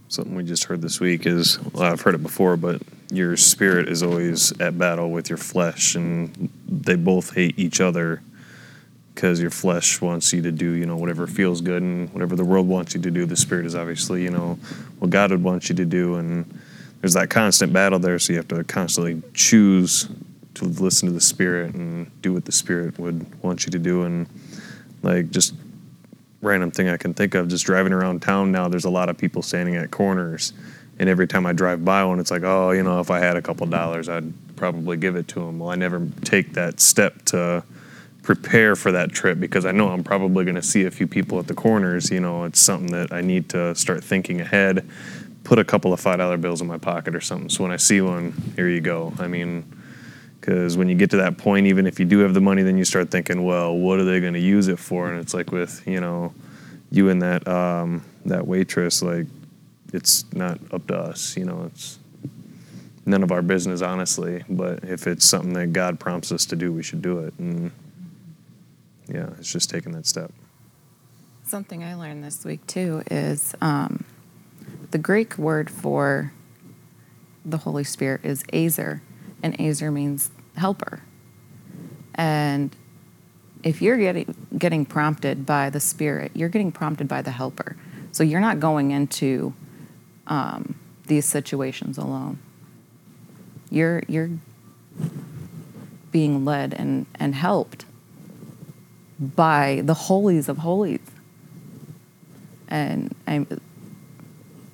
Something 0.07 0.35
we 0.35 0.43
just 0.43 0.65
heard 0.65 0.81
this 0.81 0.99
week 0.99 1.25
is 1.25 1.59
well, 1.73 1.83
I've 1.83 2.01
heard 2.01 2.15
it 2.15 2.23
before, 2.23 2.55
but 2.57 2.81
your 3.11 3.35
spirit 3.37 3.89
is 3.89 4.01
always 4.03 4.57
at 4.59 4.77
battle 4.77 5.11
with 5.11 5.29
your 5.29 5.37
flesh, 5.37 5.95
and 5.95 6.49
they 6.67 6.95
both 6.95 7.33
hate 7.33 7.57
each 7.57 7.81
other 7.81 8.21
because 9.13 9.41
your 9.41 9.49
flesh 9.49 10.01
wants 10.01 10.33
you 10.33 10.41
to 10.41 10.51
do, 10.51 10.71
you 10.71 10.85
know, 10.85 10.97
whatever 10.97 11.25
feels 11.25 11.61
good 11.61 11.81
and 11.81 12.11
whatever 12.13 12.35
the 12.35 12.43
world 12.43 12.67
wants 12.67 12.93
you 12.93 13.01
to 13.01 13.11
do. 13.11 13.25
The 13.25 13.35
spirit 13.35 13.65
is 13.65 13.75
obviously, 13.75 14.23
you 14.23 14.29
know, 14.29 14.59
what 14.99 15.09
God 15.09 15.31
would 15.31 15.43
want 15.43 15.69
you 15.69 15.75
to 15.75 15.85
do, 15.85 16.15
and 16.15 16.59
there's 17.05 17.13
that 17.13 17.29
constant 17.29 17.71
battle 17.71 17.99
there. 17.99 18.17
So 18.17 18.33
you 18.33 18.37
have 18.37 18.47
to 18.47 18.63
constantly 18.63 19.21
choose 19.35 20.09
to 20.55 20.65
listen 20.65 21.07
to 21.07 21.13
the 21.13 21.21
spirit 21.21 21.75
and 21.75 22.09
do 22.23 22.33
what 22.33 22.45
the 22.45 22.51
spirit 22.51 22.97
would 22.97 23.43
want 23.43 23.63
you 23.67 23.71
to 23.73 23.77
do, 23.77 24.01
and 24.01 24.27
like 25.03 25.29
just 25.29 25.53
random 26.41 26.71
thing 26.71 26.89
I 26.89 26.97
can 26.97 27.13
think 27.13 27.35
of. 27.35 27.47
Just 27.47 27.63
driving 27.63 27.93
around 27.93 28.23
town 28.23 28.51
now, 28.51 28.67
there's 28.69 28.85
a 28.85 28.89
lot 28.89 29.09
of 29.09 29.19
people 29.19 29.43
standing 29.43 29.75
at 29.75 29.91
corners, 29.91 30.53
and 30.97 31.07
every 31.07 31.27
time 31.27 31.45
I 31.45 31.53
drive 31.53 31.85
by 31.85 32.03
one, 32.03 32.19
it's 32.19 32.31
like, 32.31 32.41
oh, 32.41 32.71
you 32.71 32.81
know, 32.81 32.99
if 32.99 33.11
I 33.11 33.19
had 33.19 33.37
a 33.37 33.41
couple 33.43 33.67
dollars, 33.67 34.09
I'd 34.09 34.33
probably 34.55 34.97
give 34.97 35.15
it 35.15 35.27
to 35.27 35.41
them. 35.41 35.59
Well, 35.59 35.69
I 35.69 35.75
never 35.75 36.07
take 36.23 36.53
that 36.53 36.79
step 36.79 37.23
to 37.25 37.63
prepare 38.23 38.75
for 38.75 38.91
that 38.93 39.11
trip 39.11 39.39
because 39.39 39.63
I 39.63 39.71
know 39.71 39.89
I'm 39.89 40.03
probably 40.03 40.43
going 40.43 40.55
to 40.55 40.63
see 40.63 40.85
a 40.85 40.91
few 40.91 41.05
people 41.05 41.37
at 41.37 41.45
the 41.45 41.53
corners. 41.53 42.09
You 42.09 42.21
know, 42.21 42.45
it's 42.45 42.59
something 42.59 42.91
that 42.93 43.13
I 43.13 43.21
need 43.21 43.49
to 43.49 43.75
start 43.75 44.03
thinking 44.03 44.41
ahead. 44.41 44.89
Put 45.45 45.59
a 45.59 45.63
couple 45.63 45.93
of 45.93 45.99
five 46.01 46.17
dollar 46.17 46.37
bills 46.37 46.59
in 46.59 46.67
my 46.67 46.77
pocket 46.77 47.15
or 47.15 47.21
something. 47.21 47.47
So 47.49 47.63
when 47.63 47.71
I 47.71 47.77
see 47.77 48.01
one, 48.01 48.33
here 48.57 48.67
you 48.67 48.81
go. 48.81 49.13
I 49.19 49.27
mean, 49.27 49.63
Because 50.41 50.75
when 50.77 50.89
you 50.89 50.95
get 50.95 51.09
to 51.11 51.17
that 51.17 51.37
point, 51.37 51.65
even 51.67 51.87
if 51.87 51.99
you 51.99 52.05
do 52.05 52.19
have 52.19 52.33
the 52.33 52.41
money, 52.41 52.61
then 52.61 52.77
you 52.77 52.85
start 52.85 53.09
thinking, 53.09 53.45
well, 53.45 53.75
what 53.75 53.99
are 53.99 54.03
they 54.05 54.19
going 54.19 54.33
to 54.33 54.39
use 54.39 54.67
it 54.67 54.77
for? 54.77 55.09
And 55.09 55.19
it's 55.19 55.33
like 55.33 55.51
with 55.51 55.81
you 55.87 55.99
know, 56.01 56.33
you 56.91 57.09
and 57.09 57.21
that 57.21 57.47
um, 57.47 58.03
that 58.25 58.45
waitress, 58.45 59.01
like 59.01 59.27
it's 59.93 60.25
not 60.33 60.59
up 60.71 60.85
to 60.87 60.97
us. 60.97 61.37
You 61.37 61.45
know, 61.45 61.63
it's 61.71 61.97
none 63.05 63.23
of 63.23 63.31
our 63.31 63.41
business, 63.41 63.81
honestly. 63.81 64.43
But 64.49 64.83
if 64.83 65.07
it's 65.07 65.25
something 65.25 65.53
that 65.53 65.73
God 65.73 65.99
prompts 65.99 66.31
us 66.31 66.45
to 66.47 66.55
do, 66.55 66.71
we 66.73 66.83
should 66.83 67.01
do 67.01 67.19
it. 67.19 67.33
And 67.39 67.71
yeah, 69.07 69.29
it's 69.39 69.51
just 69.51 69.69
taking 69.69 69.91
that 69.93 70.05
step. 70.07 70.31
Something 71.43 71.83
I 71.83 71.93
learned 71.95 72.23
this 72.23 72.43
week 72.43 72.65
too 72.67 73.03
is 73.11 73.55
um, 73.61 74.03
the 74.95 74.99
Greek 74.99 75.37
word 75.37 75.69
for 75.69 76.31
the 77.43 77.57
Holy 77.57 77.83
Spirit 77.83 78.21
is 78.23 78.43
Azer, 78.53 79.01
and 79.43 79.53
Azer 79.57 79.91
means 79.91 80.29
helper. 80.55 81.01
And 82.13 82.73
if 83.61 83.81
you're 83.81 83.97
getting 83.97 84.33
getting 84.57 84.85
prompted 84.85 85.45
by 85.45 85.69
the 85.69 85.81
Spirit, 85.81 86.31
you're 86.33 86.47
getting 86.47 86.71
prompted 86.71 87.09
by 87.09 87.21
the 87.21 87.31
helper. 87.31 87.75
So 88.13 88.23
you're 88.23 88.39
not 88.39 88.61
going 88.61 88.91
into 88.91 89.53
um, 90.27 90.75
these 91.07 91.25
situations 91.25 91.97
alone. 91.97 92.39
You're 93.69 94.01
you're 94.07 94.29
being 96.13 96.45
led 96.45 96.73
and, 96.73 97.05
and 97.15 97.35
helped 97.35 97.83
by 99.19 99.81
the 99.83 99.93
holies 99.93 100.47
of 100.47 100.59
holies. 100.59 101.01
And 102.69 103.13
I'm, 103.27 103.45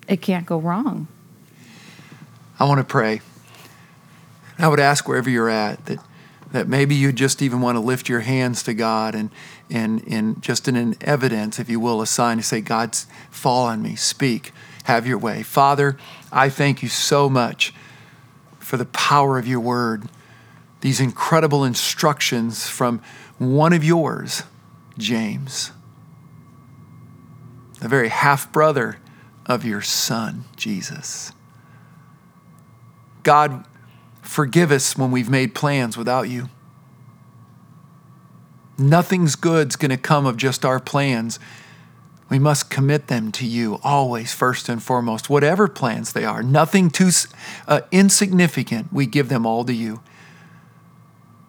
it 0.07 0.21
can't 0.21 0.45
go 0.45 0.59
wrong. 0.59 1.07
I 2.59 2.65
want 2.65 2.79
to 2.79 2.83
pray. 2.83 3.21
I 4.59 4.67
would 4.67 4.79
ask 4.79 5.07
wherever 5.07 5.29
you're 5.29 5.49
at 5.49 5.85
that 5.85 5.99
that 6.51 6.67
maybe 6.67 6.93
you 6.95 7.11
just 7.11 7.41
even 7.41 7.61
want 7.61 7.77
to 7.77 7.79
lift 7.79 8.09
your 8.09 8.19
hands 8.21 8.63
to 8.63 8.73
God 8.73 9.15
and 9.15 9.29
and 9.69 10.05
and 10.07 10.41
just 10.41 10.67
in 10.67 10.75
an 10.75 10.95
evidence, 11.01 11.59
if 11.59 11.69
you 11.69 11.79
will, 11.79 12.01
a 12.01 12.07
sign 12.07 12.37
to 12.37 12.43
say, 12.43 12.61
God's 12.61 13.07
fall 13.29 13.65
on 13.65 13.81
me, 13.81 13.95
speak, 13.95 14.51
have 14.83 15.07
your 15.07 15.17
way. 15.17 15.43
Father, 15.43 15.97
I 16.31 16.49
thank 16.49 16.83
you 16.83 16.89
so 16.89 17.29
much 17.29 17.73
for 18.59 18.77
the 18.77 18.85
power 18.85 19.37
of 19.37 19.47
your 19.47 19.59
word, 19.59 20.09
these 20.81 20.99
incredible 20.99 21.63
instructions 21.63 22.67
from 22.67 23.01
one 23.37 23.73
of 23.73 23.83
yours, 23.83 24.43
James, 24.97 25.71
the 27.79 27.87
very 27.87 28.09
half 28.09 28.51
brother 28.51 28.97
of 29.53 29.65
your 29.65 29.81
son, 29.81 30.45
Jesus. 30.55 31.31
God, 33.23 33.65
forgive 34.21 34.71
us 34.71 34.97
when 34.97 35.11
we've 35.11 35.29
made 35.29 35.53
plans 35.53 35.97
without 35.97 36.29
you. 36.29 36.49
Nothing's 38.77 39.35
good's 39.35 39.75
going 39.75 39.91
to 39.91 39.97
come 39.97 40.25
of 40.25 40.37
just 40.37 40.65
our 40.65 40.79
plans. 40.79 41.37
We 42.29 42.39
must 42.39 42.69
commit 42.69 43.07
them 43.07 43.31
to 43.33 43.45
you 43.45 43.79
always, 43.83 44.33
first 44.33 44.69
and 44.69 44.81
foremost, 44.81 45.29
whatever 45.29 45.67
plans 45.67 46.13
they 46.13 46.23
are. 46.23 46.41
Nothing 46.41 46.89
too 46.89 47.09
uh, 47.67 47.81
insignificant, 47.91 48.91
we 48.91 49.05
give 49.05 49.29
them 49.29 49.45
all 49.45 49.65
to 49.65 49.73
you. 49.73 50.01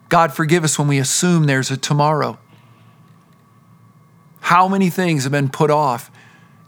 God, 0.09 0.33
forgive 0.33 0.63
us 0.63 0.77
when 0.77 0.89
we 0.89 0.99
assume 0.99 1.45
there's 1.45 1.71
a 1.71 1.77
tomorrow. 1.77 2.37
How 4.41 4.67
many 4.67 4.89
things 4.89 5.23
have 5.23 5.31
been 5.31 5.49
put 5.49 5.71
off, 5.71 6.11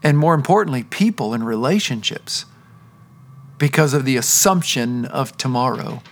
and 0.06 0.20
more 0.20 0.36
importantly, 0.36 0.84
people 0.84 1.34
and 1.34 1.44
relationships 1.44 2.46
because 3.58 3.92
of 3.96 4.06
the 4.06 4.18
assumption 4.18 5.04
of 5.04 5.36
tomorrow. 5.36 6.04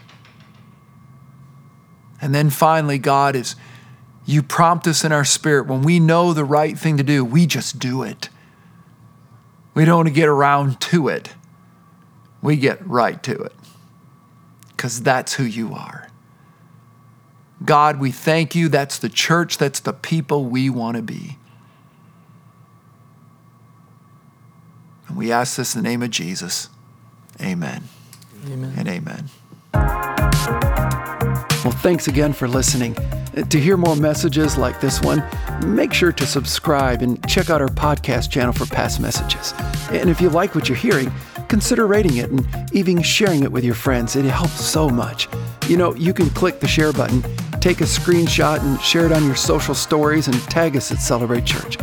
And 2.20 2.34
then 2.34 2.50
finally, 2.50 2.98
God 2.98 3.36
is, 3.36 3.56
you 4.26 4.42
prompt 4.42 4.88
us 4.88 5.04
in 5.04 5.12
our 5.12 5.24
spirit 5.24 5.68
when 5.68 5.84
we 5.84 6.00
know 6.00 6.34
the 6.34 6.44
right 6.44 6.76
thing 6.76 6.98
to 6.98 7.04
do, 7.04 7.24
we 7.24 7.46
just 7.46 7.78
do 7.78 8.02
it. 8.02 8.30
We 9.76 9.86
don't 9.86 10.12
get 10.12 10.28
around 10.28 10.82
to 10.82 11.08
it, 11.08 11.36
we 12.42 12.56
get 12.56 12.84
right 12.88 13.22
to 13.22 13.44
it 13.44 13.54
because 14.70 15.04
that's 15.04 15.36
who 15.36 15.44
you 15.44 15.72
are. 15.72 16.08
God, 17.64 18.00
we 18.00 18.10
thank 18.10 18.56
you. 18.56 18.70
That's 18.70 18.98
the 18.98 19.10
church, 19.10 19.60
that's 19.60 19.82
the 19.82 19.94
people 19.94 20.46
we 20.46 20.68
want 20.68 20.98
to 20.98 21.04
be. 21.04 21.38
And 25.14 25.20
we 25.20 25.32
ask 25.32 25.58
this 25.58 25.76
in 25.76 25.84
the 25.84 25.88
name 25.88 26.02
of 26.02 26.10
Jesus. 26.10 26.70
Amen. 27.40 27.84
Amen. 28.48 28.74
And 28.76 28.88
amen. 28.88 29.30
Well, 31.64 31.72
thanks 31.84 32.08
again 32.08 32.34
for 32.34 32.48
listening. 32.48 32.98
Uh, 32.98 33.44
to 33.44 33.60
hear 33.60 33.78
more 33.78 33.96
messages 33.96 34.58
like 34.58 34.82
this 34.82 35.02
one, 35.04 35.24
make 35.68 35.94
sure 35.94 36.12
to 36.12 36.26
subscribe 36.26 37.04
and 37.04 37.24
check 37.30 37.52
out 37.52 37.62
our 37.62 37.68
podcast 37.68 38.32
channel 38.32 38.54
for 38.54 38.66
past 38.66 39.00
messages. 39.00 39.54
And 39.92 40.10
if 40.10 40.20
you 40.20 40.30
like 40.30 40.56
what 40.56 40.68
you're 40.68 40.76
hearing, 40.76 41.12
consider 41.48 41.86
rating 41.86 42.18
it 42.18 42.32
and 42.32 42.48
even 42.74 43.04
sharing 43.04 43.44
it 43.44 43.52
with 43.52 43.64
your 43.64 43.76
friends. 43.76 44.16
It 44.16 44.26
helps 44.26 44.66
so 44.66 44.90
much. 44.90 45.28
You 45.68 45.78
know, 45.78 45.94
you 45.94 46.16
can 46.16 46.32
click 46.32 46.60
the 46.60 46.68
share 46.68 46.92
button, 46.92 47.22
take 47.60 47.82
a 47.82 47.86
screenshot, 47.86 48.62
and 48.62 48.82
share 48.82 49.06
it 49.06 49.12
on 49.12 49.24
your 49.26 49.36
social 49.36 49.76
stories 49.76 50.28
and 50.28 50.42
tag 50.50 50.76
us 50.76 50.92
at 50.92 50.98
Celebrate 50.98 51.46
Church. 51.46 51.78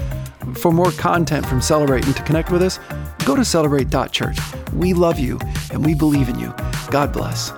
For 0.55 0.73
more 0.73 0.93
content 0.93 1.47
from 1.47 1.61
Celebrate 1.61 2.07
and 2.07 2.17
to 2.17 2.23
connect 2.23 2.51
with 2.51 2.63
us, 2.63 2.79
go 3.25 3.37
to 3.37 3.45
celebrate.church. 3.45 4.39
We 4.73 4.95
love 4.95 5.19
you 5.19 5.39
and 5.73 5.85
we 5.85 5.95
believe 5.95 6.29
in 6.29 6.39
you. 6.39 6.55
God 6.91 7.13
bless. 7.13 7.53